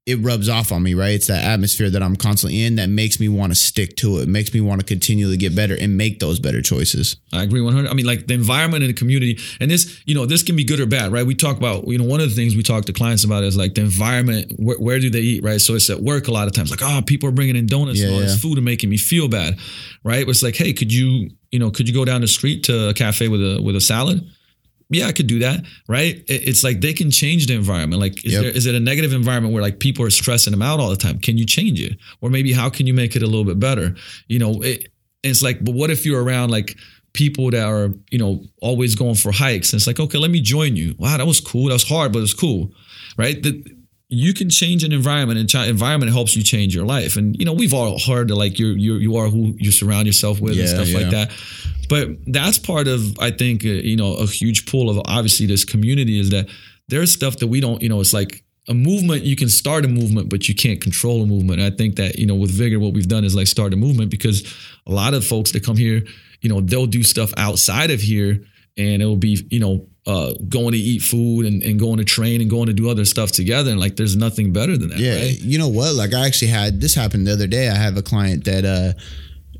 it 0.07 0.23
rubs 0.23 0.47
off 0.47 0.71
on 0.71 0.81
me, 0.81 0.93
right? 0.93 1.11
It's 1.11 1.27
that 1.27 1.43
atmosphere 1.43 1.89
that 1.89 2.01
I'm 2.01 2.15
constantly 2.15 2.63
in 2.63 2.75
that 2.77 2.87
makes 2.87 3.19
me 3.19 3.27
want 3.27 3.51
to 3.51 3.55
stick 3.59 3.97
to 3.97 4.19
it, 4.19 4.29
makes 4.29 4.53
me 4.53 4.61
want 4.61 4.79
to 4.79 4.85
continually 4.87 5.35
get 5.35 5.53
better 5.53 5.75
and 5.77 5.97
make 5.97 6.21
those 6.21 6.39
better 6.39 6.61
choices. 6.61 7.17
I 7.33 7.43
agree 7.43 7.59
100. 7.59 7.89
I 7.89 7.93
mean, 7.93 8.05
like 8.05 8.25
the 8.25 8.33
environment 8.33 8.83
and 8.83 8.89
the 8.89 8.97
community, 8.97 9.37
and 9.59 9.69
this, 9.69 10.01
you 10.05 10.15
know, 10.15 10.25
this 10.25 10.43
can 10.43 10.55
be 10.55 10.63
good 10.63 10.79
or 10.79 10.85
bad, 10.85 11.11
right? 11.11 11.25
We 11.25 11.35
talk 11.35 11.57
about, 11.57 11.89
you 11.89 11.97
know, 11.97 12.05
one 12.05 12.21
of 12.21 12.29
the 12.29 12.35
things 12.35 12.55
we 12.55 12.63
talk 12.63 12.85
to 12.85 12.93
clients 12.93 13.25
about 13.25 13.43
is 13.43 13.57
like 13.57 13.73
the 13.73 13.81
environment. 13.81 14.53
Where, 14.57 14.77
where 14.77 14.99
do 14.99 15.09
they 15.09 15.19
eat, 15.19 15.43
right? 15.43 15.59
So 15.59 15.75
it's 15.75 15.89
at 15.89 15.99
work 15.99 16.29
a 16.29 16.31
lot 16.31 16.47
of 16.47 16.53
times, 16.53 16.71
like, 16.71 16.81
oh, 16.81 17.01
people 17.05 17.27
are 17.27 17.33
bringing 17.33 17.57
in 17.57 17.65
donuts 17.65 17.99
Yeah, 17.99 18.07
oh, 18.07 18.13
all 18.13 18.19
this 18.19 18.35
yeah. 18.35 18.49
food 18.49 18.57
and 18.57 18.63
making 18.63 18.89
me 18.89 18.95
feel 18.97 19.27
bad, 19.27 19.59
right? 20.05 20.25
It's 20.25 20.41
like, 20.41 20.55
hey, 20.55 20.71
could 20.71 20.93
you, 20.93 21.31
you 21.51 21.59
know, 21.59 21.69
could 21.69 21.89
you 21.89 21.93
go 21.93 22.05
down 22.05 22.21
the 22.21 22.27
street 22.27 22.63
to 22.63 22.89
a 22.89 22.93
cafe 22.93 23.27
with 23.27 23.41
a 23.41 23.61
with 23.61 23.75
a 23.75 23.81
salad? 23.81 24.25
Yeah, 24.89 25.07
I 25.07 25.11
could 25.11 25.27
do 25.27 25.39
that, 25.39 25.65
right? 25.87 26.23
It's 26.27 26.63
like 26.63 26.81
they 26.81 26.93
can 26.93 27.11
change 27.11 27.47
the 27.47 27.55
environment. 27.55 28.01
Like, 28.01 28.25
is 28.25 28.33
Yep. 28.33 28.41
there 28.41 28.51
is 28.51 28.65
it 28.65 28.75
a 28.75 28.79
negative 28.79 29.13
environment 29.13 29.53
where 29.53 29.61
like 29.61 29.79
people 29.79 30.05
are 30.05 30.09
stressing 30.09 30.51
them 30.51 30.61
out 30.61 30.79
all 30.79 30.89
the 30.89 30.95
time? 30.95 31.19
Can 31.19 31.37
you 31.37 31.45
change 31.45 31.81
it, 31.81 31.97
or 32.21 32.29
maybe 32.29 32.53
how 32.53 32.69
can 32.69 32.87
you 32.87 32.93
make 32.93 33.15
it 33.15 33.21
a 33.23 33.25
little 33.27 33.43
bit 33.43 33.59
better? 33.59 33.95
You 34.27 34.39
know, 34.39 34.61
it, 34.61 34.87
it's 35.23 35.41
like, 35.41 35.63
but 35.63 35.73
what 35.75 35.89
if 35.89 36.05
you're 36.05 36.23
around 36.23 36.51
like 36.51 36.77
people 37.13 37.49
that 37.51 37.65
are 37.65 37.89
you 38.11 38.17
know 38.19 38.43
always 38.61 38.95
going 38.95 39.15
for 39.15 39.31
hikes? 39.31 39.73
And 39.73 39.79
it's 39.79 39.87
like, 39.87 39.99
okay, 39.99 40.17
let 40.17 40.31
me 40.31 40.39
join 40.41 40.75
you. 40.75 40.95
Wow, 40.97 41.17
that 41.17 41.27
was 41.27 41.41
cool. 41.41 41.65
That 41.67 41.73
was 41.73 41.87
hard, 41.87 42.13
but 42.13 42.21
it's 42.23 42.33
cool, 42.33 42.71
right? 43.17 43.41
The, 43.43 43.63
you 44.09 44.33
can 44.33 44.49
change 44.49 44.83
an 44.83 44.93
environment, 44.93 45.39
and 45.39 45.49
ch- 45.49 45.55
environment 45.55 46.11
helps 46.13 46.35
you 46.35 46.43
change 46.43 46.73
your 46.73 46.85
life. 46.85 47.17
And 47.17 47.37
you 47.37 47.45
know, 47.45 47.53
we've 47.53 47.73
all 47.73 47.99
heard 47.99 48.29
that 48.29 48.35
like 48.35 48.57
you're 48.57 48.71
you 48.71 48.95
you 48.95 49.17
are 49.17 49.27
who 49.27 49.53
you 49.57 49.71
surround 49.71 50.07
yourself 50.07 50.39
with 50.39 50.57
and 50.57 50.69
stuff 50.69 50.87
yeah. 50.87 50.97
like 50.97 51.11
that. 51.11 51.31
But 51.89 52.09
that's 52.27 52.57
part 52.57 52.87
of 52.87 53.17
I 53.19 53.31
think 53.31 53.65
uh, 53.65 53.69
you 53.69 53.97
know 53.97 54.15
a 54.15 54.25
huge 54.25 54.65
pull 54.65 54.89
of 54.89 54.99
obviously 55.05 55.45
this 55.45 55.65
community 55.65 56.19
is 56.19 56.29
that 56.29 56.49
there's 56.87 57.11
stuff 57.11 57.37
that 57.37 57.47
we 57.47 57.59
don't 57.59 57.81
you 57.81 57.89
know 57.89 57.99
it's 57.99 58.13
like 58.13 58.43
a 58.69 58.73
movement 58.73 59.23
you 59.23 59.35
can 59.35 59.49
start 59.49 59.85
a 59.85 59.87
movement 59.87 60.29
but 60.29 60.49
you 60.49 60.55
can't 60.55 60.81
control 60.81 61.23
a 61.23 61.25
movement. 61.25 61.59
And 61.59 61.73
I 61.73 61.75
think 61.75 61.97
that 61.97 62.17
you 62.17 62.25
know 62.25 62.35
with 62.35 62.51
vigor 62.51 62.79
what 62.79 62.93
we've 62.93 63.07
done 63.07 63.25
is 63.25 63.35
like 63.35 63.47
start 63.47 63.73
a 63.73 63.77
movement 63.77 64.09
because 64.09 64.43
a 64.85 64.91
lot 64.91 65.13
of 65.13 65.25
folks 65.25 65.51
that 65.51 65.65
come 65.65 65.77
here 65.77 66.03
you 66.41 66.49
know 66.49 66.61
they'll 66.61 66.85
do 66.85 67.03
stuff 67.03 67.33
outside 67.35 67.91
of 67.91 67.99
here 67.99 68.45
and 68.77 69.01
it 69.01 69.05
will 69.05 69.17
be 69.17 69.45
you 69.49 69.59
know 69.59 69.85
uh, 70.07 70.33
going 70.47 70.71
to 70.71 70.77
eat 70.77 71.01
food 71.01 71.45
and, 71.45 71.61
and 71.63 71.79
going 71.79 71.97
to 71.97 72.05
train 72.05 72.39
and 72.41 72.49
going 72.49 72.67
to 72.67 72.73
do 72.73 72.89
other 72.89 73.03
stuff 73.05 73.31
together 73.31 73.69
and 73.71 73.79
like 73.79 73.97
there's 73.97 74.15
nothing 74.15 74.53
better 74.53 74.77
than 74.77 74.89
that 74.89 74.99
Yeah, 74.99 75.15
right 75.17 75.37
you 75.41 75.59
know 75.59 75.67
what? 75.67 75.93
Like 75.95 76.13
I 76.13 76.25
actually 76.25 76.47
had 76.47 76.79
this 76.81 76.95
happened 76.95 77.27
the 77.27 77.33
other 77.33 77.45
day. 77.47 77.67
I 77.69 77.75
have 77.75 77.97
a 77.97 78.01
client 78.01 78.45
that 78.45 78.63
uh 78.65 78.93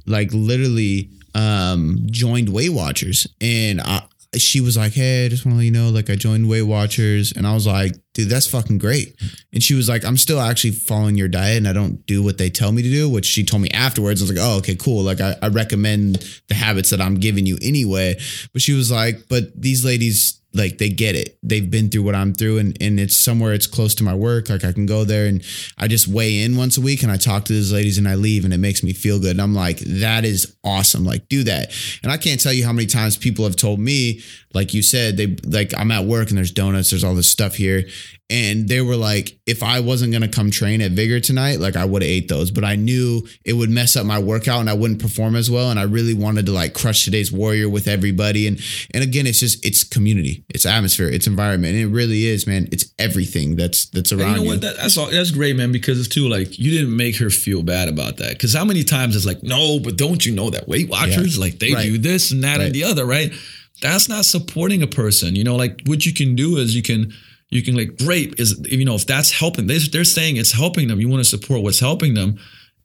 like 0.05 0.29
literally 0.33 1.09
um 1.35 1.99
joined 2.09 2.49
Weight 2.49 2.71
Watchers 2.71 3.27
and 3.41 3.81
I 3.81 4.03
she 4.35 4.61
was 4.61 4.77
like, 4.77 4.93
Hey, 4.93 5.25
I 5.25 5.29
just 5.29 5.45
want 5.45 5.53
to 5.53 5.57
let 5.57 5.65
you 5.65 5.71
know, 5.71 5.89
like 5.89 6.09
I 6.09 6.15
joined 6.15 6.49
Weight 6.49 6.63
Watchers 6.63 7.31
and 7.31 7.47
I 7.47 7.53
was 7.53 7.65
like, 7.65 7.93
dude, 8.13 8.29
that's 8.29 8.47
fucking 8.47 8.79
great. 8.79 9.15
And 9.53 9.61
she 9.61 9.73
was 9.73 9.87
like, 9.87 10.03
I'm 10.03 10.17
still 10.17 10.39
actually 10.39 10.71
following 10.71 11.15
your 11.15 11.27
diet 11.27 11.57
and 11.57 11.67
I 11.67 11.73
don't 11.73 12.05
do 12.05 12.23
what 12.23 12.37
they 12.37 12.49
tell 12.49 12.71
me 12.71 12.81
to 12.81 12.89
do, 12.89 13.09
which 13.09 13.25
she 13.25 13.43
told 13.45 13.61
me 13.61 13.69
afterwards. 13.69 14.21
I 14.21 14.23
was 14.23 14.35
like, 14.35 14.43
oh, 14.43 14.57
okay, 14.57 14.75
cool. 14.75 15.03
Like 15.03 15.21
I, 15.21 15.35
I 15.41 15.47
recommend 15.49 16.25
the 16.47 16.55
habits 16.55 16.89
that 16.89 16.99
I'm 16.99 17.15
giving 17.15 17.45
you 17.45 17.57
anyway. 17.61 18.15
But 18.53 18.61
she 18.61 18.73
was 18.73 18.91
like, 18.91 19.27
but 19.29 19.59
these 19.59 19.85
ladies 19.85 20.41
like 20.57 20.77
they 20.77 20.89
get 20.89 21.15
it. 21.15 21.37
They've 21.43 21.69
been 21.69 21.89
through 21.89 22.03
what 22.03 22.15
I'm 22.15 22.33
through 22.33 22.57
and, 22.57 22.77
and 22.81 22.99
it's 22.99 23.17
somewhere 23.17 23.53
it's 23.53 23.67
close 23.67 23.95
to 23.95 24.03
my 24.03 24.13
work. 24.13 24.49
Like 24.49 24.65
I 24.65 24.71
can 24.71 24.85
go 24.85 25.03
there 25.03 25.27
and 25.27 25.43
I 25.77 25.87
just 25.87 26.07
weigh 26.07 26.43
in 26.43 26.57
once 26.57 26.77
a 26.77 26.81
week 26.81 27.03
and 27.03 27.11
I 27.11 27.17
talk 27.17 27.45
to 27.45 27.53
these 27.53 27.71
ladies 27.71 27.97
and 27.97 28.07
I 28.07 28.15
leave 28.15 28.43
and 28.43 28.53
it 28.53 28.57
makes 28.57 28.83
me 28.83 28.93
feel 28.93 29.19
good. 29.19 29.31
And 29.31 29.41
I'm 29.41 29.53
like, 29.53 29.79
that 29.79 30.25
is 30.25 30.55
awesome. 30.63 31.05
Like 31.05 31.29
do 31.29 31.43
that. 31.43 31.71
And 32.03 32.11
I 32.11 32.17
can't 32.17 32.41
tell 32.41 32.53
you 32.53 32.65
how 32.65 32.73
many 32.73 32.87
times 32.87 33.17
people 33.17 33.45
have 33.45 33.55
told 33.55 33.79
me, 33.79 34.21
like 34.53 34.73
you 34.73 34.81
said, 34.81 35.17
they 35.17 35.35
like 35.45 35.77
I'm 35.77 35.91
at 35.91 36.05
work 36.05 36.29
and 36.29 36.37
there's 36.37 36.51
donuts, 36.51 36.89
there's 36.89 37.03
all 37.03 37.15
this 37.15 37.29
stuff 37.29 37.55
here. 37.55 37.85
And 38.29 38.67
they 38.67 38.81
were 38.81 38.97
like, 38.97 39.37
if 39.45 39.63
I 39.63 39.79
wasn't 39.79 40.11
gonna 40.11 40.27
come 40.27 40.51
train 40.51 40.81
at 40.81 40.91
Vigor 40.91 41.21
tonight, 41.21 41.59
like 41.61 41.77
I 41.77 41.85
would 41.85 42.01
have 42.01 42.09
ate 42.11 42.27
those, 42.27 42.51
but 42.51 42.65
I 42.65 42.75
knew 42.75 43.25
it 43.45 43.53
would 43.53 43.69
mess 43.69 43.95
up 43.95 44.05
my 44.05 44.19
workout 44.19 44.59
and 44.59 44.69
I 44.69 44.73
wouldn't 44.73 45.01
perform 45.01 45.37
as 45.37 45.49
well. 45.49 45.71
And 45.71 45.79
I 45.79 45.83
really 45.83 46.13
wanted 46.13 46.45
to 46.47 46.51
like 46.51 46.73
crush 46.73 47.05
today's 47.05 47.31
warrior 47.31 47.69
with 47.69 47.87
everybody. 47.87 48.45
And 48.47 48.59
and 48.93 49.01
again, 49.01 49.27
it's 49.27 49.39
just 49.39 49.65
it's 49.65 49.85
community, 49.85 50.43
it's 50.49 50.65
atmosphere, 50.65 51.07
it's 51.07 51.25
environment, 51.27 51.75
and 51.75 51.83
it 51.83 51.87
really 51.95 52.25
is, 52.25 52.45
man. 52.45 52.67
It's 52.73 52.85
everything 52.99 53.55
that's 53.55 53.85
that's 53.87 54.11
And 54.11 54.19
around 54.21 54.31
you 54.31 54.35
know 54.37 54.43
you. 54.43 54.49
what? 54.49 54.61
That, 54.61 54.75
that's 54.77 54.97
all. 54.97 55.09
That's 55.09 55.31
great, 55.31 55.55
man. 55.55 55.71
Because 55.71 55.97
it's 55.97 56.09
too 56.09 56.27
like 56.27 56.59
you 56.59 56.71
didn't 56.71 56.95
make 56.95 57.15
her 57.17 57.29
feel 57.29 57.63
bad 57.63 57.87
about 57.87 58.17
that. 58.17 58.31
Because 58.33 58.53
how 58.53 58.65
many 58.65 58.83
times 58.83 59.15
it's 59.15 59.25
like, 59.25 59.41
no, 59.43 59.79
but 59.79 59.95
don't 59.95 60.25
you 60.25 60.33
know 60.35 60.49
that 60.49 60.67
Weight 60.67 60.89
Watchers 60.89 61.39
like 61.39 61.59
they 61.59 61.73
Right. 61.73 61.83
do 61.83 61.97
this 61.97 62.31
and 62.31 62.43
that 62.43 62.57
Right. 62.57 62.65
and 62.65 62.75
the 62.75 62.83
other, 62.83 63.05
right? 63.05 63.31
That's 63.81 64.09
not 64.09 64.25
supporting 64.25 64.81
a 64.83 64.87
person. 64.87 65.35
You 65.35 65.43
know, 65.45 65.55
like 65.55 65.81
what 65.85 66.05
you 66.05 66.13
can 66.13 66.35
do 66.35 66.57
is 66.57 66.75
you 66.75 66.81
can 66.81 67.13
you 67.49 67.61
can 67.63 67.75
like 67.75 67.97
great 67.97 68.39
is 68.39 68.59
you 68.65 68.85
know 68.85 68.95
if 68.95 69.05
that's 69.05 69.31
helping. 69.31 69.67
They, 69.67 69.77
they're 69.77 70.03
saying 70.03 70.37
it's 70.37 70.51
helping 70.51 70.87
them. 70.87 70.99
You 70.99 71.09
want 71.09 71.23
to 71.23 71.29
support 71.29 71.63
what's 71.63 71.79
helping 71.79 72.13
them. 72.13 72.37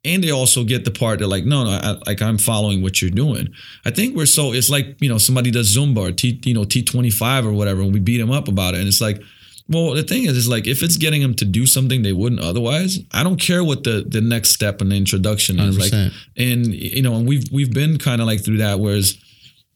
And 0.05 0.25
they 0.25 0.33
also 0.33 0.65
get 0.65 0.85
the 0.85 0.91
part 0.91 1.21
that 1.21 1.29
like 1.29 1.45
no 1.45 1.65
no 1.65 1.71
I, 1.71 1.97
like 2.07 2.21
I'm 2.21 2.39
following 2.39 2.83
what 2.83 3.01
you're 3.01 3.11
doing. 3.11 3.53
I 3.85 3.91
think 3.91 4.17
we're 4.17 4.27
so 4.27 4.53
it's 4.53 4.71
like 4.71 5.01
you 5.01 5.09
know 5.09 5.19
somebody 5.19 5.51
does 5.51 5.77
Zumba 5.77 6.09
or 6.09 6.13
T 6.13 6.41
you 6.45 6.55
know 6.55 6.65
T 6.65 6.83
twenty 6.83 7.11
five 7.11 7.47
or 7.47 7.53
whatever 7.53 7.83
and 7.83 7.93
we 7.93 8.01
beat 8.01 8.19
them 8.19 8.33
up 8.33 8.49
about 8.49 8.75
it 8.75 8.79
and 8.79 8.89
it's 8.89 9.01
like 9.01 9.23
well, 9.69 9.95
the 9.95 10.03
thing 10.03 10.25
is, 10.25 10.37
is 10.37 10.49
like 10.49 10.67
if 10.67 10.83
it's 10.83 10.97
getting 10.97 11.23
them 11.23 11.35
to 11.35 11.45
do 11.45 11.67
something 11.67 12.03
they 12.03 12.13
wouldn't 12.13 12.41
otherwise, 12.41 12.99
I 13.13 13.23
don't 13.23 13.41
care 13.41 13.65
what 13.65 13.85
the 13.85 14.05
the 14.07 14.21
next 14.21 14.51
step 14.51 14.81
in 14.81 14.89
the 14.91 14.97
introduction 14.97 15.59
is. 15.61 15.79
Like, 15.79 15.93
100%. 15.93 16.13
and 16.37 16.67
you 16.75 17.03
know, 17.03 17.15
and 17.15 17.27
we've 17.27 17.45
we've 17.53 17.73
been 17.73 17.99
kind 17.99 18.21
of 18.21 18.27
like 18.27 18.45
through 18.45 18.59
that. 18.59 18.81
Whereas, 18.81 19.17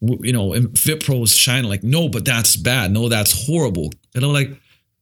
you 0.01 0.33
know, 0.33 0.53
and 0.53 0.77
Fit 0.77 1.03
Pro 1.03 1.23
is 1.23 1.35
shining 1.35 1.69
like, 1.69 1.83
no, 1.83 2.09
but 2.09 2.25
that's 2.25 2.55
bad. 2.55 2.91
No, 2.91 3.09
that's 3.09 3.47
horrible. 3.47 3.91
And 4.13 4.23
I'm 4.23 4.33
like, 4.33 4.49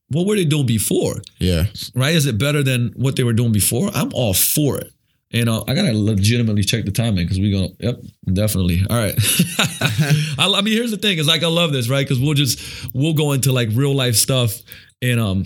what 0.10 0.26
were 0.28 0.36
they 0.36 0.46
doing 0.46 0.66
before? 0.66 1.22
yeah, 1.40 1.66
Right? 1.96 2.16
Is 2.16 2.26
it 2.26 2.38
better 2.38 2.64
than 2.64 2.94
what 2.96 3.16
they 3.16 3.24
were 3.24 3.34
doing 3.34 3.52
before? 3.52 3.90
I'm 3.94 4.12
all 4.14 4.34
for 4.34 4.78
it. 4.78 4.92
And 5.32 5.50
uh, 5.50 5.64
I 5.68 5.74
gotta 5.74 5.92
legitimately 5.94 6.64
check 6.64 6.86
the 6.86 6.92
timing 6.92 7.26
because 7.26 7.40
we're 7.40 7.52
gonna. 7.52 7.74
Yep, 7.80 8.00
definitely. 8.32 8.86
All 8.90 8.96
right. 8.96 9.16
I, 10.40 10.54
I 10.56 10.62
mean, 10.62 10.74
here's 10.74 10.92
the 10.92 10.98
thing: 10.98 11.18
is 11.18 11.28
like 11.28 11.44
I 11.44 11.48
love 11.48 11.74
this, 11.74 11.90
right? 11.90 12.08
Because 12.08 12.22
we'll 12.22 12.36
just 12.36 12.60
we'll 12.94 13.14
go 13.14 13.32
into 13.34 13.52
like 13.52 13.70
real 13.74 13.94
life 13.94 14.16
stuff, 14.16 14.54
and 15.02 15.20
um, 15.20 15.44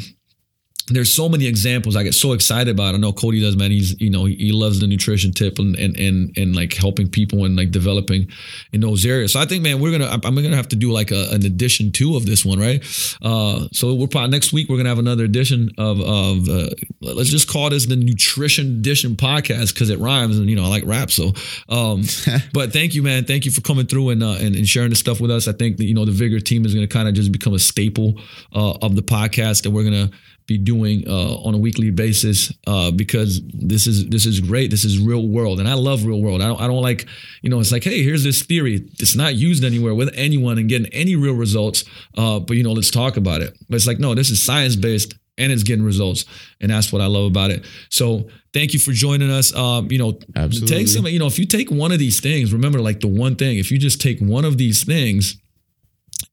there's 0.89 1.11
so 1.11 1.29
many 1.29 1.45
examples 1.45 1.95
I 1.95 2.03
get 2.03 2.13
so 2.13 2.33
excited 2.33 2.71
about. 2.71 2.95
I 2.95 2.97
know 2.97 3.13
Cody 3.13 3.41
does, 3.41 3.55
man. 3.55 3.71
He's 3.71 3.99
you 3.99 4.09
know 4.09 4.25
he 4.25 4.51
loves 4.51 4.79
the 4.79 4.87
nutrition 4.87 5.31
tip 5.31 5.59
and 5.59 5.77
and 5.77 5.97
and, 5.99 6.37
and 6.37 6.55
like 6.55 6.73
helping 6.73 7.07
people 7.07 7.45
and 7.45 7.55
like 7.55 7.71
developing 7.71 8.27
in 8.73 8.81
those 8.81 9.05
areas. 9.05 9.33
So 9.33 9.39
I 9.39 9.45
think, 9.45 9.63
man, 9.63 9.79
we're 9.79 9.91
gonna 9.91 10.09
I'm 10.11 10.35
gonna 10.35 10.55
have 10.55 10.69
to 10.69 10.75
do 10.75 10.91
like 10.91 11.11
a, 11.11 11.29
an 11.31 11.45
edition 11.45 11.91
two 11.91 12.15
of 12.15 12.25
this 12.25 12.43
one, 12.45 12.59
right? 12.59 12.83
Uh, 13.21 13.67
so 13.71 13.93
we're 13.93 14.07
probably 14.07 14.29
next 14.29 14.53
week 14.53 14.69
we're 14.69 14.77
gonna 14.77 14.89
have 14.89 14.99
another 14.99 15.23
edition 15.23 15.69
of 15.77 15.99
of 16.01 16.49
uh, 16.49 16.69
let's 17.01 17.29
just 17.29 17.47
call 17.47 17.69
this 17.69 17.85
the 17.85 17.95
nutrition 17.95 18.67
edition 18.79 19.15
podcast 19.15 19.73
because 19.73 19.89
it 19.89 19.99
rhymes 19.99 20.37
and 20.37 20.49
you 20.49 20.55
know 20.55 20.63
I 20.63 20.67
like 20.67 20.85
rap. 20.85 21.11
So, 21.11 21.33
um, 21.69 22.03
but 22.53 22.73
thank 22.73 22.95
you, 22.95 23.03
man. 23.03 23.25
Thank 23.25 23.45
you 23.45 23.51
for 23.51 23.61
coming 23.61 23.85
through 23.85 24.09
and 24.09 24.23
uh, 24.23 24.37
and, 24.39 24.55
and 24.55 24.67
sharing 24.67 24.89
the 24.89 24.95
stuff 24.95 25.21
with 25.21 25.31
us. 25.31 25.47
I 25.47 25.53
think 25.53 25.77
that 25.77 25.85
you 25.85 25.93
know 25.93 26.05
the 26.05 26.11
Vigor 26.11 26.39
team 26.39 26.65
is 26.65 26.73
gonna 26.73 26.87
kind 26.87 27.07
of 27.07 27.13
just 27.13 27.31
become 27.31 27.53
a 27.53 27.59
staple 27.59 28.19
uh, 28.53 28.73
of 28.81 28.95
the 28.95 29.03
podcast 29.03 29.63
that 29.63 29.71
we're 29.71 29.83
gonna 29.83 30.09
be 30.49 30.57
doing 30.57 31.07
uh, 31.07 31.35
on 31.35 31.53
a 31.53 31.57
weekly 31.57 31.91
basis 31.91 32.51
uh, 32.67 32.91
because 32.91 33.41
this 33.53 33.87
is 33.87 34.09
this 34.09 34.25
is 34.25 34.41
great. 34.41 34.71
This 34.71 34.83
is 34.83 34.99
real 34.99 35.25
world, 35.27 35.59
and 35.59 35.69
I 35.69 35.75
love 35.75 36.05
real 36.05 36.21
world. 36.21 36.41
I 36.41 36.47
don't 36.47 36.59
I 36.59 36.67
don't 36.67 36.81
like 36.81 37.05
you 37.41 37.49
know 37.49 37.59
it's 37.59 37.71
like 37.71 37.83
hey 37.83 38.03
here's 38.03 38.23
this 38.23 38.41
theory. 38.41 38.89
It's 38.99 39.15
not 39.15 39.35
used 39.35 39.63
anywhere 39.63 39.93
with 39.93 40.11
anyone 40.15 40.57
and 40.57 40.67
getting 40.67 40.91
any 40.91 41.15
real 41.15 41.35
results. 41.35 41.85
Uh, 42.17 42.39
but 42.39 42.57
you 42.57 42.63
know 42.63 42.73
let's 42.73 42.91
talk 42.91 43.15
about 43.15 43.41
it. 43.41 43.55
But 43.69 43.75
it's 43.75 43.87
like 43.87 43.99
no, 43.99 44.15
this 44.15 44.29
is 44.29 44.41
science 44.41 44.75
based 44.75 45.13
and 45.37 45.53
it's 45.53 45.63
getting 45.63 45.85
results, 45.85 46.25
and 46.59 46.71
that's 46.71 46.91
what 46.91 47.01
I 47.01 47.05
love 47.05 47.25
about 47.25 47.51
it. 47.51 47.63
So 47.89 48.27
thank 48.51 48.73
you 48.73 48.79
for 48.79 48.91
joining 48.91 49.29
us. 49.29 49.55
Um, 49.55 49.89
you 49.91 49.99
know 49.99 50.19
Absolutely. 50.35 50.77
take 50.77 50.87
some 50.87 51.05
you 51.05 51.19
know 51.19 51.27
if 51.27 51.37
you 51.37 51.45
take 51.45 51.69
one 51.69 51.91
of 51.91 51.99
these 51.99 52.19
things, 52.19 52.51
remember 52.51 52.81
like 52.81 53.01
the 53.01 53.07
one 53.07 53.35
thing. 53.35 53.59
If 53.59 53.71
you 53.71 53.77
just 53.77 54.01
take 54.01 54.19
one 54.19 54.45
of 54.45 54.57
these 54.57 54.83
things 54.83 55.37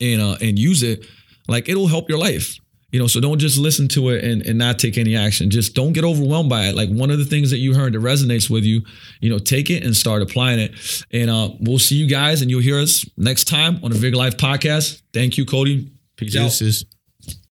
and 0.00 0.22
uh, 0.22 0.36
and 0.40 0.58
use 0.58 0.82
it, 0.82 1.06
like 1.48 1.68
it'll 1.68 1.88
help 1.88 2.08
your 2.08 2.18
life. 2.18 2.58
You 2.96 3.02
know, 3.02 3.08
so 3.08 3.20
don't 3.20 3.38
just 3.38 3.58
listen 3.58 3.88
to 3.88 4.08
it 4.08 4.24
and, 4.24 4.40
and 4.46 4.58
not 4.58 4.78
take 4.78 4.96
any 4.96 5.14
action. 5.14 5.50
Just 5.50 5.74
don't 5.74 5.92
get 5.92 6.02
overwhelmed 6.02 6.48
by 6.48 6.68
it. 6.68 6.74
Like 6.74 6.88
one 6.88 7.10
of 7.10 7.18
the 7.18 7.26
things 7.26 7.50
that 7.50 7.58
you 7.58 7.74
heard 7.74 7.92
that 7.92 7.98
resonates 7.98 8.48
with 8.48 8.64
you, 8.64 8.80
you 9.20 9.28
know, 9.28 9.38
take 9.38 9.68
it 9.68 9.84
and 9.84 9.94
start 9.94 10.22
applying 10.22 10.58
it. 10.60 11.04
And 11.12 11.28
uh, 11.28 11.50
we'll 11.60 11.78
see 11.78 11.96
you 11.96 12.06
guys 12.06 12.40
and 12.40 12.50
you'll 12.50 12.62
hear 12.62 12.78
us 12.78 13.04
next 13.18 13.48
time 13.48 13.80
on 13.84 13.90
the 13.90 13.98
Vigor 13.98 14.16
Life 14.16 14.38
podcast. 14.38 15.02
Thank 15.12 15.36
you, 15.36 15.44
Cody. 15.44 15.90
Peace 16.16 16.34
out. 16.36 16.44
Deuces. 16.44 16.86